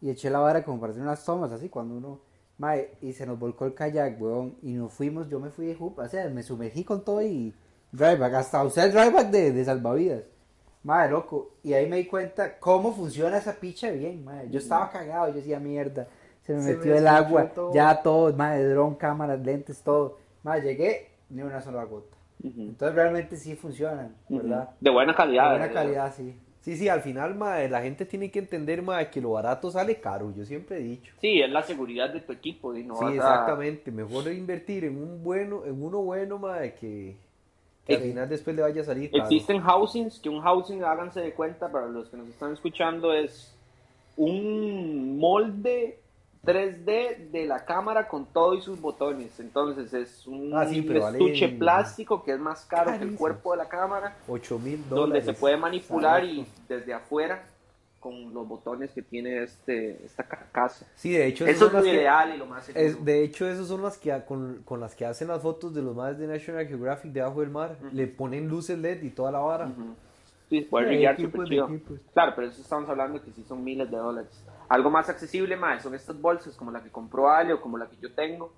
y 0.00 0.10
eché 0.10 0.30
la 0.30 0.38
vara 0.38 0.64
como 0.64 0.80
para 0.80 0.92
hacer 0.92 1.02
unas 1.02 1.24
tomas 1.24 1.52
así 1.52 1.68
cuando 1.68 1.94
uno, 1.94 2.20
ma, 2.58 2.76
y 3.00 3.12
se 3.12 3.26
nos 3.26 3.38
volcó 3.38 3.66
el 3.66 3.74
kayak, 3.74 4.20
weón, 4.20 4.56
y 4.62 4.72
nos 4.72 4.92
fuimos, 4.92 5.28
yo 5.28 5.40
me 5.40 5.50
fui 5.50 5.66
de 5.66 5.76
hoop, 5.78 5.98
o 5.98 6.08
sea, 6.08 6.28
me 6.28 6.42
sumergí 6.42 6.84
con 6.84 7.04
todo 7.04 7.22
y 7.22 7.54
dryback, 7.92 8.34
hasta 8.34 8.64
usé 8.64 8.84
el 8.84 8.92
dryback 8.92 9.30
de, 9.30 9.52
de 9.52 9.64
salvavidas. 9.64 10.24
Madre, 10.84 11.10
loco. 11.12 11.52
Y 11.62 11.72
ahí 11.72 11.88
me 11.88 11.96
di 11.96 12.06
cuenta 12.06 12.58
cómo 12.58 12.92
funciona 12.94 13.38
esa 13.38 13.54
picha 13.54 13.90
bien, 13.90 14.24
madre. 14.24 14.48
Yo 14.50 14.58
estaba 14.58 14.90
cagado, 14.90 15.28
yo 15.28 15.34
decía, 15.34 15.58
mierda, 15.58 16.06
se 16.42 16.52
me 16.52 16.60
Se 16.60 16.70
me 16.70 16.76
metió 16.76 16.94
el 16.96 17.06
agua, 17.08 17.44
todo. 17.54 17.72
ya 17.72 18.02
todo, 18.02 18.32
madre, 18.34 18.64
dron, 18.68 18.94
cámaras, 18.94 19.40
lentes, 19.40 19.82
todo. 19.82 20.18
Madre, 20.42 20.62
llegué, 20.62 21.10
ni 21.30 21.42
una 21.42 21.60
sola 21.60 21.84
gota. 21.84 22.16
Entonces 22.42 22.94
realmente 22.94 23.36
sí 23.36 23.54
funcionan, 23.56 24.14
¿verdad? 24.28 24.70
De 24.80 24.90
buena 24.90 25.12
De 25.12 25.16
calidad. 25.16 25.48
buena 25.50 25.66
¿verdad? 25.66 25.82
calidad, 25.82 26.14
sí. 26.14 26.34
Sí, 26.60 26.76
sí, 26.76 26.88
al 26.88 27.02
final, 27.02 27.34
mae, 27.34 27.68
la 27.68 27.82
gente 27.82 28.06
tiene 28.06 28.30
que 28.30 28.38
entender, 28.38 28.82
mae, 28.82 29.10
que 29.10 29.20
lo 29.20 29.32
barato 29.32 29.70
sale 29.70 30.00
caro, 30.00 30.32
yo 30.34 30.44
siempre 30.44 30.76
he 30.78 30.80
dicho. 30.82 31.14
Sí, 31.20 31.40
es 31.40 31.50
la 31.50 31.62
seguridad 31.62 32.10
de 32.12 32.20
tu 32.20 32.32
equipo. 32.32 32.74
Y 32.76 32.84
no 32.84 32.94
sí, 32.98 33.04
vas 33.04 33.10
a- 33.12 33.16
exactamente, 33.16 33.90
mejor 33.90 34.28
invertir 34.32 34.84
en 34.84 34.96
un 35.02 35.22
bueno, 35.24 35.64
en 35.64 35.82
uno 35.82 36.02
bueno, 36.02 36.38
mae, 36.38 36.74
que, 36.74 37.16
que 37.86 37.94
al 37.96 38.02
Sí. 38.02 38.08
final 38.08 38.28
después 38.28 38.56
le 38.56 38.62
vaya 38.62 38.80
a 38.82 38.84
salir 38.84 39.10
caro. 39.10 39.24
Existen 39.24 39.60
housings, 39.60 40.18
que 40.18 40.28
un 40.28 40.40
housing, 40.40 40.82
háganse 40.84 41.20
de 41.20 41.32
cuenta, 41.34 41.70
para 41.70 41.86
los 41.86 42.08
que 42.08 42.16
nos 42.16 42.28
están 42.28 42.52
escuchando, 42.52 43.12
es 43.12 43.54
un 44.16 45.18
molde 45.18 45.98
3D 46.44 47.30
de 47.30 47.46
la 47.46 47.64
cámara 47.64 48.06
con 48.06 48.26
todo 48.26 48.54
y 48.54 48.60
sus 48.60 48.78
botones. 48.80 49.40
Entonces 49.40 49.94
es 49.94 50.26
un 50.26 50.52
Ah, 50.54 50.66
sí, 50.66 50.86
estuche 50.86 51.48
plástico 51.48 52.22
que 52.22 52.32
es 52.32 52.38
más 52.38 52.66
caro 52.66 52.92
que 52.98 53.04
el 53.04 53.16
cuerpo 53.16 53.52
de 53.52 53.58
la 53.58 53.68
cámara, 53.68 54.16
8 54.28 54.58
mil 54.58 54.76
donde 54.88 54.94
dólares. 54.94 55.24
se 55.24 55.32
puede 55.32 55.56
manipular 55.56 56.22
y 56.24 56.46
desde 56.68 56.92
afuera 56.92 57.42
con 58.04 58.34
los 58.34 58.46
botones 58.46 58.90
que 58.92 59.00
tiene 59.00 59.42
este 59.42 60.04
esta 60.04 60.22
carcasa. 60.24 60.86
Sí, 60.94 61.12
de 61.12 61.26
hecho, 61.26 61.46
Eso 61.46 61.66
es 61.66 61.72
lo 61.72 61.78
las 61.78 61.84
que- 61.84 61.94
ideal 61.94 62.34
y 62.34 62.36
lo 62.38 62.44
más 62.46 62.68
es- 62.68 63.02
de 63.02 63.24
hecho, 63.24 63.48
esas 63.48 63.66
son 63.66 63.80
las 63.82 63.96
que 63.96 64.22
con, 64.28 64.62
con 64.66 64.78
las 64.78 64.94
que 64.94 65.06
hacen 65.06 65.28
las 65.28 65.40
fotos 65.40 65.74
de 65.74 65.80
los 65.80 65.96
más 65.96 66.18
de 66.18 66.26
National 66.26 66.66
Geographic 66.66 67.10
debajo 67.12 67.40
del 67.40 67.48
mar. 67.48 67.76
Ujú. 67.80 67.96
Le 67.96 68.06
ponen 68.06 68.46
luces 68.46 68.78
LED 68.78 69.02
y 69.02 69.10
toda 69.10 69.32
la 69.32 69.38
vara. 69.38 69.66
Ujú. 69.68 69.94
Sí, 70.50 70.60
puede 70.60 70.84
Sí, 70.84 70.90
brillar 70.94 71.16
súper 71.18 71.40
de 71.40 71.46
chido. 71.46 71.70
Claro, 72.12 72.32
pero 72.36 72.48
eso 72.48 72.60
estamos 72.60 72.88
hablando 72.90 73.22
que 73.24 73.32
sí 73.32 73.42
son 73.44 73.64
miles 73.64 73.90
de 73.90 73.96
dólares. 73.96 74.30
Algo 74.68 74.90
más 74.90 75.08
accesible, 75.08 75.56
más 75.56 75.82
son 75.82 75.94
estas 75.94 76.20
bolsas 76.20 76.54
como 76.56 76.70
la 76.70 76.82
que 76.82 76.90
compró 76.90 77.30
Ale 77.30 77.54
o 77.54 77.60
como 77.62 77.78
la 77.78 77.86
que 77.86 77.96
yo 77.96 78.12
tengo, 78.12 78.52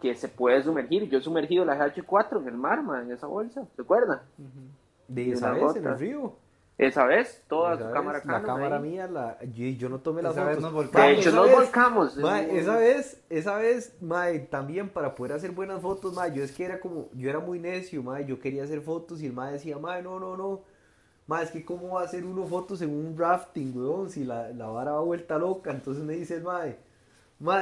que 0.00 0.14
se 0.14 0.28
puede 0.28 0.62
sumergir. 0.62 1.08
Yo 1.10 1.18
he 1.18 1.20
sumergido 1.20 1.64
la 1.64 1.76
GH4 1.76 2.40
en 2.40 2.48
el 2.48 2.54
mar, 2.56 2.82
ma, 2.84 3.02
en 3.02 3.10
esa 3.10 3.26
bolsa, 3.26 3.66
¿se 3.74 3.82
acuerdan? 3.82 4.20
De 5.08 5.22
Y 5.24 5.32
esa 5.32 5.52
una 5.52 5.66
vez 5.66 5.76
en 5.76 5.86
el 5.86 5.98
río. 5.98 6.32
Esa 6.76 7.06
vez, 7.06 7.40
toda 7.46 7.74
Esa 7.74 7.78
su 7.82 7.84
vez, 7.86 7.94
cámara 7.94 8.18
La 8.24 8.42
cámara 8.42 8.76
ahí. 8.78 8.82
mía, 8.82 9.06
la, 9.06 9.38
yo, 9.44 9.64
yo 9.66 9.88
no 9.88 10.00
tomé 10.00 10.22
las 10.22 10.32
Esa 10.32 10.44
vez 10.44 10.56
fotos. 10.56 10.72
nos 10.72 10.72
De 10.92 11.12
hecho, 11.12 11.28
esa 11.28 11.36
nos 11.36 11.46
vez- 11.46 11.54
volcamos. 11.56 12.16
Esa 12.18 12.76
vez, 12.76 13.22
esa 13.30 13.56
vez, 13.58 13.96
mae, 14.00 14.40
también 14.40 14.88
para 14.88 15.14
poder 15.14 15.34
hacer 15.34 15.52
buenas 15.52 15.80
fotos, 15.80 16.14
mae, 16.14 16.32
yo 16.34 16.42
es 16.42 16.50
que 16.50 16.64
era 16.64 16.80
como, 16.80 17.08
yo 17.14 17.30
era 17.30 17.38
muy 17.38 17.60
necio, 17.60 18.02
mae, 18.02 18.26
yo 18.26 18.40
quería 18.40 18.64
hacer 18.64 18.80
fotos 18.80 19.22
y 19.22 19.26
el 19.26 19.32
mae 19.32 19.52
decía, 19.52 19.78
mae, 19.78 20.02
no, 20.02 20.18
no, 20.18 20.36
no, 20.36 20.62
mae, 21.28 21.44
es 21.44 21.52
que 21.52 21.64
cómo 21.64 21.94
va 21.94 22.00
a 22.02 22.04
hacer 22.06 22.24
uno 22.24 22.44
fotos 22.44 22.82
en 22.82 22.90
un 22.90 23.16
rafting, 23.16 23.72
weón, 23.76 24.10
si 24.10 24.24
la, 24.24 24.50
la 24.50 24.66
vara 24.66 24.92
va 24.94 25.00
vuelta 25.00 25.38
loca, 25.38 25.70
entonces 25.70 26.02
me 26.02 26.14
dice 26.14 26.34
el 26.34 26.42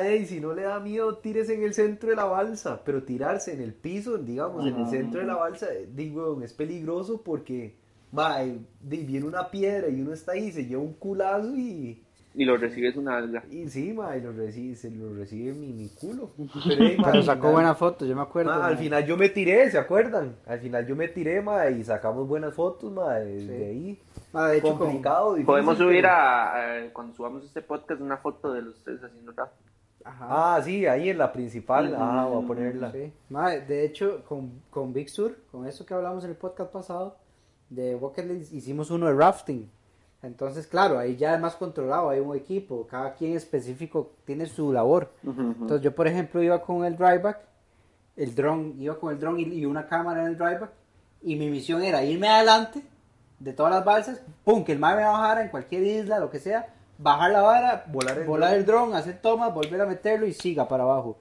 ey, 0.08 0.24
si 0.24 0.40
no 0.40 0.54
le 0.54 0.62
da 0.62 0.80
miedo, 0.80 1.18
tírese 1.18 1.54
en 1.54 1.64
el 1.64 1.74
centro 1.74 2.08
de 2.08 2.16
la 2.16 2.24
balsa, 2.24 2.80
pero 2.82 3.02
tirarse 3.02 3.52
en 3.52 3.60
el 3.60 3.74
piso, 3.74 4.16
digamos, 4.16 4.62
en 4.66 4.74
el 4.74 4.82
Ajá. 4.82 4.90
centro 4.90 5.20
de 5.20 5.26
la 5.26 5.36
balsa, 5.36 5.66
eh, 5.72 5.86
digo, 5.92 6.22
weón, 6.22 6.42
es 6.42 6.54
peligroso 6.54 7.20
porque, 7.22 7.74
mae, 8.12 8.58
viene 8.80 9.26
una 9.26 9.50
piedra 9.50 9.88
y 9.88 10.00
uno 10.00 10.12
está 10.12 10.32
ahí, 10.32 10.52
se 10.52 10.64
lleva 10.66 10.82
un 10.82 10.94
culazo 10.94 11.54
y... 11.56 12.04
Y 12.34 12.46
lo 12.46 12.56
recibes 12.56 12.96
una 12.96 13.18
alga. 13.18 13.44
Y 13.50 13.68
sí, 13.68 13.92
ma, 13.92 14.16
y 14.16 14.22
lo 14.22 14.32
recibe, 14.32 14.74
se 14.74 14.90
lo 14.90 15.12
recibe 15.12 15.52
mi, 15.52 15.66
mi 15.70 15.90
culo. 15.90 16.30
Pero, 16.66 17.22
sacó 17.22 17.40
final- 17.40 17.52
buena 17.52 17.74
foto, 17.74 18.06
yo 18.06 18.16
me 18.16 18.22
acuerdo. 18.22 18.52
al 18.54 18.78
final 18.78 19.04
yo 19.04 19.18
me 19.18 19.28
tiré, 19.28 19.70
¿se 19.70 19.76
acuerdan? 19.76 20.36
Al 20.46 20.58
final 20.60 20.86
yo 20.86 20.96
me 20.96 21.08
tiré, 21.08 21.42
ma, 21.42 21.68
y 21.68 21.84
sacamos 21.84 22.26
buenas 22.26 22.54
fotos, 22.54 22.90
ma, 22.90 23.16
de, 23.16 23.38
Sí. 23.40 23.46
de 23.48 23.66
ahí. 23.66 24.00
De 24.50 24.56
hecho, 24.56 24.68
con- 24.68 24.78
Complicado, 24.78 25.30
difícil, 25.34 25.44
Podemos 25.46 25.76
subir 25.76 25.96
pero- 26.02 26.08
a, 26.08 26.54
a- 26.54 26.92
cuando 26.94 27.12
subamos 27.14 27.44
este 27.44 27.60
podcast, 27.60 28.00
una 28.00 28.16
foto 28.16 28.50
de 28.54 28.62
los 28.62 28.82
tres 28.82 29.04
haciendo 29.04 29.32
rap. 29.32 29.50
Ajá. 30.02 30.26
Ah, 30.56 30.62
sí, 30.62 30.86
ahí 30.86 31.10
en 31.10 31.18
la 31.18 31.30
principal, 31.34 31.94
ah, 31.98 32.26
voy 32.32 32.42
a 32.42 32.46
ponerla. 32.46 32.92
Sí. 32.92 33.12
Ma, 33.28 33.50
de 33.50 33.84
hecho, 33.84 34.24
con, 34.26 34.62
con 34.70 34.94
Big 34.94 35.10
Sur, 35.10 35.36
con 35.50 35.66
eso 35.66 35.84
que 35.84 35.92
hablamos 35.92 36.24
en 36.24 36.30
el 36.30 36.36
podcast 36.36 36.72
pasado, 36.72 37.16
de 37.74 37.94
Bucket 37.94 38.26
List, 38.26 38.52
hicimos 38.52 38.90
uno 38.90 39.06
de 39.06 39.14
rafting. 39.14 39.70
Entonces, 40.22 40.66
claro, 40.66 40.98
ahí 40.98 41.16
ya 41.16 41.34
es 41.34 41.40
más 41.40 41.56
controlado, 41.56 42.10
hay 42.10 42.20
un 42.20 42.36
equipo, 42.36 42.86
cada 42.86 43.14
quien 43.14 43.36
específico 43.36 44.12
tiene 44.24 44.46
su 44.46 44.72
labor. 44.72 45.10
Entonces, 45.24 45.80
yo, 45.80 45.94
por 45.94 46.06
ejemplo, 46.06 46.42
iba 46.42 46.62
con 46.62 46.84
el 46.84 46.96
dryback, 46.96 47.38
el 48.16 48.34
dron, 48.34 48.74
iba 48.78 48.98
con 48.98 49.12
el 49.12 49.18
dron 49.18 49.40
y, 49.40 49.44
y 49.44 49.66
una 49.66 49.86
cámara 49.86 50.22
en 50.22 50.28
el 50.28 50.38
dryback, 50.38 50.70
y 51.22 51.34
mi 51.36 51.50
misión 51.50 51.82
era 51.82 52.04
irme 52.04 52.28
adelante 52.28 52.82
de 53.40 53.52
todas 53.52 53.72
las 53.72 53.84
balsas, 53.84 54.22
pum, 54.44 54.62
que 54.64 54.72
el 54.72 54.78
mar 54.78 54.96
me 54.96 55.04
bajara 55.04 55.42
en 55.42 55.48
cualquier 55.48 55.82
isla, 55.82 56.20
lo 56.20 56.30
que 56.30 56.38
sea, 56.38 56.72
bajar 56.98 57.32
la 57.32 57.42
vara, 57.42 57.84
Volar 57.88 58.18
el 58.18 58.26
volar 58.26 58.54
el 58.54 58.64
dron, 58.64 58.94
hacer 58.94 59.20
tomas, 59.20 59.52
volver 59.52 59.80
a 59.80 59.86
meterlo 59.86 60.26
y 60.26 60.32
siga 60.32 60.68
para 60.68 60.84
abajo. 60.84 61.16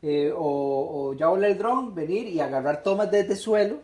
Eh, 0.00 0.32
o, 0.34 1.08
o 1.10 1.14
ya 1.14 1.26
volé 1.28 1.48
el 1.48 1.58
dron, 1.58 1.94
venir 1.94 2.26
y 2.28 2.40
agarrar 2.40 2.82
tomas 2.82 3.10
desde 3.10 3.32
el 3.32 3.38
suelo, 3.38 3.80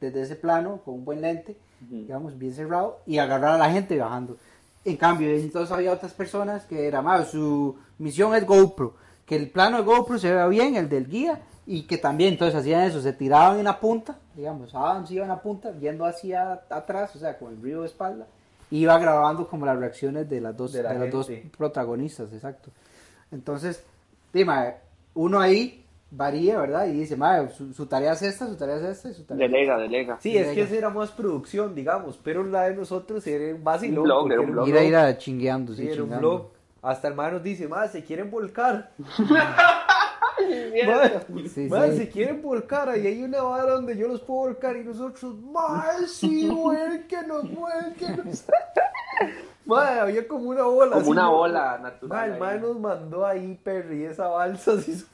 desde 0.00 0.22
ese 0.22 0.34
plano, 0.34 0.80
con 0.84 0.94
un 0.94 1.04
buen 1.04 1.20
lente, 1.20 1.56
digamos, 1.80 2.38
bien 2.38 2.54
cerrado, 2.54 3.00
y 3.06 3.18
agarrar 3.18 3.54
a 3.54 3.58
la 3.58 3.70
gente 3.70 3.98
bajando. 3.98 4.36
En 4.84 4.96
cambio, 4.96 5.30
entonces 5.30 5.72
había 5.72 5.92
otras 5.92 6.12
personas 6.12 6.64
que 6.64 6.86
era 6.86 7.02
más, 7.02 7.30
su 7.30 7.76
misión 7.98 8.34
es 8.34 8.46
GoPro, 8.46 8.94
que 9.24 9.36
el 9.36 9.50
plano 9.50 9.78
de 9.78 9.82
GoPro 9.82 10.18
se 10.18 10.32
vea 10.32 10.46
bien, 10.46 10.76
el 10.76 10.88
del 10.88 11.08
guía, 11.08 11.40
y 11.66 11.82
que 11.82 11.98
también 11.98 12.34
entonces 12.34 12.60
hacían 12.60 12.82
eso, 12.82 13.00
se 13.00 13.12
tiraban 13.12 13.58
en 13.58 13.64
la 13.64 13.80
punta, 13.80 14.16
digamos, 14.34 14.74
Adam 14.74 15.06
se 15.06 15.14
iba 15.14 15.24
en 15.24 15.30
la 15.30 15.42
punta, 15.42 15.70
viendo 15.72 16.04
hacia 16.04 16.62
atrás, 16.70 17.16
o 17.16 17.18
sea, 17.18 17.36
con 17.36 17.52
el 17.52 17.62
río 17.62 17.80
de 17.80 17.88
espalda, 17.88 18.26
iba 18.70 18.98
grabando 18.98 19.48
como 19.48 19.66
las 19.66 19.78
reacciones 19.78 20.28
de 20.28 20.40
las 20.40 20.56
dos, 20.56 20.72
De 20.72 20.82
la 20.82 20.92
de 20.92 20.98
las 21.00 21.10
dos 21.10 21.30
protagonistas, 21.56 22.32
exacto. 22.32 22.70
Entonces, 23.32 23.82
dime, 24.32 24.74
uno 25.14 25.40
ahí 25.40 25.85
varía, 26.10 26.58
¿verdad? 26.58 26.86
Y 26.86 26.92
dice, 26.92 27.16
"Mae, 27.16 27.48
su, 27.50 27.72
su 27.74 27.86
tarea 27.86 28.12
es 28.12 28.22
esta, 28.22 28.46
su 28.46 28.56
tarea 28.56 28.76
es 28.76 28.82
esta, 28.84 29.08
y 29.10 29.14
su 29.14 29.24
tarea 29.24 29.46
es 29.46 29.52
Delega, 29.52 29.78
delega. 29.78 30.18
Sí, 30.20 30.36
es 30.36 30.48
que 30.54 30.62
esa 30.62 30.74
era 30.76 30.90
más 30.90 31.10
producción, 31.10 31.74
digamos, 31.74 32.18
pero 32.22 32.44
la 32.44 32.64
de 32.68 32.76
nosotros 32.76 33.26
era 33.26 33.54
un 33.54 33.64
vacilón. 33.64 33.98
Un 33.98 34.04
blog, 34.04 34.32
era 34.32 34.40
un 34.40 34.46
era 34.46 34.52
blog. 34.54 34.68
Ir 34.68 34.76
a 34.78 34.82
ir 34.84 34.96
a 34.96 35.18
chingueando, 35.18 35.74
sí, 35.74 35.82
Sí, 35.82 35.88
era 35.90 36.02
un 36.02 36.18
blog. 36.18 36.48
Hasta 36.82 37.08
el 37.08 37.14
man 37.14 37.32
nos 37.32 37.42
dice, 37.42 37.66
más 37.66 37.90
se 37.92 38.04
quieren 38.04 38.30
volcar. 38.30 38.92
Sí, 41.52 41.68
Mae, 41.70 41.92
sí. 41.92 41.96
se 41.96 42.08
quieren 42.10 42.42
volcar, 42.42 42.90
ahí 42.90 43.06
hay 43.06 43.22
una 43.22 43.42
vara 43.42 43.72
donde 43.72 43.96
yo 43.96 44.06
los 44.06 44.20
puedo 44.20 44.40
volcar 44.40 44.76
y 44.76 44.84
nosotros, 44.84 45.34
mae, 45.40 46.06
sí, 46.06 46.48
vuélquenos, 46.54 47.50
vuélquenos. 47.54 48.44
Mae, 49.64 49.98
había 49.98 50.28
como 50.28 50.50
una 50.50 50.64
bola. 50.64 50.90
Como 50.90 51.00
así, 51.02 51.10
una 51.10 51.28
bola 51.28 51.78
natural 51.78 52.08
Mae, 52.08 52.32
el 52.34 52.38
mae 52.38 52.60
nos 52.60 52.78
mandó 52.78 53.26
ahí, 53.26 53.58
Perry, 53.62 54.04
esa 54.04 54.28
balsa, 54.28 54.72
así, 54.72 54.92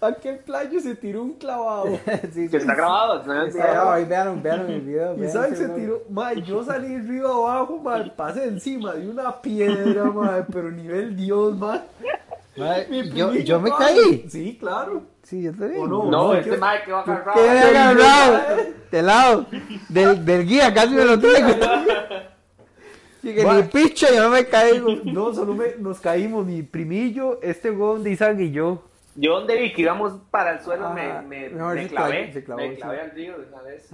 aquel 0.00 0.38
playo 0.40 0.78
se 0.80 0.94
tiró 0.94 1.22
un 1.22 1.32
clavado. 1.34 1.98
Sí, 2.32 2.48
Que 2.48 2.48
sí. 2.50 2.56
está 2.56 2.74
grabado, 2.74 3.22
¿no? 3.24 3.42
Está 3.46 3.66
grabado, 3.66 3.90
ahí 3.92 4.04
vean, 4.04 4.42
vean 4.42 4.70
el 4.70 4.80
video. 4.80 5.14
Y 5.16 5.20
vean 5.20 5.32
saben, 5.32 5.52
ese 5.54 5.66
se 5.66 5.72
tiró, 5.74 6.02
mae, 6.10 6.42
yo 6.42 6.62
salí 6.64 6.98
río 6.98 7.28
abajo, 7.48 7.78
mae, 7.78 8.10
pasé 8.10 8.44
encima 8.44 8.94
de 8.94 9.08
una 9.08 9.40
piedra, 9.40 10.04
mae, 10.04 10.42
pero 10.52 10.70
nivel 10.70 11.16
Dios. 11.16 11.56
Mae, 11.56 11.80
Mi 12.88 13.10
yo, 13.10 13.32
yo 13.34 13.60
me 13.60 13.70
caí. 13.70 14.26
Sí, 14.28 14.56
claro. 14.58 15.02
Sí, 15.22 15.42
yo 15.42 15.50
también. 15.52 15.82
¿O 15.82 15.86
no? 15.86 16.04
No, 16.04 16.10
No, 16.10 16.34
este 16.34 16.50
¿qué? 16.50 16.56
mae 16.56 16.82
que 16.84 16.92
va 16.92 17.00
agarrado. 17.02 17.34
¿Qué 17.34 17.50
me 17.50 17.58
había 17.60 17.88
agarrado? 17.90 18.56
De 18.90 19.02
lado. 19.02 19.46
Del, 19.88 20.24
del 20.24 20.46
guía, 20.46 20.72
casi 20.72 20.94
me 20.94 21.04
lo 21.04 21.18
traigo. 21.18 21.48
Sí, 23.22 23.34
que 23.34 23.40
ni 23.42 23.44
Mae. 23.44 23.62
picho, 23.64 24.06
yo 24.14 24.22
no 24.22 24.30
me 24.30 24.46
caigo. 24.46 24.88
No, 25.04 25.34
solo 25.34 25.54
me- 25.54 25.74
nos 25.78 25.98
caímos, 26.00 26.46
mi 26.46 26.62
primillo, 26.62 27.40
este 27.42 27.70
huevón 27.70 28.04
de 28.04 28.10
Isaac 28.12 28.38
y 28.38 28.52
yo. 28.52 28.82
Yo 29.16 29.38
donde 29.38 29.56
vi 29.60 29.72
que 29.72 29.82
íbamos 29.82 30.12
para 30.30 30.52
el 30.52 30.60
suelo 30.60 30.92
me, 30.92 31.22
me, 31.22 31.48
Mejor 31.48 31.74
me 31.74 31.88
clavé. 31.88 32.32
se 32.32 32.44
clavó, 32.44 32.60
me 32.60 32.74
sí. 32.74 32.80
clavé 32.80 33.00
al 33.00 33.10
río 33.12 33.38
de 33.38 33.46
una 33.46 33.62
vez. 33.62 33.90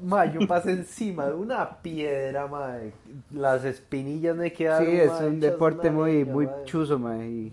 Ma, 0.00 0.24
yo 0.24 0.46
pasé 0.46 0.72
encima 0.72 1.26
de 1.26 1.34
una 1.34 1.82
piedra, 1.82 2.46
ma. 2.46 2.78
Las 3.30 3.64
espinillas 3.64 4.34
me 4.36 4.52
quedaron. 4.52 4.86
Sí, 4.88 4.96
es 4.96 5.10
ma, 5.10 5.18
un 5.26 5.40
deporte 5.40 5.90
muy, 5.90 6.24
muy 6.24 6.46
ma. 6.46 6.64
chuzo, 6.64 6.98
mae. 6.98 7.26
Y 7.28 7.52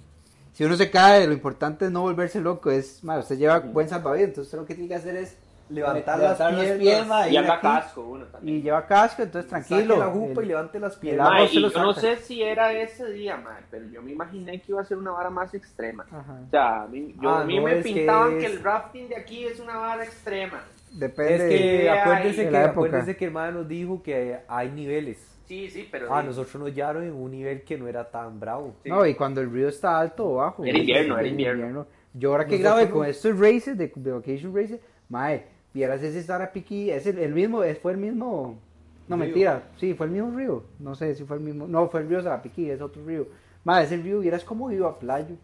si 0.54 0.64
uno 0.64 0.76
se 0.78 0.90
cae, 0.90 1.28
lo 1.28 1.34
importante 1.34 1.86
es 1.86 1.92
no 1.92 2.02
volverse 2.02 2.40
loco. 2.40 2.72
Es, 2.72 3.04
mae, 3.04 3.20
usted 3.20 3.38
lleva 3.38 3.60
buen 3.60 3.90
salvavidas, 3.90 4.30
entonces 4.30 4.48
usted 4.48 4.58
lo 4.60 4.66
que 4.66 4.76
tiene 4.76 4.88
que 4.88 4.96
hacer 4.96 5.16
es 5.18 5.38
Levantar, 5.70 6.20
levantar 6.20 6.54
las 6.54 6.72
piernas. 6.78 7.08
ma, 7.08 7.28
Y 7.30 7.38
aquí, 7.38 7.48
casco 7.62 8.02
uno 8.02 8.26
también. 8.26 8.58
Y 8.58 8.62
lleva 8.62 8.86
casco, 8.86 9.24
entonces 9.24 9.50
tranquilo. 9.50 9.96
Saque 9.96 10.00
la 10.00 10.06
jupa 10.12 10.42
el- 10.42 10.46
y 10.46 10.50
levante 10.50 10.80
las 10.80 10.96
piernas. 10.96 11.50
se 11.50 11.56
y 11.58 11.62
yo 11.62 11.70
no 11.84 11.94
sé 11.94 12.16
si 12.18 12.42
era 12.42 12.72
ese 12.74 13.12
día, 13.12 13.38
mae, 13.38 13.64
pero 13.70 13.86
yo 13.88 14.02
me 14.02 14.12
imaginé 14.12 14.62
que 14.62 14.72
iba 14.72 14.82
a 14.82 14.86
ser 14.86 14.98
una 14.98 15.12
vara 15.12 15.30
más 15.30 15.54
extrema. 15.54 16.06
Ajá. 16.12 16.40
O 16.48 16.50
sea, 16.50 16.84
a 16.84 16.88
mí, 16.88 17.16
yo, 17.22 17.30
Ah, 17.30 17.42
a 17.42 17.44
mí 17.46 17.58
no, 17.58 17.64
me 17.64 17.76
que 17.76 17.82
pintaban 17.82 18.38
que, 18.40 18.46
es- 18.46 18.52
el 18.54 18.64
rafting 18.64 19.10
de 19.10 19.16
aquí 19.18 19.46
es 19.46 19.60
una 19.60 19.78
vara 19.78 20.04
extrema. 20.04 20.62
Depende. 20.92 21.34
Es 21.36 21.42
que 21.62 21.78
de- 21.84 21.90
acuérdese 21.90 22.38
de 22.42 22.46
que, 22.48 22.52
la 22.52 22.60
época. 22.64 22.72
acuérdese 22.72 23.18
que 23.18 23.26
el 23.26 23.30
hermano 23.30 23.60
nos 23.60 23.68
dijo 23.68 24.02
que 24.02 24.40
hay 24.48 24.72
niveles. 24.72 25.18
Sí, 25.46 25.70
sí, 25.70 25.88
pero... 25.90 26.14
Ah, 26.14 26.22
sí. 26.22 26.28
nosotros 26.28 26.56
nos 26.62 26.74
llevaron 26.74 27.04
en 27.04 27.14
un 27.14 27.32
nivel 27.32 27.62
que 27.64 27.78
no 27.78 27.88
era 27.88 28.10
tan 28.10 28.38
bravo. 28.40 28.76
Sí. 28.84 28.90
No, 28.90 29.06
y 29.06 29.16
cuando 29.16 29.40
el 29.42 29.50
río 29.52 29.70
está 29.70 29.98
alto 30.00 30.26
o 30.30 30.36
bajo. 30.36 30.66
Era 30.66 30.78
invierno, 30.78 31.18
era 31.18 31.26
En 31.28 31.32
invierno. 31.34 31.88
Yo 32.14 32.32
ahora 32.32 32.46
que 32.48 32.58
grabé 32.58 32.90
con 32.90 33.06
estos 33.06 33.38
races 33.40 33.78
de, 33.78 33.92
de 33.96 34.12
Vacation 34.12 34.54
Races, 34.56 34.80
mae, 35.08 35.46
vieras 35.74 36.02
ese 36.04 36.24
Sarapiquí, 36.24 36.90
es 36.92 37.06
el, 37.08 37.20
el 37.20 37.34
mismo, 37.34 37.62
fue 37.82 37.92
el 37.94 37.98
mismo, 37.98 38.60
no 39.08 39.18
Río. 39.18 39.18
mentira, 39.18 39.70
sí, 39.78 39.94
fue 39.94 40.08
el 40.08 40.12
mismo 40.14 40.36
río, 40.38 40.64
no 40.80 40.96
sé 40.96 41.16
si 41.16 41.24
fue 41.24 41.38
el 41.38 41.44
mismo, 41.44 41.68
no, 41.68 41.90
fue 41.90 42.02
el 42.02 42.10
río 42.10 42.22
Sarapiquí, 42.22 42.70
es 42.70 42.82
otro 42.82 43.06
río. 43.06 43.28
Madre, 43.64 43.86
ese 43.86 43.98
río, 43.98 44.20
vieras 44.20 44.44
cómo 44.44 44.72
iba 44.72 44.90
a 44.90 45.00
playo, 45.00 45.36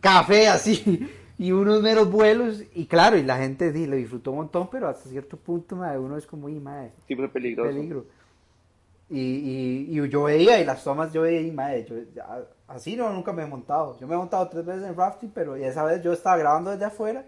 café 0.00 0.48
así, 0.48 1.08
y 1.38 1.52
unos 1.52 1.82
meros 1.82 2.10
vuelos, 2.10 2.62
y 2.74 2.86
claro, 2.86 3.16
y 3.16 3.22
la 3.22 3.38
gente 3.38 3.72
sí, 3.72 3.86
lo 3.86 3.96
disfrutó 3.96 4.30
un 4.32 4.38
montón, 4.38 4.68
pero 4.70 4.88
hasta 4.88 5.08
cierto 5.08 5.36
punto, 5.36 5.76
madre, 5.76 5.98
uno 5.98 6.16
es 6.16 6.26
como, 6.26 6.48
y 6.48 6.58
madre, 6.60 6.92
Sí, 7.06 7.14
fue 7.14 7.28
peligroso. 7.28 7.68
peligro. 7.70 8.04
Y, 9.10 9.20
y, 9.20 9.98
y 10.00 10.08
yo 10.10 10.24
veía, 10.24 10.60
y 10.60 10.66
las 10.66 10.84
tomas 10.84 11.12
yo 11.14 11.22
veía, 11.22 11.40
y 11.40 11.50
madre, 11.50 11.86
yo, 11.88 11.96
así 12.66 12.94
no, 12.94 13.10
nunca 13.10 13.32
me 13.32 13.42
he 13.42 13.46
montado. 13.46 13.98
Yo 13.98 14.06
me 14.06 14.14
he 14.14 14.18
montado 14.18 14.46
tres 14.50 14.66
veces 14.66 14.82
en 14.84 14.94
rafting, 14.94 15.30
pero 15.30 15.56
esa 15.56 15.82
vez 15.84 16.02
yo 16.02 16.12
estaba 16.12 16.36
grabando 16.36 16.70
desde 16.70 16.84
afuera, 16.84 17.24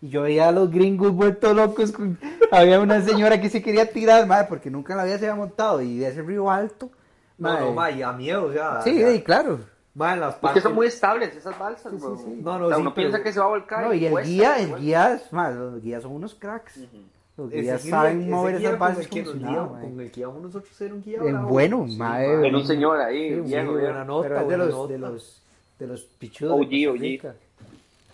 y 0.00 0.08
yo 0.08 0.22
veía 0.22 0.48
a 0.48 0.52
los 0.52 0.70
gringos 0.70 1.12
vueltos 1.12 1.54
locos. 1.54 1.92
con- 1.92 2.18
había 2.50 2.80
una 2.80 3.00
señora 3.02 3.40
que 3.40 3.48
se 3.50 3.62
quería 3.62 3.90
tirar, 3.90 4.26
madre, 4.26 4.46
porque 4.48 4.70
nunca 4.70 4.92
en 4.92 4.98
la 4.98 5.04
vida 5.04 5.18
se 5.18 5.26
había 5.28 5.36
montado, 5.40 5.80
y 5.82 5.98
de 5.98 6.08
ese 6.08 6.22
río 6.22 6.50
alto. 6.50 6.90
No, 7.38 7.48
madre. 7.48 7.64
no, 7.66 7.72
ma, 7.72 7.90
y 7.90 8.02
a 8.02 8.12
miedo, 8.12 8.44
o 8.46 8.52
sea. 8.52 8.82
Sí, 8.82 8.96
o 9.02 9.06
sea, 9.06 9.12
sí, 9.12 9.22
claro. 9.22 9.60
ma, 9.94 10.12
en 10.14 10.20
las 10.20 10.30
Es 10.30 10.34
que 10.36 10.40
partes. 10.42 10.62
son 10.62 10.74
muy 10.74 10.86
estables 10.86 11.34
esas 11.34 11.58
balsas, 11.58 11.92
Sí, 11.92 11.98
sí, 11.98 12.06
sí. 12.24 12.40
No, 12.42 12.58
no, 12.58 12.66
O 12.66 12.68
sea, 12.68 12.76
sí, 12.76 12.82
uno 12.82 12.94
pero- 12.94 13.08
piensa 13.08 13.22
que 13.22 13.32
se 13.32 13.40
va 13.40 13.46
a 13.46 13.48
volcar. 13.48 13.84
No, 13.84 13.94
y 13.94 14.04
el 14.04 14.10
cuesta, 14.12 14.28
guía, 14.30 14.56
el 14.58 14.66
igual. 14.66 14.80
guía, 14.82 15.14
es- 15.14 15.32
madre, 15.32 15.56
los 15.58 15.82
guías 15.82 16.02
son 16.02 16.12
unos 16.12 16.34
cracks. 16.34 16.76
Ujú. 16.78 16.86
Los 17.36 17.52
ese 17.52 17.62
guías 17.62 17.82
guía- 17.84 17.90
saben 17.90 18.20
ese 18.22 18.30
mover 18.30 18.58
guía 18.58 18.68
esas 18.68 18.78
con 18.78 18.88
bases 18.88 19.04
el 19.04 19.08
como 19.24 19.32
si 19.32 19.38
nada, 19.42 19.66
madre. 19.66 19.88
Con 19.88 20.00
el 20.00 20.10
que 20.10 20.20
íbamos 20.20 20.42
nosotros 20.42 20.80
era 20.82 20.94
un 20.94 21.02
guía. 21.02 21.18
En 21.18 21.32
bravo. 21.32 21.48
bueno, 21.48 21.86
mae. 21.96 22.46
Era 22.46 22.56
un 22.58 22.66
señor 22.66 23.00
ahí, 23.00 23.28
Sí, 23.30 23.34
viejo, 23.40 23.46
viejo. 23.46 23.72
buena 23.72 24.04
nota, 24.04 24.44
de 24.44 24.56
los, 24.58 24.88
de 24.88 24.98
los, 24.98 25.42
de 25.78 25.86
los 25.86 26.02
pichudos. 26.02 26.68
De 26.68 26.88
OG. 26.88 26.98
Rica. 27.00 27.34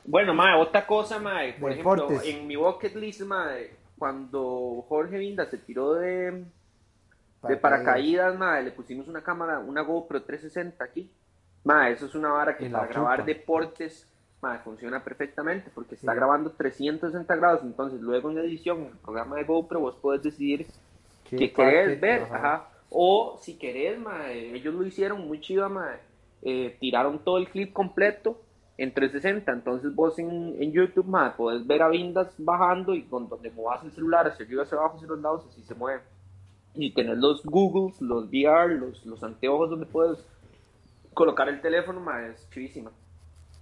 Bueno, 0.07 0.35
mae, 0.35 0.55
otra 0.61 0.87
cosa, 0.87 1.19
mae, 1.19 1.55
por 1.55 1.71
De 1.71 1.81
ejemplo, 1.81 2.09
deportes. 2.09 2.29
en 2.35 2.47
mi 2.47 2.57
bucket 2.57 2.95
list, 2.95 3.23
mae, 3.23 3.71
cuando 3.99 4.85
Jorge 4.89 5.19
Vinda 5.19 5.47
se 5.47 5.59
tiró 5.59 5.95
de, 5.95 6.45
de 7.43 7.57
Paracaídas. 7.57 8.39
mae, 8.39 8.63
le 8.63 8.71
pusimos 8.71 9.09
una 9.09 9.23
cámara, 9.23 9.59
una 9.59 9.83
GoPro 9.83 10.23
360 10.23 10.85
aquí. 10.85 11.11
Mae, 11.65 11.93
eso 11.93 12.07
es 12.07 12.15
una 12.15 12.29
vara 12.31 12.57
que 12.57 12.67
En 12.67 12.73
para 12.73 12.87
grabar 12.87 13.25
deportes, 13.25 14.07
mae, 14.41 14.59
funciona 14.61 15.03
perfectamente 15.03 15.71
porque 15.75 15.97
está 15.97 16.13
Sí. 16.13 16.17
grabando 16.17 16.51
360 16.53 17.35
grados, 17.37 17.63
entonces 17.65 18.01
luego 18.01 18.31
en 18.31 18.39
edición, 18.39 18.79
en 18.83 18.87
el 18.87 18.99
programa 18.99 19.37
de 19.37 19.45
GoPro, 19.45 19.81
vos 19.81 19.97
podés 19.97 20.23
decidir 20.23 20.67
¿Qué 21.29 21.49
parte? 21.49 21.55
querés 21.55 22.01
ver, 22.01 22.23
Ajá. 22.23 22.37
ajá. 22.37 22.69
O 22.91 23.37
si 23.43 23.59
querés, 23.59 23.99
mae, 23.99 24.55
ellos 24.55 24.73
lo 24.73 24.87
hicieron 24.87 25.27
muy 25.27 25.41
chido, 25.41 25.69
mae. 25.69 25.99
eh, 26.43 26.77
tiraron 26.79 27.19
todo 27.25 27.39
el 27.39 27.49
clip 27.49 27.73
completo 27.73 28.41
en 28.79 28.93
360. 28.93 29.53
Entonces 29.53 29.95
vos 29.95 30.19
en, 30.19 30.57
en 30.61 30.73
YouTube, 30.73 31.07
mae, 31.07 31.31
podés 31.31 31.67
ver 31.67 31.83
a 31.83 31.89
Vindas 31.89 32.35
bajando 32.39 32.95
y 32.95 33.05
con 33.05 33.29
donde 33.29 33.51
movas 33.51 33.85
el 33.85 33.93
celular 33.93 34.27
hacia 34.27 34.45
arriba, 34.45 34.63
hacia 34.63 34.79
abajo, 34.79 34.97
hacia 34.97 35.09
los 35.09 35.21
lados, 35.21 35.47
así 35.49 35.63
se 35.63 35.75
mueve. 35.75 36.03
Y 36.75 36.93
tener 36.93 37.17
los 37.17 37.43
Googles, 37.45 38.01
los 38.03 38.27
VR, 38.27 38.75
los, 38.79 39.05
los 39.07 39.23
anteojos 39.23 39.71
donde 39.71 39.87
puedes 39.87 40.19
colocar 41.15 41.49
el 41.49 41.61
teléfono, 41.63 42.01
mae, 42.01 42.33
es 42.33 42.51
chivísima. 42.51 42.91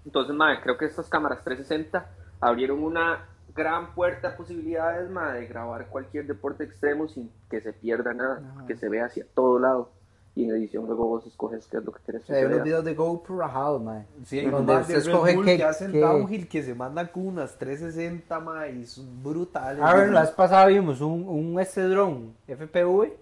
Entonces, 0.05 0.35
mae, 0.35 0.61
creo 0.61 0.77
que 0.77 0.87
estas 0.87 1.09
cámaras 1.09 1.45
360 1.45 2.11
abrieron 2.41 2.83
una 2.83 3.27
gran 3.55 3.95
puerta 3.95 4.31
a 4.31 4.37
posibilidades, 4.37 5.09
mae, 5.09 5.41
de 5.41 5.47
grabar 5.47 5.87
cualquier 5.89 6.27
deporte 6.27 6.65
extremo 6.65 7.09
sin 7.09 7.31
que 7.49 7.61
se 7.61 7.73
pierda 7.73 8.13
nada, 8.13 8.43
Ajá. 8.57 8.67
que 8.67 8.77
se 8.77 8.89
vea 8.89 9.07
hacia 9.07 9.25
todo 9.35 9.61
lado. 9.61 9.93
Y 10.37 10.45
en 10.45 10.51
edición 10.51 10.85
luego 10.87 11.07
vos 11.07 11.25
escoges 11.27 11.65
qué 11.69 11.77
es 11.77 11.85
lo 11.85 11.93
que 11.93 12.01
que 12.01 12.19
sea, 12.21 12.37
hay 12.37 12.43
se 12.43 12.47
unos 12.49 12.63
videos 12.65 12.85
de 12.85 12.95
GoPro 12.95 13.39
rajados, 13.39 13.81
mae. 13.83 14.05
Sí, 14.25 14.41
hay 14.41 14.47
donde 14.51 14.73
unos 14.73 14.83
usted 14.89 14.99
escoge 14.99 15.41
qué- 15.45 15.57
que 15.59 15.65
hacen 15.65 15.93
qué- 15.93 16.01
downhill 16.01 16.49
que 16.49 16.63
se 16.65 16.75
mandan 16.75 17.07
con 17.09 17.27
unas 17.29 17.57
360 17.57 18.41
ma, 18.41 18.67
y 18.67 18.85
son 18.85 19.23
brutales. 19.23 19.81
A 19.83 19.95
ver, 19.95 20.11
la 20.11 20.23
vez 20.23 20.31
pasada 20.33 20.67
vimos 20.67 21.01
un, 21.01 21.29
un 21.29 21.61
este 21.61 21.83
drone 21.83 22.33
FPV 22.49 23.13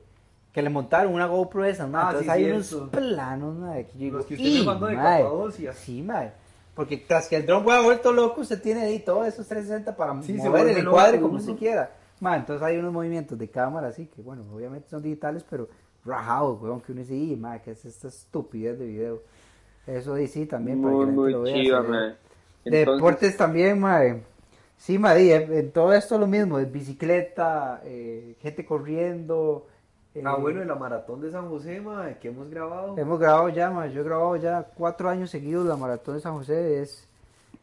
que 0.54 0.62
le 0.62 0.70
montaron 0.70 1.12
una 1.12 1.26
GoPro 1.26 1.64
esa, 1.66 1.86
mae. 1.86 2.02
Ah, 2.02 2.06
Entonces 2.12 2.24
sí, 2.24 2.30
hay 2.30 2.44
cierto. 2.62 2.76
unos 2.78 2.90
planos, 2.90 3.56
mae, 3.56 3.86
que 3.86 3.92
yo 3.92 3.98
digo, 3.98 4.16
Los 4.18 4.26
que 4.26 4.34
usted 4.34 4.46
"Y, 4.46 4.58
me 4.60 4.64
mandó 4.66 4.86
de 4.86 4.96
mae". 4.96 5.22
Capadocia. 5.22 5.72
Sí, 5.74 6.02
mae. 6.02 6.32
Porque 6.74 6.96
tras 6.96 7.28
que 7.28 7.36
el 7.36 7.44
drone 7.44 7.66
hubiera 7.66 7.82
vuelto 7.82 8.12
loco, 8.12 8.40
usted 8.40 8.62
tiene 8.62 8.80
ahí 8.84 9.00
todos 9.00 9.26
esos 9.26 9.46
360 9.46 9.94
para 9.94 10.22
Sí, 10.22 10.38
se 10.38 10.48
mover 10.48 10.68
el 10.68 10.78
encuadre 10.78 11.18
como 11.20 11.34
uno. 11.34 11.40
usted 11.40 11.56
quiera. 11.56 11.90
Mae, 12.20 12.38
entonces 12.38 12.62
hay 12.62 12.78
unos 12.78 12.90
movimientos 12.94 13.36
de 13.38 13.48
cámara 13.50 13.88
así 13.88 14.06
que, 14.06 14.22
bueno, 14.22 14.44
obviamente 14.54 14.88
son 14.88 15.02
digitales, 15.02 15.44
pero 15.50 15.68
rajados, 16.04 16.60
weón, 16.60 16.80
que 16.80 16.92
uno 16.92 17.00
dice, 17.02 17.14
y, 17.14 17.36
mae, 17.36 17.60
que 17.62 17.72
es 17.72 17.84
esta 17.84 18.08
estupidez 18.08 18.78
de 18.78 18.86
video. 18.86 19.22
Eso 19.86 20.16
sí, 20.16 20.28
sí, 20.28 20.46
también, 20.46 20.78
para 20.80 20.92
que 20.92 20.98
Muy, 20.98 21.06
la 21.06 21.12
gente 21.12 21.16
muy 21.20 21.32
lo 21.32 21.42
vea. 21.42 21.54
chiva, 21.62 21.82
mae. 21.82 22.08
De 22.64 22.78
Entonces, 22.80 22.94
deportes 22.96 23.36
también, 23.36 23.80
mae. 23.80 24.22
Sí, 24.78 24.94
y 25.00 25.30
en, 25.30 25.70
todo 25.72 25.92
esto 25.92 26.18
lo 26.18 26.26
mismo, 26.26 26.56
bicicleta, 26.58 27.80
eh, 27.84 28.36
gente 28.40 28.64
corriendo. 28.64 29.66
eh, 30.14 30.22
Ah, 30.24 30.34
bueno, 30.36 30.60
en 30.62 30.68
la 30.68 30.74
maratón 30.74 31.20
de 31.20 31.30
San 31.30 31.48
José, 31.48 31.80
ma, 31.80 32.14
que 32.20 32.28
hemos 32.28 32.48
grabado. 32.50 32.96
Hemos 32.98 33.18
grabado 33.18 33.48
ya, 33.48 33.70
mae, 33.70 33.92
yo 33.92 34.00
he 34.00 34.04
grabado 34.04 34.36
ya 34.36 34.62
cuatro 34.74 35.08
años 35.08 35.30
seguidos 35.30 35.66
la 35.66 35.76
maratón 35.76 36.16
de 36.16 36.20
San 36.20 36.34
José. 36.34 36.82
Es, 36.82 37.06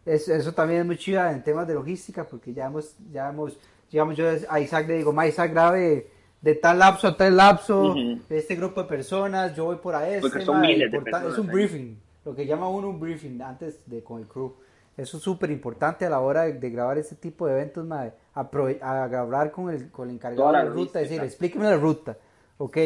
es- 0.05 0.27
eso 0.29 0.53
también 0.53 0.81
es 0.81 0.85
muy 0.85 0.97
chiva 0.97 1.31
en 1.31 1.43
temas 1.43 1.67
de 1.67 1.73
logística, 1.73 2.23
porque 2.23 2.53
ya 2.53 2.67
hemos, 2.67 2.95
ya 3.11 3.29
hemos, 3.29 3.57
digamos, 3.91 4.15
yo 4.17 4.25
a 4.49 4.59
Isaac 4.59 4.87
le 4.87 4.95
digo, 4.95 5.11
ma, 5.13 5.27
Isaac 5.27 5.51
grabe 5.51 6.07
de 6.41 6.55
tal 6.55 6.79
lapso 6.79 7.07
a 7.07 7.17
tal 7.17 7.35
lapso, 7.35 7.91
Ujú. 7.91 8.19
de 8.29 8.37
este 8.37 8.55
grupo 8.55 8.81
de 8.83 8.87
personas, 8.87 9.55
yo 9.55 9.65
voy 9.65 9.77
por 9.77 9.95
a 9.95 10.07
este. 10.07 10.21
Porque 10.21 10.45
son 10.45 10.61
miles 10.61 10.91
de 10.91 11.01
personas 11.01 11.33
Es 11.33 11.37
un 11.37 11.47
briefing, 11.47 11.99
lo 12.25 12.35
que 12.35 12.45
llama 12.45 12.69
uno 12.69 12.89
un 12.89 12.99
briefing 12.99 13.41
antes 13.41 13.79
de 13.85 14.03
con 14.03 14.19
el 14.21 14.27
crew. 14.27 14.53
Eso 14.95 15.17
es 15.17 15.23
súper 15.23 15.49
importante 15.51 16.05
a 16.05 16.09
la 16.09 16.19
hora 16.19 16.43
de, 16.43 16.53
de 16.53 16.69
grabar 16.69 16.97
este 16.97 17.15
tipo 17.15 17.45
de 17.47 17.53
eventos, 17.53 17.85
ma, 17.85 18.09
aprove- 18.35 18.79
a 18.81 19.07
grabar 19.07 19.49
con 19.51 19.69
el, 19.69 19.89
con 19.91 20.09
el 20.09 20.15
encargado 20.15 20.43
Toda 20.43 20.59
de 20.59 20.63
la 20.65 20.69
la 20.69 20.75
ruta, 20.75 20.99
decir, 20.99 21.21
explíqueme 21.21 21.65
la 21.65 21.77
ruta. 21.77 22.17
Ok, 22.57 22.77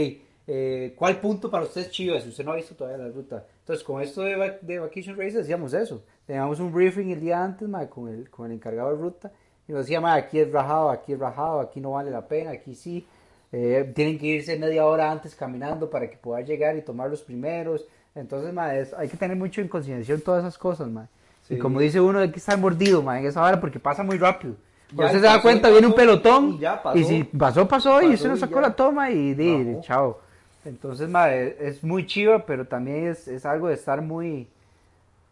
eh, 0.45 0.93
¿cuál 0.95 1.19
punto 1.19 1.49
para 1.49 1.63
usted 1.63 1.81
es 1.81 1.89
chido? 1.91 2.19
Si 2.19 2.29
usted 2.29 2.43
no 2.45 2.51
ha 2.51 2.55
visto 2.55 2.75
todavía 2.75 3.03
la 3.03 3.11
ruta. 3.11 3.45
Entonces, 3.59 3.83
con 3.83 4.01
esto 4.01 4.21
de, 4.21 4.57
de 4.61 4.79
Vacation 4.79 5.17
Race 5.17 5.37
decíamos 5.37 5.73
eso. 5.73 6.03
Teníamos 6.27 6.59
un 6.59 6.71
briefing 6.71 7.09
el 7.11 7.19
día 7.19 7.43
antes, 7.43 7.67
ma, 7.67 7.87
con, 7.87 8.07
el, 8.09 8.29
con 8.29 8.45
el 8.47 8.51
encargado 8.53 8.91
de 8.91 8.97
ruta. 9.01 9.31
Y 9.67 9.71
nos 9.71 9.81
decía, 9.85 9.99
ma, 10.01 10.13
aquí 10.13 10.37
es 10.39 10.51
rajado, 10.51 10.89
aquí 10.91 11.13
es 11.13 11.19
rajado, 11.19 11.61
aquí 11.61 11.79
no 11.81 11.91
vale 11.93 12.11
la 12.11 12.27
pena, 12.27 12.51
aquí 12.51 12.75
sí. 12.75 13.07
Eh, 13.55 13.91
tienen 13.95 14.17
que 14.17 14.25
irse 14.25 14.57
media 14.57 14.83
hora 14.85 15.11
antes 15.11 15.35
caminando 15.35 15.87
para 15.89 16.09
que 16.09 16.17
pueda 16.17 16.41
llegar 16.41 16.75
y 16.75 16.81
tomar 16.81 17.09
los 17.09 17.21
primeros. 17.21 17.85
Entonces, 18.15 18.51
ma, 18.51 18.75
es- 18.75 18.93
hay 18.93 19.07
que 19.07 19.15
tener 19.15 19.37
mucho 19.37 19.61
en 19.61 19.67
consideración 19.67 20.21
todas 20.21 20.41
esas 20.43 20.57
cosas, 20.57 20.89
ma. 20.89 21.07
Y 21.49 21.57
como 21.59 21.79
dice 21.79 22.01
uno, 22.01 22.19
hay 22.19 22.31
que 22.31 22.39
estar 22.39 22.57
mordido, 22.57 23.03
ma, 23.03 23.19
en 23.19 23.27
esa 23.27 23.43
hora 23.43 23.59
porque 23.61 23.79
pasa 23.79 24.01
muy 24.03 24.17
rápido. 24.17 24.55
Ya, 24.91 25.05
usted 25.05 25.19
se 25.19 25.25
da 25.25 25.41
cuenta, 25.41 25.61
pasó, 25.63 25.71
viene 25.73 25.87
un 25.87 25.93
pelotón 25.93 26.49
y 26.53 26.59
ya 26.59 26.81
pasó. 26.81 26.97
y 26.97 27.03
si 27.03 27.23
pasó, 27.23 27.67
pasó, 27.67 28.01
y 28.01 28.13
usted 28.15 28.29
no 28.29 28.35
y 28.35 28.39
sacó 28.39 28.59
la 28.61 28.75
toma 28.75 29.11
y 29.11 29.33
di, 29.35 29.77
chao. 29.81 30.19
Entonces, 30.65 31.07
ma, 31.09 31.31
es, 31.31 31.55
es 31.59 31.83
muy 31.83 32.05
chiva, 32.07 32.45
pero 32.45 32.65
también 32.65 33.07
es, 33.07 33.27
es 33.27 33.45
algo 33.45 33.67
de 33.67 33.73
estar 33.75 34.01
muy... 34.01 34.47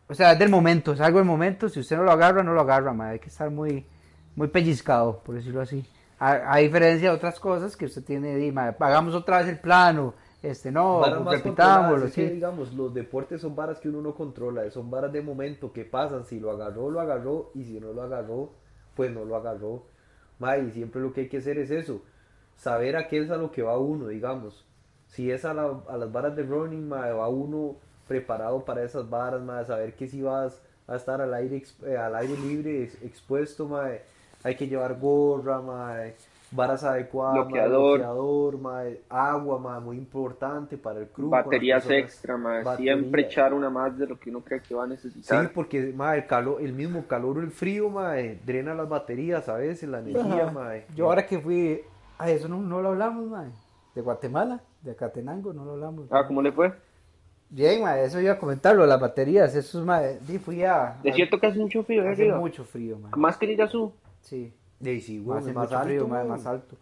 O 0.10 0.14
sea, 0.14 0.34
es 0.34 0.40
del 0.40 0.50
momento, 0.50 0.92
es 0.94 1.00
algo 1.00 1.20
del 1.20 1.28
momento. 1.28 1.70
Si 1.70 1.80
usted 1.80 1.96
no 1.96 2.04
lo 2.04 2.12
agarra, 2.12 2.44
no 2.44 2.54
lo 2.54 2.62
agarra, 2.62 2.92
ma. 2.94 3.10
Hay 3.10 3.20
que 3.20 3.30
estar 3.30 3.50
muy, 3.50 3.86
muy 4.36 4.48
pellizcado, 4.50 5.20
por 5.26 5.36
decirlo 5.36 5.62
así. 5.62 5.86
A, 6.28 6.54
a 6.54 6.58
diferencia 6.60 7.10
de 7.10 7.16
otras 7.16 7.40
cosas 7.40 7.76
que 7.76 7.86
usted 7.86 8.04
tiene, 8.04 8.36
di, 8.36 8.52
ma, 8.52 8.76
hagamos 8.80 9.16
otra 9.16 9.40
vez 9.40 9.48
el 9.50 9.60
plano, 9.60 10.14
este, 10.44 10.72
no, 10.72 11.02
repitámoslo, 11.32 12.08
sí. 12.10 12.22
digamos, 12.30 12.74
los 12.74 12.94
deportes 12.94 13.42
son 13.42 13.56
varas 13.56 13.80
que 13.80 13.90
uno 13.90 14.02
no 14.02 14.14
controla, 14.14 14.70
son 14.70 14.92
varas 14.92 15.12
de 15.12 15.22
momento 15.24 15.74
que 15.74 15.84
pasan, 15.86 16.26
si 16.26 16.40
lo 16.40 16.52
agarró, 16.52 16.90
lo 16.92 17.00
agarró, 17.02 17.52
y 17.56 17.64
si 17.64 17.80
no 17.80 17.92
lo 17.94 18.04
agarró, 18.04 18.52
pues 18.96 19.12
no 19.12 19.26
lo 19.26 19.36
agarró. 19.36 19.84
Ma, 20.40 20.58
y 20.58 20.72
siempre 20.72 21.02
lo 21.02 21.12
que 21.14 21.22
hay 21.22 21.30
que 21.30 21.38
hacer 21.38 21.58
es 21.58 21.72
eso, 21.72 22.02
saber 22.56 22.96
a 22.98 23.08
qué 23.08 23.20
es 23.20 23.32
a 23.32 23.38
lo 23.38 23.52
que 23.52 23.64
va 23.64 23.78
uno, 23.80 24.08
digamos. 24.08 24.66
Si 25.08 25.32
es 25.32 25.44
a, 25.46 25.54
la- 25.56 25.82
a 25.90 25.98
las 25.98 26.12
varas 26.12 26.36
de 26.36 26.44
running, 26.44 26.88
ma, 26.88 27.08
va 27.14 27.30
uno 27.30 27.78
preparado 28.08 28.64
para 28.66 28.84
esas 28.84 29.10
varas, 29.10 29.42
ma, 29.42 29.64
saber 29.66 29.96
que 29.96 30.08
si 30.08 30.22
vas 30.22 30.62
a 30.88 30.96
estar 30.98 31.20
al 31.22 31.34
aire, 31.34 31.64
eh, 31.86 31.98
al 31.98 32.16
aire 32.16 32.38
libre, 32.38 32.84
ex- 32.84 33.02
expuesto, 33.04 33.68
ma, 33.68 33.90
hay 34.44 34.56
que 34.56 34.68
llevar 34.68 35.00
gorra, 35.00 35.62
ma, 35.62 35.96
varas 36.52 36.84
adecuadas, 36.84 37.48
Bloqueador. 37.48 38.60
agua, 39.10 39.60
ma, 39.60 39.80
muy 39.80 39.98
importante 39.98 40.78
para 40.78 41.00
el 41.00 41.08
club. 41.08 41.30
baterías 41.30 41.84
personas. 41.84 42.04
extra, 42.04 42.38
mae. 42.38 42.64
Batería. 42.64 42.94
Siempre 42.98 43.22
echar 43.24 43.54
una 43.54 43.70
más 43.70 43.98
de 43.98 44.08
lo 44.08 44.20
que 44.20 44.30
uno 44.30 44.42
cree 44.42 44.62
que 44.62 44.74
va 44.76 44.84
a 44.84 44.88
Sí, 44.88 44.92
necesitar. 44.92 45.52
porque 45.54 45.94
ma, 45.96 46.16
el, 46.16 46.26
calor, 46.28 46.62
el 46.62 46.74
mismo 46.74 47.06
calor 47.08 47.38
o 47.38 47.42
el 47.42 47.52
frío 47.52 47.90
ma, 47.90 48.20
eh, 48.20 48.40
drena 48.46 48.74
las 48.74 48.90
baterías 48.90 49.48
a 49.48 49.56
veces, 49.56 49.88
la 49.90 50.00
energía. 50.00 50.44
Ajá. 50.46 50.52
ma, 50.52 50.76
eh. 50.76 50.86
Yo 50.96 51.06
ahora 51.06 51.26
que 51.26 51.40
fui, 51.40 51.82
a 52.18 52.30
eso 52.30 52.48
no, 52.50 52.58
no 52.62 52.82
lo 52.82 52.90
hablamos, 52.90 53.26
ma. 53.28 53.46
De 53.96 54.02
Guatemala, 54.02 54.62
de 54.82 54.92
Acatenango, 54.92 55.54
no 55.54 55.66
lo 55.66 55.72
hablamos. 55.74 56.08
Ah, 56.12 56.26
¿cómo 56.28 56.42
le 56.42 56.52
fue? 56.52 56.72
Bien, 57.50 57.82
ma, 57.82 58.00
eso 58.00 58.20
iba 58.22 58.32
a 58.34 58.40
comentarlo, 58.40 58.86
las 58.86 59.00
baterías, 59.00 59.54
eso 59.56 59.80
es, 59.80 59.86
ma, 59.86 60.02
sí, 60.26 60.40
fui 60.40 60.64
a... 60.64 60.96
Es 61.04 61.16
cierto 61.16 61.38
que 61.38 61.48
hace 61.48 61.60
mucho 61.60 61.84
frío, 61.84 62.04
¿eh, 62.04 62.10
Hace 62.10 62.22
arriba? 62.24 62.40
mucho 62.40 62.64
frío, 62.64 62.98
ma. 62.98 63.10
Más 63.18 63.36
que 63.38 63.46
en 63.46 63.52
Irazú. 63.52 63.92
Sí, 64.22 64.54
Y 64.80 65.02
sí, 65.02 65.26
hace 65.36 65.54
más 65.54 65.66
mucho 65.66 65.78
alto, 65.78 65.84
frío, 65.84 66.08
ma, 66.08 66.18
güey. 66.20 66.30
más 66.30 66.46
alto. 66.46 66.76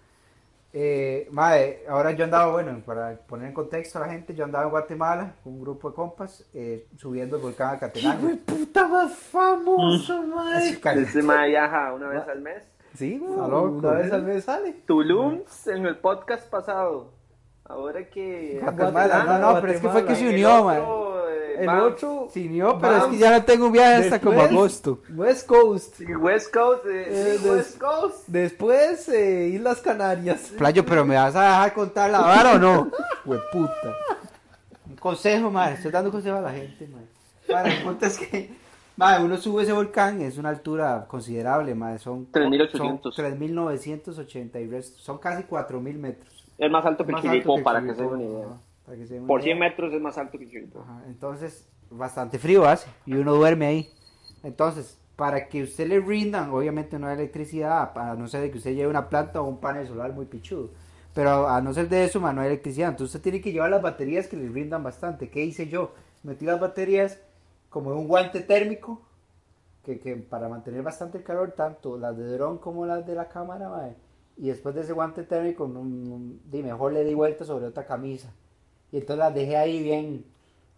Eh, 0.72 1.28
mae, 1.32 1.84
ahora 1.90 2.12
yo 2.12 2.26
andaba, 2.26 2.52
bueno, 2.52 2.80
para 2.86 3.16
poner 3.18 3.48
en 3.48 3.54
contexto 3.56 3.98
a 3.98 4.02
la 4.02 4.14
gente, 4.14 4.36
yo 4.36 4.44
andaba 4.46 4.66
en 4.66 4.70
Guatemala 4.70 5.34
con 5.44 5.54
un 5.54 5.62
grupo 5.62 5.90
de 5.90 5.96
compas 5.96 6.46
eh, 6.54 6.86
subiendo 6.96 7.38
el 7.38 7.42
volcán 7.42 7.76
Acatenango. 7.76 8.30
puta 8.46 8.88
más 8.88 9.16
famoso, 9.16 10.22
madre! 10.28 10.80
Ese 11.02 11.24
mae 11.24 11.50
viaja 11.50 11.92
una 11.94 12.10
vez 12.10 12.28
al 12.28 12.42
mes. 12.42 12.64
Sí, 12.96 13.18
loco, 13.18 13.78
Una 13.80 13.92
vez 13.92 14.12
¿eh? 14.12 14.16
al 14.16 14.24
mes 14.24 14.44
sale. 14.44 14.74
Tulum 14.86 15.42
en 15.66 15.86
el 15.86 15.98
podcast 15.98 16.48
pasado. 16.50 17.14
Ahora 17.66 18.08
que. 18.10 18.60
Guatemala, 18.62 19.24
no, 19.24 19.40
no, 19.54 19.62
pero 19.62 19.74
es 19.74 19.82
que 19.82 19.90
fue 19.90 20.06
que 20.06 20.16
se 20.16 20.30
unió, 20.30 20.64
man. 20.66 20.82
El 21.64 21.70
otro. 21.70 22.28
Sí, 22.34 22.48
no, 22.50 22.80
pero 22.80 22.98
es 22.98 23.04
que 23.06 23.18
ya 23.18 23.32
no 23.32 23.44
tengo 23.44 23.66
un 23.68 23.72
viaje 23.72 24.04
hasta 24.04 24.20
como 24.20 24.34
Después, 24.40 24.52
agosto. 24.58 25.00
West 25.16 25.48
Coast. 25.48 26.00
West 26.20 26.54
Coast. 26.54 26.86
eh, 26.86 27.06
Eh, 27.10 27.36
sí, 27.38 27.44
des- 27.44 27.52
West 27.52 27.78
Coast. 27.80 28.28
Después, 28.28 29.10
eh, 29.10 29.48
Islas 29.54 29.80
Canarias. 29.82 30.52
Playo, 30.58 30.86
pero 30.86 31.06
¿me 31.06 31.16
vas 31.16 31.36
a 31.36 31.44
dejar 31.44 31.74
contar 31.74 32.10
la 32.10 32.20
vara 32.22 32.54
o 32.54 32.60
no? 32.60 32.92
Hueputa. 33.26 33.96
Un 34.90 34.96
consejo, 34.98 35.50
madre. 35.52 35.76
Estoy 35.76 35.92
dando 35.92 36.12
consejo 36.12 36.38
a 36.38 36.42
la 36.42 36.52
gente, 36.52 36.88
madre. 36.88 37.08
Madre, 37.52 37.78
el 37.78 37.84
punto 37.84 38.06
es 38.06 38.18
que, 38.18 38.54
madre, 38.96 39.24
uno 39.26 39.38
sube 39.38 39.64
ese 39.64 39.74
volcán, 39.74 40.22
es 40.22 40.38
una 40.38 40.50
altura 40.50 41.06
considerable, 41.08 41.74
madre. 41.76 42.00
Son 42.00 42.32
3.800. 42.32 43.14
son 43.16 43.26
3.980 43.26 44.60
y 44.62 44.68
resto. 44.68 45.00
Son 45.00 45.18
casi 45.18 45.44
4.000 45.44 45.98
metros. 45.98 46.46
Es 46.58 46.70
más 46.70 46.86
alto 46.86 47.06
que 47.06 47.14
que 47.14 47.62
para 47.64 47.82
que 47.82 47.94
se 47.96 48.02
den 48.02 48.12
una 48.12 48.24
idea. 48.24 48.48
Por 49.28 49.40
idea. 49.40 49.46
100 49.54 49.60
metros 49.60 49.94
es 49.94 50.02
más 50.02 50.18
alto 50.18 50.38
que 50.38 50.48
Chiripo. 50.50 50.80
Ajá, 50.82 51.04
entonces, 51.08 51.68
bastante 51.90 52.40
frío 52.40 52.66
hace 52.66 52.90
y 53.06 53.14
uno 53.16 53.34
duerme 53.34 53.66
ahí. 53.68 53.90
Entonces, 54.44 54.98
para 55.16 55.48
que 55.48 55.64
usted 55.64 55.88
le 55.88 56.00
rindan, 56.00 56.50
obviamente 56.52 56.98
no 56.98 57.08
hay 57.08 57.16
electricidad, 57.16 57.92
a 57.98 58.16
no 58.16 58.28
ser 58.28 58.42
de 58.42 58.52
que 58.52 58.58
usted 58.58 58.74
lleve 58.74 58.88
una 58.90 59.10
planta 59.10 59.42
o 59.42 59.48
un 59.50 59.60
panel 59.60 59.88
solar 59.88 60.14
muy 60.14 60.26
pichudo. 60.26 60.70
Pero 61.14 61.48
a 61.50 61.60
no 61.62 61.74
ser 61.74 61.90
de 61.90 62.06
eso, 62.06 62.20
man, 62.22 62.36
no 62.36 62.42
hay 62.42 62.48
electricidad. 62.48 62.90
Entonces 62.90 63.16
usted 63.16 63.24
tiene 63.24 63.42
que 63.42 63.52
llevar 63.52 63.70
las 63.70 63.82
baterías 63.82 64.28
que 64.28 64.38
le 64.38 64.48
rindan 64.48 64.84
bastante. 64.84 65.30
¿Qué 65.30 65.44
hice 65.44 65.68
yo? 65.68 65.92
Metí 66.24 66.46
las 66.46 66.60
baterías 66.60 67.20
como 67.70 67.92
en 67.92 67.98
un 67.98 68.08
guante 68.08 68.40
térmico, 68.42 69.02
que, 69.84 70.00
que 70.00 70.16
para 70.16 70.48
mantener 70.50 70.84
bastante 70.84 71.18
el 71.18 71.24
calor, 71.24 71.52
tanto 71.52 71.98
las 71.98 72.16
de 72.18 72.26
dron 72.32 72.58
como 72.60 72.86
las 72.86 73.06
de 73.06 73.16
la 73.16 73.28
cámara, 73.28 73.70
mae. 73.70 73.96
Y 74.38 74.48
después 74.48 74.74
de 74.76 74.82
ese 74.82 74.94
guante 74.94 75.24
térmico, 75.24 75.68
no- 75.68 75.84
no- 75.84 76.64
mejor 76.64 76.94
le 76.94 77.04
di 77.04 77.14
vuelta 77.14 77.44
sobre 77.44 77.66
otra 77.66 77.86
camisa. 77.86 78.32
Y 78.92 78.98
entonces 78.98 79.20
las 79.20 79.34
dejé 79.36 79.56
ahí 79.58 79.82
bien, 79.84 80.26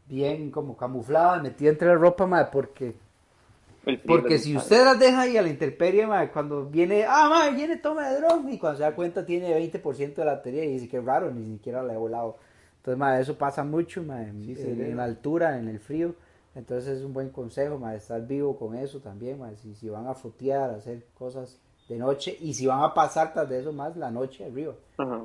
bien 0.07 0.51
como 0.51 0.75
camufladas, 0.75 1.41
metidas 1.43 1.73
entre 1.73 1.87
la 1.87 1.95
ropa, 1.95 2.27
mae, 2.27 2.45
porque, 2.51 2.93
porque 4.05 4.37
si 4.39 4.53
usted 4.57 4.83
las 4.85 4.99
deja 4.99 5.21
ahí 5.21 5.37
a 5.37 5.41
la 5.41 5.49
intemperie, 5.49 6.05
mae, 6.05 6.29
cuando 6.31 6.65
viene, 6.65 7.05
ah, 7.07 7.27
mae, 7.29 7.51
viene 7.55 7.77
toma 7.77 8.09
de 8.09 8.17
dron, 8.19 8.49
y 8.51 8.57
cuando 8.59 8.77
se 8.77 8.83
da 8.83 8.93
cuenta 8.93 9.25
tiene 9.25 9.55
20% 9.57 10.15
de 10.21 10.25
la 10.25 10.33
batería 10.35 10.65
y 10.65 10.73
dice 10.73 10.87
que 10.89 10.99
raro, 11.01 11.31
ni 11.31 11.45
siquiera 11.45 11.81
la 11.81 11.93
he 11.93 11.97
volado. 11.97 12.37
Entonces, 12.77 12.97
mae, 12.99 13.21
eso 13.21 13.37
pasa 13.37 13.63
mucho, 13.63 14.03
mae, 14.03 14.27
en, 14.27 14.41
Sí, 14.43 14.51
en- 14.51 14.57
se 14.57 14.73
ve, 14.73 14.89
en 14.91 14.97
la 14.97 15.03
altura, 15.05 15.57
en 15.57 15.67
el 15.69 15.79
frío. 15.79 16.13
Entonces 16.53 16.97
es 16.97 17.03
un 17.03 17.13
buen 17.13 17.29
consejo, 17.29 17.77
mae, 17.79 17.95
estar 17.97 18.25
vivo 18.27 18.57
con 18.57 18.75
eso 18.75 18.99
también, 18.99 19.39
mae, 19.39 19.55
si, 19.55 19.73
si 19.75 19.87
van 19.87 20.07
a 20.07 20.13
fotear, 20.13 20.69
a 20.71 20.75
hacer 20.75 21.05
cosas 21.17 21.57
de 21.87 21.97
noche, 21.97 22.37
y 22.41 22.53
si 22.53 22.67
van 22.67 22.83
a 22.83 22.93
pasar 22.93 23.33
tras 23.33 23.47
de 23.49 23.59
eso 23.61 23.71
más 23.71 23.95
la 23.95 24.11
noche 24.11 24.43
arriba. 24.45 24.73
Ajá. 24.97 25.21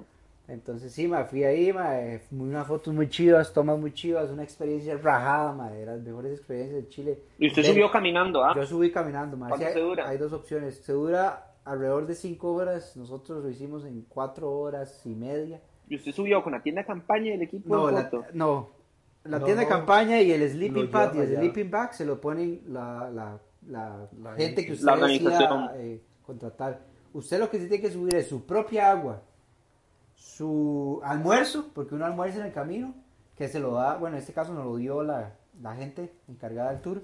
Entonces 0.49 0.92
sí, 0.92 1.09
me 1.09 1.24
fui 1.24 1.42
ahí, 1.42 1.72
mae, 1.72 2.22
unas 2.30 2.66
fotos 2.66 2.94
muy 2.94 3.09
chivas, 3.09 3.53
tomas 3.53 3.78
muy 3.78 3.92
chivas, 3.92 4.30
una 4.30 4.44
experiencia 4.44 4.97
rajada, 4.97 5.53
mae, 5.53 5.74
de 5.74 5.86
las 5.86 6.01
mejores 6.01 6.32
experiencias 6.38 6.82
de 6.84 6.88
Chile. 6.88 7.18
Y 7.38 7.49
usted 7.49 7.62
De- 7.62 7.68
subió 7.68 7.90
caminando, 7.90 8.44
¿ah? 8.44 8.53
Yo 8.55 8.64
subí 8.64 8.92
caminando, 8.92 9.36
mae. 9.36 9.49
¿Cuánto 9.51 9.66
Sí, 9.66 9.72
se 9.72 9.78
hay, 9.78 9.84
dura? 9.84 10.09
hay 10.09 10.18
dos 10.18 10.32
opciones, 10.32 10.76
se 10.76 10.92
dura 10.92 11.55
alrededor 11.64 12.07
de 12.07 12.14
cinco 12.14 12.53
horas, 12.53 12.97
nosotros 12.97 13.42
lo 13.42 13.51
hicimos 13.51 13.84
en 13.84 14.03
cuatro 14.09 14.53
horas 14.53 15.01
y 15.05 15.14
media. 15.16 15.61
Y 15.88 15.97
usted 15.97 16.12
subió 16.12 16.42
con 16.44 16.53
la 16.53 16.62
tienda 16.62 16.82
de 16.82 16.86
campaña 16.86 17.32
del 17.32 17.42
equipo 17.42 17.74
No, 17.74 17.86
de 17.88 17.92
la, 17.94 18.11
no, 18.32 18.70
la 19.24 19.38
No, 19.40 19.44
tienda 19.44 19.62
de 19.64 19.68
campaña 19.68 20.20
y 20.20 20.30
el 20.30 20.49
sleeping 20.49 20.90
pad 20.90 21.14
y 21.14 21.18
el 21.18 21.28
allá. 21.30 21.40
sleeping 21.40 21.70
bag 21.70 21.92
se 21.92 22.05
lo 22.07 22.20
ponen 22.20 22.62
la, 22.68 23.11
la, 23.11 23.38
la, 23.68 24.09
La 24.22 24.34
gente 24.34 24.64
que 24.64 24.74
usted 24.74 24.84
La 24.86 25.72
eh, 25.76 26.01
contratar. 26.24 26.80
Usted 27.12 27.40
lo 27.40 27.51
que 27.51 27.59
sí 27.59 27.66
tiene 27.68 27.82
que 27.82 27.90
subir 27.90 28.14
es 28.14 28.28
su 28.28 28.44
propia 28.47 28.90
agua, 28.92 29.22
su 30.27 31.01
almuerzo, 31.05 31.70
porque 31.72 31.95
uno 31.95 32.05
almuerza 32.05 32.41
en 32.41 32.47
el 32.47 32.53
camino, 32.53 32.95
que 33.37 33.49
se 33.49 33.61
lo 33.61 33.74
da, 33.74 33.97
bueno, 33.97 34.16
en 34.16 34.20
este 34.20 34.33
caso 34.33 34.53
nos 34.53 34.64
lo 34.64 34.77
dio 34.77 35.03
la, 35.03 35.35
la 35.62 35.74
gente 35.77 36.12
encargada 36.29 36.72
del 36.72 36.81
tour, 36.81 37.03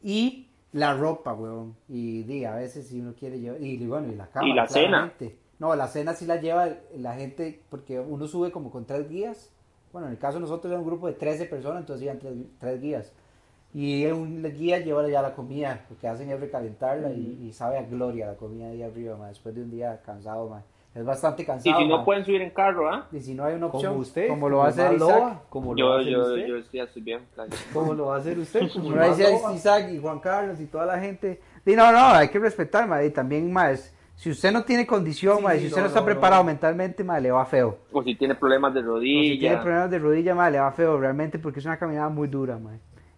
y 0.00 0.48
la 0.72 0.94
ropa, 0.94 1.34
weón, 1.34 1.76
y 1.88 2.22
di, 2.22 2.44
a 2.44 2.54
veces 2.54 2.86
si 2.86 3.00
uno 3.00 3.14
quiere 3.14 3.40
llevar, 3.40 3.60
y 3.60 3.84
bueno, 3.86 4.12
y 4.12 4.16
la 4.16 4.28
cama. 4.28 4.48
Y 4.48 4.54
la 4.54 4.66
cena. 4.68 5.12
No, 5.58 5.74
la 5.74 5.88
cena 5.88 6.14
sí 6.14 6.24
la 6.24 6.40
lleva 6.40 6.68
la 6.96 7.14
gente, 7.14 7.62
porque 7.68 7.98
uno 7.98 8.26
sube 8.26 8.52
como 8.52 8.70
con 8.70 8.86
tres 8.86 9.08
guías, 9.08 9.50
bueno, 9.92 10.06
en 10.06 10.14
el 10.14 10.18
caso 10.18 10.38
de 10.38 10.42
nosotros 10.42 10.70
era 10.70 10.80
un 10.80 10.86
grupo 10.86 11.08
de 11.08 11.14
13 11.14 11.46
personas, 11.46 11.80
entonces 11.80 12.04
iban 12.04 12.18
tres, 12.18 12.34
tres 12.58 12.80
guías. 12.80 13.12
Y 13.74 14.06
un 14.06 14.42
guía 14.42 14.78
lleva 14.78 15.06
ya 15.08 15.20
la 15.20 15.34
comida, 15.34 15.84
lo 15.90 15.98
que 15.98 16.06
hacen 16.06 16.30
es 16.30 16.38
recalentarla 16.38 17.10
y, 17.10 17.48
y 17.48 17.52
sabe 17.52 17.78
a 17.78 17.82
gloria 17.82 18.26
la 18.26 18.36
comida 18.36 18.68
ahí 18.68 18.82
arriba, 18.82 19.16
ma, 19.16 19.28
después 19.28 19.54
de 19.54 19.62
un 19.62 19.70
día 19.70 20.00
cansado, 20.02 20.48
ma. 20.48 20.62
Es 20.94 21.04
bastante 21.06 21.42
Y 21.42 21.46
cansado. 21.46 21.78
si 21.78 21.88
no 21.88 22.04
pueden 22.04 22.24
subir 22.24 22.42
en 22.42 22.50
carro, 22.50 22.88
¿ah? 22.92 23.06
Y 23.12 23.20
si 23.20 23.32
no 23.34 23.44
hay 23.44 23.54
una 23.54 23.66
opción, 23.66 23.92
Como 23.92 24.02
usted. 24.02 24.28
como 24.28 24.48
lo 24.50 24.58
va 24.58 24.66
a 24.66 24.68
hacer 24.68 24.92
Isaac. 24.94 24.98
loba, 25.00 25.42
Como 25.48 25.74
lo 25.74 25.86
va 25.88 25.90
Yo, 25.90 25.92
a 25.96 26.00
hacer 26.00 26.12
yo, 26.12 26.20
usted. 26.22 26.46
yo 26.46 26.56
estoy, 26.58 26.78
ya 26.78 26.84
estoy 26.84 27.02
bien. 27.02 27.20
claro. 27.34 27.50
Como 27.72 27.94
lo 27.94 28.06
va 28.06 28.16
a 28.16 28.18
hacer 28.18 28.38
usted. 28.38 28.60
Como 28.72 28.90
lo 28.90 29.08
dice 29.08 29.32
loba. 29.32 29.54
Isaac 29.54 29.88
y 29.90 29.98
Juan 29.98 30.18
Carlos 30.20 30.60
y 30.60 30.66
toda 30.66 30.84
la 30.84 30.98
gente. 31.00 31.40
Y 31.64 31.72
no, 31.74 31.90
no, 31.92 31.98
hay 32.08 32.28
que 32.28 32.38
respetar, 32.38 32.86
ma, 32.86 33.02
y 33.02 33.10
también, 33.10 33.50
más 33.52 33.94
si 34.16 34.30
usted 34.30 34.52
no 34.52 34.62
tiene 34.64 34.86
condición, 34.86 35.38
Sí, 35.38 35.42
ma, 35.42 35.52
sí, 35.52 35.60
si 35.60 35.66
usted 35.68 35.78
no, 35.78 35.82
no, 35.84 35.88
está 35.88 36.00
no, 36.00 36.06
preparado 36.06 36.42
no. 36.42 36.46
mentalmente, 36.48 37.02
ma, 37.02 37.18
le 37.18 37.30
va 37.30 37.44
feo. 37.46 37.78
O 37.90 38.02
si 38.02 38.14
tiene 38.14 38.34
problemas 38.34 38.74
de 38.74 38.80
O 38.80 38.84
rodilla. 38.84 39.32
si 39.32 39.38
tiene 39.40 39.56
problemas 39.56 39.90
de 39.90 39.98
rodilla, 39.98 40.34
ma, 40.34 40.50
le 40.50 40.58
va 40.60 40.70
feo 40.72 40.98
realmente 41.00 41.38
porque 41.38 41.60
es 41.60 41.64
una 41.66 41.78
caminada 41.78 42.10
muy 42.10 42.28
dura, 42.28 42.58
ma. 42.58 42.72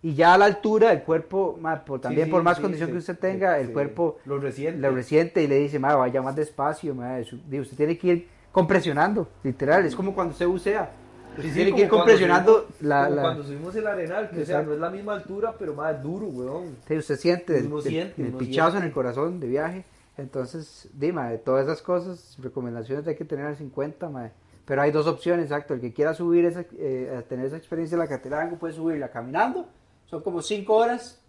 Y 0.04 0.14
ya 0.14 0.34
a 0.34 0.38
la 0.38 0.44
altura, 0.44 0.92
el 0.92 1.02
cuerpo, 1.02 1.58
ma, 1.60 1.82
por, 1.82 1.98
también 1.98 2.26
Sí, 2.26 2.30
por 2.30 2.42
más 2.42 2.56
sí, 2.58 2.62
condición 2.62 2.88
sí, 2.88 2.92
que 2.92 2.98
usted 2.98 3.18
tenga, 3.18 3.58
el 3.58 3.72
cuerpo 3.72 4.18
Lo 4.26 4.38
reciente. 4.38 4.78
le 4.78 4.90
resiente 4.90 5.42
y 5.42 5.46
le 5.46 5.56
dice, 5.58 5.78
ma, 5.78 5.96
vaya 5.96 6.20
más 6.20 6.36
despacio, 6.36 6.94
ma. 6.94 7.16
Usted 7.20 7.76
tiene 7.76 7.96
que 7.96 8.06
ir 8.08 8.28
compresionando, 8.52 9.26
literal. 9.42 9.84
Es 9.86 9.96
como 9.96 10.14
cuando 10.14 10.32
usted 10.32 10.46
bucea. 10.46 10.90
Usted 11.38 11.52
tiene 11.54 11.74
que 11.74 11.80
ir 11.82 11.88
compresionando 11.88 12.68
subimos- 12.68 12.82
la... 12.82 13.04
como 13.04 13.16
la- 13.16 13.22
cuando 13.22 13.42
subimos 13.44 13.74
el 13.76 13.86
arenal, 13.86 14.30
que 14.30 14.42
o 14.42 14.44
sea, 14.46 14.62
no 14.62 14.74
es 14.74 14.78
la 14.78 14.90
misma 14.90 15.14
altura, 15.14 15.54
pero 15.58 15.74
más 15.74 16.00
duro, 16.02 16.26
weón. 16.26 16.76
Sí, 16.86 16.96
usted 16.98 17.16
siente 17.16 17.58
el, 17.58 17.72
el- 17.72 17.82
siente, 17.82 18.22
el 18.22 18.28
uno 18.28 18.38
pichazo 18.38 18.70
siente. 18.72 18.78
en 18.84 18.88
el 18.88 18.92
corazón 18.92 19.40
de 19.40 19.48
viaje. 19.48 19.84
Entonces, 20.18 20.88
dime, 20.92 21.28
de 21.30 21.38
todas 21.38 21.64
esas 21.64 21.82
cosas, 21.82 22.36
recomendaciones 22.42 23.06
hay 23.08 23.16
que 23.16 23.24
tener 23.24 23.46
al 23.46 23.56
50, 23.56 24.08
mae. 24.10 24.30
Pero 24.64 24.80
hay 24.82 24.90
dos 24.92 25.06
opciones, 25.06 25.46
exacto. 25.46 25.74
El 25.74 25.80
que 25.80 25.92
quiera 25.92 26.14
subir, 26.14 26.44
esa, 26.44 26.64
eh, 26.78 27.22
tener 27.28 27.46
esa 27.46 27.56
experiencia 27.56 27.96
de 27.98 28.04
la 28.04 28.08
Caterango 28.08 28.56
puede 28.56 28.74
subirla 28.74 29.08
caminando. 29.08 29.66
Son 30.06 30.22
como 30.22 30.42
5 30.42 30.74
horas. 30.74 31.20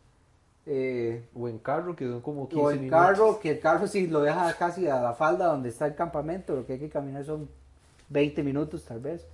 eh, 0.68 1.28
O 1.36 1.48
en 1.48 1.60
carro, 1.60 1.96
que 1.96 2.06
son 2.08 2.22
como 2.22 2.48
15 2.50 2.64
o 2.66 2.72
en 2.72 2.82
minutos. 2.82 3.00
carro, 3.00 3.40
que 3.40 3.52
el 3.52 3.60
carro 3.60 3.88
si 3.88 4.08
lo 4.08 4.22
deja 4.22 4.52
casi 4.58 4.88
a 4.88 5.00
la 5.00 5.14
falda 5.14 5.46
donde 5.48 5.70
está 5.70 5.86
el 5.86 5.94
campamento, 5.96 6.56
lo 6.56 6.66
que 6.66 6.74
hay 6.74 6.80
que 6.80 6.90
caminar 6.90 7.24
son 7.24 7.48
20 8.10 8.42
minutos 8.44 8.84
tal 8.84 9.00
vez, 9.00 9.26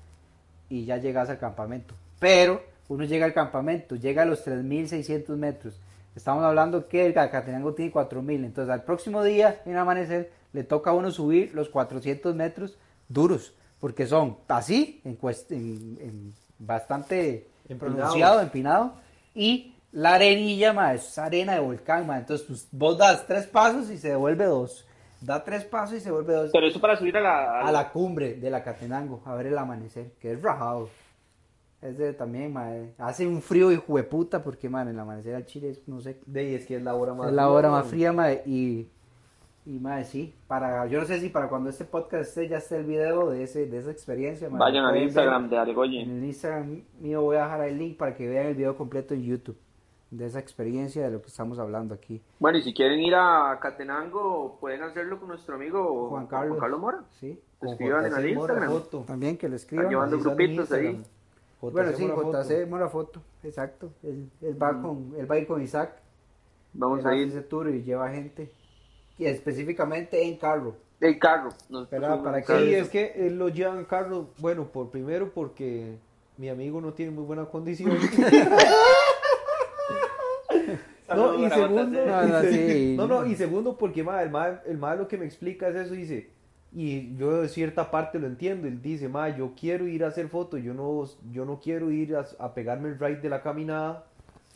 y 0.70 0.84
ya 0.86 0.98
llegas 0.98 1.30
al 1.30 1.40
campamento. 1.40 1.94
Pero 2.20 2.62
uno 2.90 3.06
llega 3.06 3.26
al 3.26 3.34
campamento, 3.34 3.96
llega 3.96 4.24
a 4.24 4.26
los 4.26 4.46
3.600 4.46 5.30
metros. 5.38 5.80
Estamos 6.18 6.44
hablando 6.44 6.90
que 6.90 7.06
el 7.06 7.14
Cacatenango 7.14 7.74
tiene 7.74 7.94
4.000, 7.94 8.44
entonces 8.44 8.70
al 8.74 8.84
próximo 8.84 9.24
día, 9.24 9.62
en 9.66 9.78
amanecer, 9.78 10.32
le 10.52 10.66
toca 10.66 10.90
a 10.90 10.94
uno 10.94 11.12
subir 11.12 11.54
los 11.56 11.70
400 11.70 12.36
metros 12.36 12.78
duros, 13.08 13.54
porque 13.80 14.06
son 14.06 14.36
así, 14.50 15.00
en, 15.06 15.18
en- 15.52 15.98
en 16.02 16.34
bastante 16.60 17.48
Empinado. 17.70 17.96
pronunciado, 17.98 18.42
empinado, 18.42 18.94
y 19.34 19.76
la 19.92 20.16
arenilla, 20.16 20.74
ma, 20.74 20.94
es 20.94 21.18
arena 21.18 21.54
de 21.54 21.60
volcán, 21.60 22.08
ma. 22.08 22.18
entonces 22.18 22.48
pues, 22.48 22.68
vos 22.72 22.98
das 22.98 23.26
tres 23.28 23.46
pasos 23.48 23.90
y 23.90 23.98
se 23.98 24.10
devuelve 24.10 24.46
dos, 24.46 24.86
da 25.20 25.44
tres 25.44 25.66
pasos 25.66 25.98
y 25.98 26.00
se 26.00 26.10
devuelve 26.10 26.34
dos, 26.34 26.50
Pero 26.52 26.68
eso 26.68 26.80
para 26.80 26.98
subir 26.98 27.18
a 27.18 27.22
la. 27.22 27.62
a 27.62 27.72
la 27.72 27.90
cumbre 27.92 28.36
de 28.36 28.50
la 28.50 28.64
Catenango, 28.64 29.22
a 29.26 29.36
ver 29.36 29.48
el 29.48 29.58
amanecer, 29.58 30.14
que 30.20 30.34
es 30.34 30.42
rajado. 30.42 30.90
Es 31.82 31.98
de 31.98 32.14
también, 32.14 32.54
ma, 32.54 32.76
eh, 32.76 32.94
hace 33.00 33.26
un 33.26 33.42
frío 33.42 33.70
de 33.70 34.04
puta, 34.04 34.44
porque, 34.44 34.70
man, 34.70 34.88
el 34.88 35.00
amanecer 35.00 35.34
al 35.34 35.48
Chile 35.48 35.72
es, 35.72 35.88
no 35.88 36.00
sé, 36.00 36.20
De 36.28 36.42
ahí 36.42 36.54
es 36.54 36.68
que 36.68 36.76
es 36.76 36.84
la 36.84 36.94
hora 36.94 37.16
más 37.16 37.30
es 37.30 37.34
la 37.34 37.44
fría, 37.44 37.52
hora 37.52 37.70
más 37.72 37.88
fría, 37.88 38.14
ma, 38.14 38.32
y, 38.32 38.88
y, 39.66 39.80
ma, 39.80 40.04
sí, 40.04 40.34
para, 40.48 40.86
yo 40.88 41.00
no 41.00 41.06
sé 41.06 41.20
si 41.20 41.30
para 41.30 41.48
cuando 41.50 41.70
este 41.70 41.86
podcast 41.86 42.30
esté, 42.30 42.48
ya 42.48 42.58
esté 42.58 42.78
el 42.78 42.86
video 42.86 43.30
de, 43.30 43.44
ese, 43.44 43.68
de 43.68 43.78
esa 43.78 43.92
experiencia, 43.92 44.50
Vayan 44.50 44.86
al 44.86 44.98
Instagram 45.02 45.44
ver. 45.44 45.52
de 45.52 45.58
Argolle. 45.58 46.02
En 46.02 46.18
el 46.18 46.26
Instagram 46.26 46.82
mío 47.00 47.22
voy 47.22 47.38
a 47.38 47.44
dejar 47.44 47.68
el 47.68 47.78
link 47.78 47.98
para 47.98 48.16
que 48.16 48.28
vean 48.28 48.48
el 48.48 48.56
video 48.56 48.76
completo 48.76 49.14
en 49.14 49.24
YouTube 49.24 49.58
de 50.10 50.26
esa 50.26 50.40
experiencia 50.40 51.04
de 51.06 51.12
lo 51.12 51.22
que 51.22 51.28
estamos 51.28 51.58
hablando 51.58 51.94
aquí. 51.94 52.22
Bueno, 52.38 52.58
y 52.58 52.64
si 52.64 52.74
quieren 52.74 53.00
ir 53.00 53.14
a 53.16 53.58
Catenango, 53.62 54.58
pueden 54.60 54.84
hacerlo 54.84 55.18
con 55.20 55.30
nuestro 55.30 55.56
amigo 55.56 56.10
Juan 56.10 56.28
Carlos. 56.28 56.58
Mora. 56.80 57.04
Sí, 57.12 57.40
Escriban 57.62 58.06
en 58.08 58.14
el 58.16 58.30
Instagram. 58.30 58.70
Foto. 58.72 59.00
también 59.08 59.38
que 59.38 59.48
lo 59.48 59.56
Están 59.56 59.80
escriban. 59.80 59.90
llevando 59.90 60.20
grupitos 60.20 60.72
ahí. 60.74 61.02
JC 61.62 61.72
Bueno, 61.72 61.92
sí, 61.94 62.04
Mora 62.06 62.16
Foto. 62.16 62.44
JC 62.44 62.68
Mora 62.68 62.90
Foto, 62.90 63.22
exacto. 63.44 63.92
Él, 64.04 64.30
él 64.42 64.62
va 64.62 64.82
con, 64.82 65.14
él 65.18 65.30
va 65.30 65.36
a 65.36 65.38
ir 65.38 65.48
con 65.48 65.62
Isaac. 65.62 65.94
Vamos 66.74 67.00
él 67.02 67.06
a 67.06 67.10
hace 67.12 67.18
ir 67.20 67.28
ese 67.30 67.42
tour 67.42 67.70
y 67.70 67.82
lleva 67.84 68.10
gente. 68.10 68.52
Y 69.22 69.28
específicamente 69.28 70.20
en 70.28 70.36
carro. 70.36 70.76
en 71.00 71.20
carro. 71.20 71.52
Carro. 71.92 72.60
Sí, 72.66 72.74
es 72.74 72.90
que 72.90 73.14
él 73.16 73.38
lo 73.38 73.50
lleva 73.50 73.78
en 73.78 73.86
carro, 73.86 74.30
bueno, 74.40 74.66
por 74.66 74.90
primero 74.90 75.30
porque 75.32 75.98
mi 76.38 76.50
amigo 76.50 76.82
no 76.82 76.94
tiene 76.94 77.12
muy 77.12 77.24
buena 77.24 77.46
condición. 77.46 77.96
No, 81.08 81.34
no 81.38 81.46
y 81.46 81.50
segundo, 81.52 82.00
otra 82.02 82.26
No, 82.26 82.42
no, 82.42 82.50
y- 82.50 82.54
sí. 82.54 82.96
no, 82.98 83.06
no, 83.08 83.26
y 83.28 83.36
segundo 83.36 83.78
porque 83.78 84.04
ma, 84.04 84.24
el 84.24 84.32
mae 84.32 84.58
el 84.66 84.80
lo 84.80 85.08
que 85.08 85.20
me 85.20 85.26
explica 85.26 85.68
es 85.68 85.76
eso, 85.76 85.94
dice, 85.94 86.32
y 86.74 87.16
yo 87.16 87.42
de 87.44 87.48
cierta 87.48 87.92
parte 87.92 88.18
lo 88.18 88.26
entiendo, 88.26 88.68
él 88.68 88.82
dice, 88.82 89.08
ma, 89.08 89.30
yo 89.30 89.54
quiero 89.56 89.88
ir 89.88 90.04
a 90.04 90.08
hacer 90.08 90.30
fotos, 90.30 90.64
yo 90.64 90.74
no, 90.74 91.08
yo 91.32 91.46
no 91.46 91.60
quiero 91.60 91.92
ir 91.92 92.16
a, 92.16 92.26
a 92.40 92.56
pegarme 92.56 92.90
el 92.90 92.98
ride 92.98 93.22
de 93.22 93.30
la 93.30 93.44
caminada, 93.44 94.08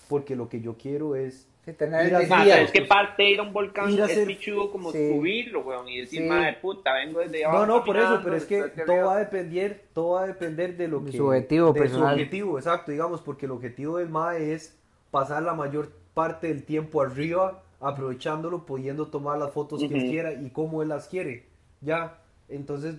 porque 0.08 0.36
lo 0.36 0.50
que 0.50 0.62
yo 0.62 0.76
quiero 0.78 1.16
es, 1.16 1.48
Sí, 1.66 1.74
tener 1.74 2.12
Ma, 2.30 2.44
día. 2.46 2.54
pero 2.58 2.66
es 2.66 2.72
que 2.72 2.82
parte 2.84 3.24
de 3.24 3.30
ir 3.32 3.40
a 3.40 3.42
un 3.42 3.52
volcán 3.52 3.90
Ir 3.90 4.00
a 4.04 4.06
es 4.06 4.12
hacer- 4.12 4.28
pichudo 4.28 4.72
como 4.72 4.92
Sí. 4.92 5.10
subirlo, 5.10 5.62
weón, 5.62 5.90
y 5.90 6.02
decir, 6.02 6.22
Sí. 6.22 6.28
madre 6.28 6.58
puta, 6.62 6.94
vengo 6.94 7.22
desde 7.22 7.42
no, 7.42 7.50
abajo. 7.50 7.66
no, 7.66 7.84
por 7.84 7.98
eso, 7.98 8.22
pero 8.24 8.36
es 8.36 8.46
que 8.46 8.62
todo 8.62 8.84
arriba". 8.94 9.04
va 9.08 9.16
a 9.16 9.20
depender, 9.20 9.82
todo 9.94 10.10
va 10.12 10.24
a 10.26 10.28
depender 10.28 10.78
de 10.78 10.88
lo 10.88 11.00
De 11.00 11.10
que... 11.10 11.18
su 11.18 11.26
objetivo 11.26 11.74
de 11.74 11.80
personal. 11.82 12.10
su 12.10 12.14
objetivo, 12.14 12.60
exacto, 12.60 12.92
digamos, 12.92 13.22
porque 13.22 13.48
el 13.48 13.52
objetivo 13.52 13.98
del 13.98 14.10
MAE 14.10 14.54
es 14.54 14.78
pasar 15.10 15.42
la 15.42 15.56
mayor 15.56 15.90
parte 16.14 16.50
del 16.50 16.64
tiempo 16.66 17.02
arriba, 17.02 17.64
aprovechándolo, 17.80 18.66
pudiendo 18.68 19.08
tomar 19.08 19.40
las 19.40 19.52
fotos 19.52 19.80
que 19.80 19.86
él 19.96 20.10
quiera 20.10 20.34
y 20.34 20.52
como 20.52 20.84
él 20.84 20.90
las 20.90 21.08
quiere, 21.08 21.46
ya, 21.82 22.20
entonces, 22.48 22.96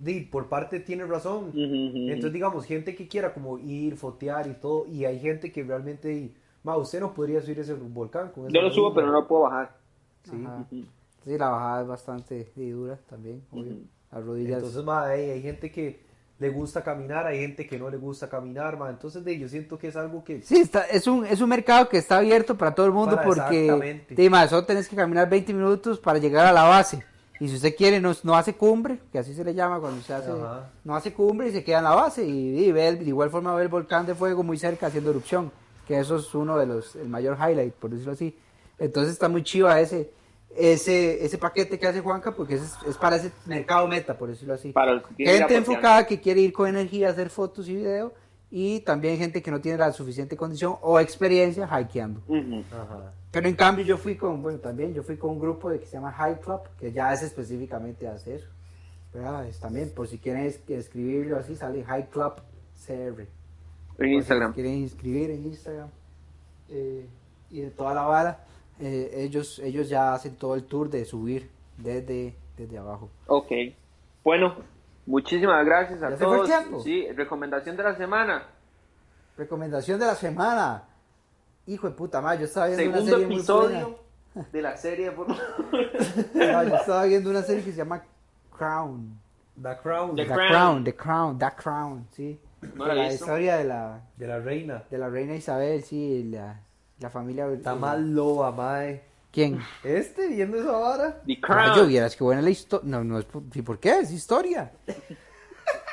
di, 0.00 0.22
por 0.22 0.48
parte 0.48 0.80
tiene 0.80 1.04
razón, 1.06 1.52
entonces 1.54 2.32
digamos, 2.32 2.64
gente 2.66 2.96
que 2.96 3.06
quiera 3.06 3.32
como 3.34 3.56
ir, 3.58 3.96
fotear 3.96 4.48
y 4.48 4.54
todo, 4.54 4.86
y 4.88 5.04
hay 5.04 5.20
gente 5.20 5.52
que 5.52 5.62
realmente, 5.62 6.30
ma, 6.62 6.76
usted 6.76 7.00
no 7.00 7.12
podría 7.12 7.40
subir 7.40 7.58
ese 7.60 7.74
volcán 7.74 8.30
con 8.30 8.48
Yo 8.48 8.60
lo 8.62 8.70
subo, 8.70 8.92
columna". 8.92 8.94
pero 8.94 9.06
no 9.08 9.12
lo 9.20 9.28
puedo 9.28 9.42
bajar. 9.42 9.76
Sí. 10.24 10.44
Ajá. 10.46 10.64
Sí, 11.24 11.36
la 11.38 11.48
bajada 11.50 11.82
es 11.82 11.88
bastante 11.88 12.52
dura 12.56 12.98
también, 13.08 13.42
obvio. 13.50 13.76
Las 14.10 14.24
rodillas. 14.24 14.56
Entonces, 14.58 14.84
ma, 14.84 15.04
hay, 15.06 15.30
hay 15.30 15.42
gente 15.42 15.70
que 15.70 16.02
le 16.38 16.48
gusta 16.48 16.82
caminar, 16.82 17.26
hay 17.26 17.38
gente 17.40 17.66
que 17.66 17.78
no 17.78 17.90
le 17.90 17.98
gusta 17.98 18.28
caminar, 18.28 18.78
ma. 18.78 18.88
Entonces, 18.90 19.22
de, 19.24 19.38
yo 19.38 19.48
siento 19.48 19.78
que 19.78 19.88
es 19.88 19.96
algo 19.96 20.24
que... 20.24 20.40
Sí, 20.42 20.56
está, 20.60 20.84
es, 20.86 21.06
un, 21.06 21.26
es 21.26 21.40
un 21.42 21.48
mercado 21.50 21.88
que 21.88 21.98
está 21.98 22.16
abierto 22.16 22.56
para 22.56 22.74
todo 22.74 22.86
el 22.86 22.92
mundo 22.92 23.14
Para- 23.16 23.26
porque 23.28 23.64
exactamente. 23.66 24.16
sí, 24.16 24.30
ma, 24.30 24.48
solo 24.48 24.64
tenés 24.64 24.88
que 24.88 24.96
caminar 24.96 25.28
20 25.28 25.52
minutos 25.52 25.98
para 26.00 26.18
llegar 26.18 26.46
a 26.46 26.52
la 26.52 26.64
base. 26.64 27.04
Y 27.38 27.48
si 27.48 27.56
usted 27.56 27.74
quiere, 27.76 28.00
no, 28.00 28.12
no 28.22 28.34
hace 28.34 28.54
cumbre, 28.54 28.98
que 29.12 29.18
así 29.18 29.34
se 29.34 29.44
le 29.44 29.54
llama 29.54 29.78
cuando 29.80 30.00
se 30.02 30.12
hace, 30.14 30.30
Ajá. 30.30 30.70
no 30.84 30.94
hace 30.96 31.12
cumbre 31.12 31.48
y 31.48 31.52
se 31.52 31.62
queda 31.64 31.78
en 31.78 31.84
la 31.84 31.94
base. 31.94 32.24
Y, 32.26 32.64
y 32.64 32.72
ve 32.72 32.88
el- 32.88 32.98
de 32.98 33.04
igual 33.04 33.30
forma 33.30 33.54
ve 33.54 33.62
el 33.62 33.68
volcán 33.68 34.06
de 34.06 34.14
fuego 34.14 34.42
muy 34.42 34.56
cerca 34.58 34.86
haciendo 34.88 35.10
erupción, 35.10 35.52
que 35.86 35.98
eso 35.98 36.16
es 36.16 36.34
uno 36.34 36.56
de 36.58 36.66
los, 36.66 36.96
el 36.96 37.08
mayor 37.08 37.36
highlight, 37.36 37.74
por 37.74 37.90
decirlo 37.90 38.12
así. 38.12 38.36
Entonces 38.78 39.12
está 39.12 39.28
muy 39.28 39.42
chiva 39.42 39.78
ese, 39.80 40.10
ese, 40.56 41.24
ese 41.24 41.38
paquete 41.38 41.78
que 41.78 41.86
hace 41.86 42.00
Juanca, 42.00 42.34
porque 42.34 42.54
es, 42.54 42.74
es 42.86 42.96
para 42.96 43.16
ese 43.16 43.30
mercado 43.46 43.86
meta, 43.88 44.16
por 44.16 44.28
decirlo 44.28 44.54
así. 44.54 44.72
Para 44.72 45.00
Gente 45.16 45.54
enfocada 45.56 46.06
que 46.06 46.20
quiere 46.20 46.40
ir 46.40 46.52
con 46.52 46.68
energía 46.68 47.08
a 47.08 47.10
hacer 47.12 47.30
fotos 47.30 47.68
y 47.68 47.76
video 47.76 48.12
y 48.50 48.80
también 48.80 49.16
gente 49.18 49.42
que 49.42 49.50
no 49.50 49.60
tiene 49.60 49.78
la 49.78 49.92
suficiente 49.92 50.36
condición 50.36 50.76
o 50.80 50.98
experiencia 50.98 51.68
hikeando. 51.80 52.20
Ujú. 52.26 52.64
Ajá. 52.72 53.12
Pero 53.30 53.48
en 53.48 53.54
cambio 53.54 53.84
yo 53.84 53.96
fui 53.96 54.16
con, 54.16 54.42
bueno, 54.42 54.58
también 54.58 54.92
yo 54.92 55.02
fui 55.04 55.16
con 55.16 55.30
un 55.30 55.38
grupo 55.38 55.70
de 55.70 55.78
que 55.78 55.86
se 55.86 55.92
llama 55.92 56.12
Hike 56.12 56.40
Club, 56.40 56.60
que 56.80 56.90
ya 56.92 57.12
es 57.12 57.22
específicamente 57.22 58.08
hace 58.08 58.36
eso. 58.36 58.46
¿verdad? 59.12 59.46
Es 59.46 59.58
también, 59.60 59.90
por 59.90 60.06
si 60.08 60.18
quieren 60.18 60.46
es- 60.46 60.60
escribirlo 60.68 61.36
así, 61.38 61.54
sale 61.56 61.84
Hike 61.84 62.10
Club 62.10 62.34
CR. 62.86 63.26
En 63.98 64.06
si 64.08 64.14
Instagram. 64.14 64.52
quieren 64.54 64.72
inscribir 64.74 65.30
en 65.30 65.44
Instagram 65.46 65.88
eh, 66.68 67.06
y 67.50 67.60
de 67.60 67.70
toda 67.70 67.94
la 67.94 68.02
vara, 68.02 68.44
eh, 68.78 69.10
ellos, 69.14 69.58
ellos 69.58 69.88
ya 69.88 70.14
hacen 70.14 70.36
todo 70.36 70.54
el 70.54 70.64
tour 70.64 70.88
de 70.88 71.04
subir 71.04 71.50
desde, 71.76 72.34
desde 72.56 72.78
abajo. 72.78 73.10
Ok. 73.26 73.50
Bueno, 74.24 74.54
muchísimas 75.06 75.64
gracias 75.66 76.02
a 76.02 76.10
¿Ya 76.10 76.16
se 76.16 76.24
fue 76.24 76.40
el 76.40 76.46
todos. 76.70 76.84
Sí, 76.84 77.10
recomendación 77.12 77.76
de 77.76 77.82
la 77.82 77.96
semana. 77.96 78.44
Recomendación 79.36 79.98
de 79.98 80.06
la 80.06 80.14
semana. 80.14 80.84
Hijo 81.66 81.88
de 81.88 81.94
puta 81.94 82.20
madre, 82.20 82.40
yo 82.40 82.44
estaba 82.46 82.66
viendo 82.68 82.84
una 82.84 82.94
Segundo 82.96 83.12
serie 83.12 83.26
muy 83.26 83.36
episodio 83.36 83.98
de 84.52 84.62
la 84.62 84.76
serie. 84.76 85.10
por- 85.12 85.26
buena. 85.26 85.42
No, 86.62 86.68
yo 86.68 86.76
estaba 86.76 87.04
viendo 87.04 87.30
una 87.30 87.42
serie 87.42 87.62
que 87.64 87.70
se 87.70 87.76
llama 87.78 88.02
Crown. 88.56 89.18
The 89.60 89.76
Crown. 89.82 90.16
The 90.16 90.22
The 90.24 90.28
Crown. 90.32 90.48
Crown, 90.48 90.84
The 90.84 90.94
Crown, 90.96 91.38
The 91.38 91.50
Crown, 91.56 92.06
sí. 92.12 92.40
No 92.76 92.86
la 92.86 92.94
la 92.94 93.12
historia 93.12 93.56
de 93.56 93.64
la, 93.64 94.00
De 94.16 94.26
la 94.26 94.38
reina. 94.38 94.84
de 94.90 94.98
la 94.98 95.08
reina 95.08 95.34
Isabel, 95.34 95.82
sí, 95.82 96.24
la, 96.30 96.60
la 96.98 97.10
familia. 97.10 97.46
Está 97.52 97.74
mal 97.74 98.12
loba, 98.12 98.52
mae. 98.52 99.02
¿Quién? 99.32 99.60
Este, 99.84 100.28
viendo 100.28 100.58
esa 100.58 100.72
vara. 100.72 101.22
The 101.26 101.38
Ah, 101.42 101.46
Crown. 101.46 101.76
yo 101.76 101.86
vieras 101.86 102.16
que 102.16 102.24
buena 102.24 102.42
la 102.42 102.50
historia. 102.50 102.88
No, 102.90 103.04
no 103.04 103.18
es. 103.18 103.26
¿Y 103.54 103.62
por 103.62 103.78
qué? 103.78 104.00
Es 104.00 104.10
historia. 104.10 104.72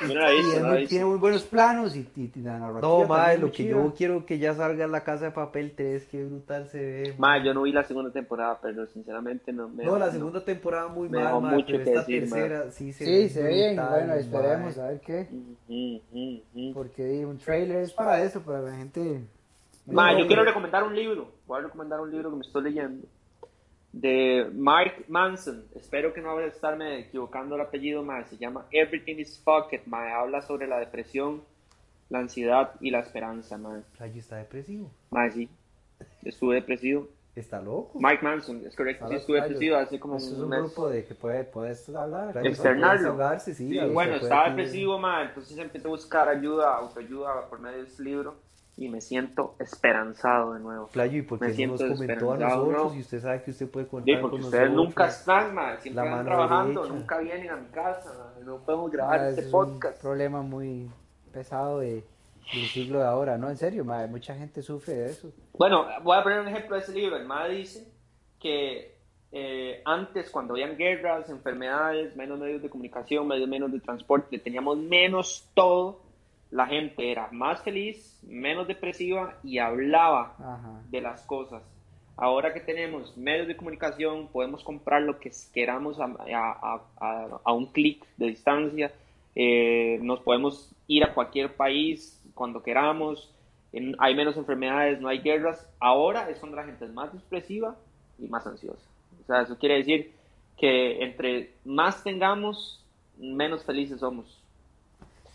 Yo 0.02 0.08
no 0.14 0.14
la 0.22 0.32
he 0.32 0.36
Y 0.36 0.40
es 0.40 0.46
no 0.46 0.52
la 0.52 0.58
he 0.58 0.62
muy- 0.70 0.78
visto. 0.80 0.90
tiene 0.90 1.06
muy 1.06 1.18
buenos 1.18 1.44
planos 1.44 1.96
y, 1.96 2.08
y- 2.16 2.32
y 2.36 2.40
la 2.42 2.60
narrativa. 2.60 2.82
No, 2.88 3.08
también 3.08 3.42
lo 3.42 3.52
que 3.52 3.66
yo 3.66 3.94
quiero 3.98 4.26
que 4.26 4.38
ya 4.38 4.54
salga 4.54 4.86
en 4.86 4.92
la 4.92 5.04
casa 5.04 5.26
de 5.26 5.32
papel 5.32 5.74
3, 5.76 6.06
qué 6.06 6.24
brutal 6.24 6.68
se 6.68 6.78
ve. 6.80 7.16
Ma, 7.18 7.44
yo 7.44 7.54
no 7.54 7.64
vi 7.64 7.72
la 7.72 7.84
segunda 7.84 8.12
temporada, 8.12 8.60
pero 8.62 8.86
sinceramente 8.88 9.52
no 9.52 9.70
me. 9.70 9.84
No, 9.86 9.98
la 9.98 10.12
segunda 10.12 10.44
temporada 10.46 10.88
muy 10.88 11.10
Me 11.10 11.18
mal, 11.18 11.28
dejó 11.28 11.42
mae, 11.42 11.56
mucho 11.56 11.66
pero 11.68 11.78
que 11.84 11.84
esta 11.90 12.00
decir, 12.02 12.20
tercera 12.30 12.72
sí 12.72 12.94
se 12.94 13.06
Sí, 13.06 13.30
se 13.30 13.44
ve 13.44 13.50
bien. 13.54 13.76
Bueno, 13.90 14.14
esperemos 14.14 14.78
a 14.78 14.88
ver 14.90 15.00
qué. 15.02 15.28
Porque 16.74 17.26
un 17.26 17.38
trailer 17.38 17.82
es 17.82 17.94
para 17.94 18.22
eso, 18.24 18.42
para 18.42 18.62
la 18.62 18.76
gente. 18.76 19.22
Ma, 19.86 20.12
No, 20.12 20.20
yo 20.20 20.28
quiero 20.28 20.44
recomendar 20.44 20.84
un 20.84 20.96
libro. 20.96 21.32
Voy 21.48 21.60
a 21.60 21.64
recomendar 21.64 22.00
un 22.02 22.12
libro 22.12 22.30
que 22.30 22.36
me 22.36 22.42
estoy 22.46 22.64
leyendo. 22.64 23.08
De 24.00 24.48
Mark 24.54 25.06
Manson. 25.08 25.66
Espero 25.76 26.14
que 26.14 26.22
no 26.22 26.36
vaya 26.36 26.46
a 26.46 26.50
estarme 26.52 27.00
equivocando 27.00 27.56
el 27.56 27.62
apellido, 27.62 28.04
ma. 28.04 28.24
Se 28.26 28.38
llama 28.38 28.66
Everything 28.72 29.16
is 29.16 29.42
Fucked, 29.44 29.88
ma. 29.88 30.14
Habla 30.20 30.44
sobre 30.44 30.68
la 30.68 30.78
depresión, 30.78 31.42
la 32.10 32.20
ansiedad 32.20 32.74
y 32.80 32.92
la 32.92 33.00
esperanza, 33.00 33.58
ma. 33.58 33.82
Playo 33.98 34.20
está 34.20 34.36
depresivo. 34.36 34.92
Ma, 35.10 35.30
sí. 35.32 35.50
Estuve 36.24 36.56
depresivo. 36.56 37.08
Está 37.36 37.60
loco. 37.60 38.00
Mike 38.00 38.24
Manson, 38.24 38.64
es 38.68 38.76
correcto. 38.76 39.08
Sí, 39.10 39.16
estuve 39.16 39.42
depresivo 39.42 39.78
hace 39.78 40.00
como 40.00 40.18
Eso 40.18 40.28
es 40.32 40.38
un 40.38 40.44
un 40.44 40.50
mes. 40.50 40.60
grupo 40.60 40.90
de 40.90 41.06
que 41.06 41.16
puede, 41.16 41.44
puedes 41.44 41.90
hablar. 41.90 42.38
Externarlo. 42.46 43.18
sí, 43.40 43.54
Sí, 43.56 43.80
bueno, 43.94 44.16
estaba 44.16 44.50
depresivo, 44.50 45.00
ma, 45.00 45.24
entonces 45.24 45.58
empecé 45.58 45.88
a 45.88 45.92
buscar 45.92 46.30
ayuda, 46.30 46.76
autoayuda 46.78 47.48
por 47.50 47.60
medio 47.60 47.78
de 47.78 47.88
este 47.88 48.04
libro 48.04 48.36
y 48.78 48.90
me 48.90 49.02
siento 49.02 49.56
esperanzado 49.60 50.54
de 50.54 50.60
nuevo. 50.60 50.88
Playo, 50.88 51.18
¿y 51.18 51.22
por 51.24 51.42
Me 51.42 51.48
no 51.66 51.72
nos 51.74 51.82
comentó 51.84 52.34
a 52.34 52.38
nosotros? 52.38 52.92
¿no? 52.92 52.96
Y 52.96 53.00
usted 53.02 53.22
sabe 53.22 53.42
que 53.44 53.52
usted 53.52 53.70
puede 53.70 53.88
contar 53.88 54.06
Sí, 54.06 54.14
con 54.14 54.22
porque 54.22 54.38
nosotros. 54.38 54.62
ustedes 54.62 54.76
nunca 54.76 55.08
están, 55.08 55.56
ma, 55.56 55.78
siempre 55.78 56.04
están 56.06 56.26
trabajando, 56.26 56.82
derecha. 56.84 57.00
nunca 57.00 57.18
vienen 57.20 57.50
a 57.50 57.56
mi 57.58 57.68
casa, 57.70 58.14
ma, 58.18 58.46
no 58.46 58.58
podemos 58.60 58.88
Ah, 58.90 58.94
grabar 58.94 59.20
ese 59.22 59.30
este 59.30 59.42
es 59.42 59.48
podcast. 59.48 59.96
un 59.98 60.02
problema 60.02 60.42
muy 60.44 60.90
pesado 61.34 61.80
de, 61.80 62.04
del 62.54 62.66
siglo 62.68 63.00
de 63.00 63.06
ahora, 63.06 63.38
¿no? 63.38 63.50
En 63.50 63.58
serio, 63.58 63.84
madre, 63.84 64.08
mucha 64.08 64.36
gente 64.36 64.62
sufre 64.62 64.94
de 64.94 65.06
eso. 65.10 65.32
Bueno, 65.58 65.86
voy 66.04 66.16
a 66.18 66.24
poner 66.24 66.40
un 66.42 66.48
ejemplo 66.48 66.76
de 66.76 66.82
ese 66.84 66.94
libro. 66.94 67.18
El 67.18 67.26
MAD 67.26 67.50
dice 67.50 67.92
que 68.40 68.96
eh, 69.32 69.82
antes, 69.86 70.30
cuando 70.30 70.54
habían 70.54 70.78
guerras, 70.78 71.30
enfermedades, 71.30 72.16
menos 72.16 72.40
medios 72.40 72.62
de 72.62 72.70
comunicación, 72.70 73.28
medios 73.28 73.50
menos 73.50 73.72
de 73.72 73.80
transporte, 73.80 74.38
teníamos 74.40 74.78
menos 74.78 75.50
todo, 75.54 76.02
la 76.52 76.66
gente 76.68 77.12
era 77.12 77.30
más 77.32 77.62
feliz, 77.64 78.20
menos 78.24 78.68
depresiva 78.68 79.36
y 79.44 79.58
hablaba 79.60 80.36
Ajá. 80.40 80.82
de 80.90 81.02
las 81.02 81.22
cosas. 81.24 81.62
Ahora 82.16 82.54
que 82.54 82.62
tenemos 82.62 83.16
medios 83.18 83.48
de 83.48 83.56
comunicación, 83.56 84.28
podemos 84.30 84.64
comprar 84.64 85.02
lo 85.04 85.20
que 85.20 85.32
queramos 85.54 86.00
a, 86.00 86.06
a- 86.06 86.82
a- 87.00 87.40
a 87.44 87.54
un 87.54 87.68
clic 87.68 88.04
de 88.18 88.28
distancia. 88.28 88.92
Eh, 89.36 90.00
nos 90.02 90.22
podemos 90.22 90.72
ir 90.88 91.04
a 91.04 91.14
cualquier 91.14 91.54
país 91.56 92.20
cuando 92.34 92.64
queramos. 92.64 93.32
En- 93.72 93.96
hay 94.00 94.16
menos 94.16 94.36
enfermedades, 94.38 95.00
no 95.00 95.10
hay 95.10 95.20
guerras. 95.20 95.70
Ahora 95.80 96.30
es 96.30 96.40
cuando 96.40 96.58
la 96.58 96.64
gente 96.64 96.86
es 96.86 96.92
más 96.94 97.14
depresiva 97.14 97.76
y 98.18 98.28
más 98.28 98.48
ansiosa. 98.48 98.84
O 99.22 99.26
sea, 99.28 99.42
eso 99.42 99.58
quiere 99.60 99.76
decir 99.76 100.12
que 100.58 101.04
entre 101.04 101.52
más 101.66 102.04
tengamos, 102.04 102.84
menos 103.20 103.64
felices 103.64 104.00
somos. 104.00 104.37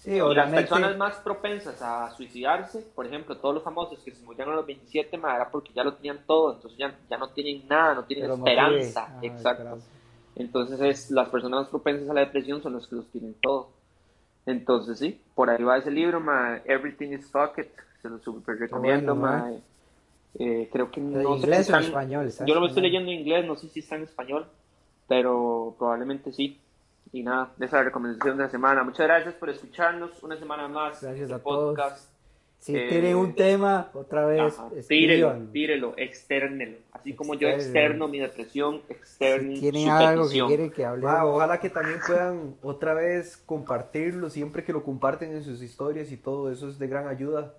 Sí, 0.03 0.11
Y 0.11 0.18
las 0.18 0.26
obviamente. 0.26 0.57
personas 0.68 0.96
más 0.96 1.16
propensas 1.18 1.80
a 1.80 2.11
suicidarse, 2.16 2.80
por 2.94 3.07
ejemplo, 3.07 3.36
todos 3.36 3.55
los 3.55 3.62
famosos 3.64 4.00
que 4.00 4.11
se 4.11 4.24
murieron 4.24 4.53
a 4.53 4.57
los 4.57 4.66
27, 4.66 5.16
ma, 5.16 5.36
era 5.36 5.48
porque 5.48 5.72
ya 5.72 5.84
lo 5.84 5.94
tenían 5.94 6.18
todo, 6.26 6.55
entonces 6.55 6.76
ya, 6.76 6.92
ya 7.09 7.18
no 7.18 7.28
tienen 7.28 7.68
nada, 7.68 7.94
no 7.94 8.05
tienen 8.05 8.24
Pero 8.24 8.34
esperanza. 8.34 9.05
Ajá, 9.05 9.18
Exacto. 9.22 9.62
esperanza. 9.62 9.86
Entonces 10.34 10.80
es, 10.80 11.11
las 11.12 11.28
personas 11.28 11.61
más 11.61 11.68
propensas 11.68 12.11
a 12.11 12.14
la 12.14 12.20
depresión 12.22 12.61
son 12.62 12.72
los 12.72 12.88
que 12.88 12.96
los 12.96 13.07
tienen 13.12 13.34
todo. 13.40 13.68
Entonces 14.44 14.98
sí, 14.98 15.20
por 15.36 15.50
ahí 15.50 15.62
va 15.62 15.78
ese 15.78 15.90
libro, 15.90 16.18
ma, 16.20 16.61
Everything 16.64 17.11
is 17.12 17.30
Fucked, 17.30 17.68
se 18.00 18.09
lo 18.09 18.18
super 18.18 18.59
recomiendo, 18.59 19.14
bueno, 19.14 19.28
ma. 19.28 19.53
Eh, 20.38 20.68
creo 20.72 20.90
que 20.90 20.98
¿En 21.00 21.22
no 21.22 21.34
sé 21.36 21.42
inglés 21.42 21.66
si 21.66 21.72
o 21.72 21.76
en 21.76 21.78
está 21.78 21.78
en- 21.78 21.84
español? 21.84 22.32
Yo 22.46 22.55
lo 22.59 22.66
estoy 22.66 22.82
leyendo 22.82 23.11
en 23.12 23.18
inglés, 23.20 23.46
no 23.46 23.55
sé 23.57 23.68
si 23.68 23.80
está 23.80 23.96
en 23.96 24.03
español, 24.03 24.46
pero 25.07 25.76
probablemente 25.78 26.32
sí. 26.32 26.59
Y 27.12 27.22
nada, 27.22 27.52
esa 27.56 27.64
es 27.66 27.72
la 27.72 27.82
recomendación 27.84 28.36
de 28.38 28.44
la 28.44 28.50
semana. 28.50 28.82
Muchas 28.84 29.06
gracias 29.06 29.34
por 29.34 29.50
escucharnos 29.50 30.22
una 30.22 30.36
semana 30.38 30.66
más. 30.68 31.02
Gracias 31.02 31.30
a 31.30 31.38
todos. 31.38 31.74
podcast. 31.76 32.10
Si 32.58 32.76
Eh, 32.76 32.86
tienen 32.88 33.16
un 33.16 33.34
tema, 33.34 33.90
otra 33.92 34.24
vez, 34.24 34.56
Ajá. 34.56 34.70
Tírelo, 34.88 35.34
tírelo, 35.52 35.94
externelo. 35.96 36.76
Así 36.92 37.12
como 37.12 37.34
yo 37.34 37.48
Externo. 37.48 38.06
mi 38.06 38.20
depresión, 38.20 38.82
externo 38.88 39.54
Si 39.56 39.60
tienen 39.60 39.82
su 39.86 39.90
algo 39.90 40.28
que 40.30 40.40
quieren 40.46 40.70
que 40.70 40.84
hable. 40.84 41.04
Ojalá 41.06 41.58
que 41.58 41.70
también 41.70 41.98
puedan 42.06 42.54
otra 42.62 42.94
vez 42.94 43.36
compartirlo, 43.36 44.30
siempre 44.30 44.62
que 44.62 44.72
lo 44.72 44.84
comparten 44.84 45.32
en 45.32 45.42
sus 45.42 45.60
historias 45.60 46.12
y 46.12 46.16
todo, 46.16 46.52
eso 46.52 46.68
es 46.68 46.78
de 46.78 46.86
gran 46.86 47.08
ayuda 47.08 47.52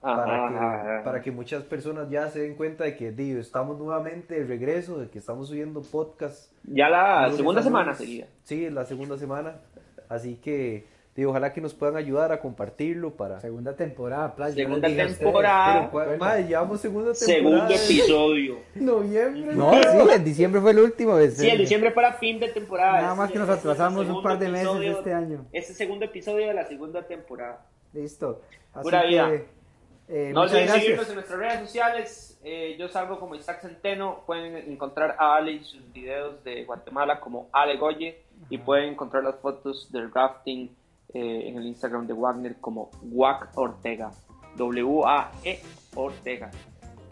Ajá, 0.00 0.24
para, 0.24 0.48
que, 0.48 0.56
ajá. 0.56 1.02
para 1.04 1.20
que 1.22 1.30
muchas 1.32 1.64
personas 1.64 2.08
ya 2.08 2.28
se 2.28 2.40
den 2.40 2.54
cuenta 2.54 2.84
de 2.84 2.96
que 2.96 3.10
digo, 3.10 3.40
estamos 3.40 3.78
nuevamente 3.78 4.34
de 4.34 4.44
regreso, 4.44 4.98
de 4.98 5.08
que 5.08 5.18
estamos 5.18 5.48
subiendo 5.48 5.82
podcast. 5.82 6.52
Ya 6.64 6.88
la 6.88 7.22
lunes 7.22 7.36
segunda 7.36 7.62
semana 7.62 7.84
lunes. 7.86 7.98
sería. 7.98 8.26
Sí, 8.44 8.70
la 8.70 8.84
segunda 8.84 9.16
semana. 9.18 9.56
Así 10.08 10.36
que 10.36 10.86
digo, 11.16 11.32
ojalá 11.32 11.52
que 11.52 11.60
nos 11.60 11.74
puedan 11.74 11.96
ayudar 11.96 12.30
a 12.30 12.40
compartirlo 12.40 13.10
para... 13.16 13.40
Segunda 13.40 13.74
temporada, 13.74 14.36
Playa. 14.36 14.54
Segunda 14.54 14.88
temporada. 14.88 15.90
Pero, 15.92 16.16
madre, 16.16 16.44
llevamos 16.46 16.80
segunda 16.80 17.12
Segundo 17.12 17.66
temporada. 17.66 17.74
en 17.74 17.90
episodio. 17.90 18.58
Noviembre. 18.76 19.54
No, 19.56 19.72
sí, 19.72 19.98
en 20.14 20.24
diciembre 20.24 20.60
fue 20.60 20.70
el 20.70 20.78
último. 20.78 21.18
Sí, 21.30 21.48
en 21.48 21.58
diciembre 21.58 21.90
para 21.90 22.12
fin 22.14 22.38
de 22.38 22.48
temporada. 22.48 23.02
Nada 23.02 23.14
más 23.16 23.32
que 23.32 23.38
nos 23.40 23.48
atrasamos 23.48 23.98
un 23.98 24.06
segundo 24.06 24.22
par 24.22 24.38
de 24.38 24.48
meses 24.48 24.96
este 24.96 25.12
año. 25.12 25.44
Este 25.52 25.74
segundo 25.74 26.04
episodio 26.04 26.46
de 26.46 26.54
la 26.54 26.66
segunda 26.68 27.04
temporada. 27.04 27.66
Listo. 27.92 28.42
Así 28.72 28.84
Pura 28.84 29.02
que, 29.02 29.08
vida. 29.08 29.42
Eh, 30.08 30.30
No 30.32 30.42
olviden 30.42 30.68
seguirnos 30.68 31.08
en 31.08 31.14
nuestras 31.14 31.38
redes 31.38 31.60
sociales. 31.60 32.40
Eh, 32.42 32.76
yo 32.78 32.88
salgo 32.88 33.18
como 33.18 33.34
Isaac 33.34 33.60
Centeno. 33.60 34.22
Pueden 34.26 34.56
encontrar 34.56 35.16
a 35.18 35.36
Ale 35.36 35.52
y 35.52 35.64
sus 35.64 35.92
videos 35.92 36.42
de 36.44 36.64
Guatemala 36.64 37.20
como 37.20 37.48
Ale 37.52 37.76
Goye. 37.76 38.22
Y 38.48 38.58
pueden 38.58 38.90
encontrar 38.90 39.24
las 39.24 39.36
fotos 39.36 39.90
del 39.92 40.12
rafting 40.12 40.68
eh, 41.14 41.48
en 41.48 41.56
el 41.56 41.66
Instagram 41.66 42.06
de 42.06 42.12
Wagner 42.14 42.56
como 42.60 42.90
Wac 43.02 43.50
Ortega. 43.56 44.12
W-A-E 44.56 45.60
Ortega. 45.94 46.50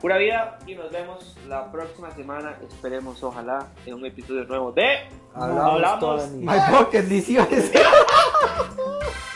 Pura 0.00 0.18
vida 0.18 0.58
y 0.66 0.74
nos 0.74 0.90
vemos 0.92 1.36
la 1.48 1.70
próxima 1.72 2.10
semana. 2.10 2.58
Esperemos, 2.68 3.22
ojalá, 3.22 3.68
en 3.86 3.94
un 3.94 4.04
episodio 4.04 4.44
nuevo 4.44 4.70
de 4.72 5.08
Hablamos, 5.34 5.72
Hablamos. 5.72 6.30
My 6.32 6.58
pocket, 6.70 7.02
18. 7.02 7.48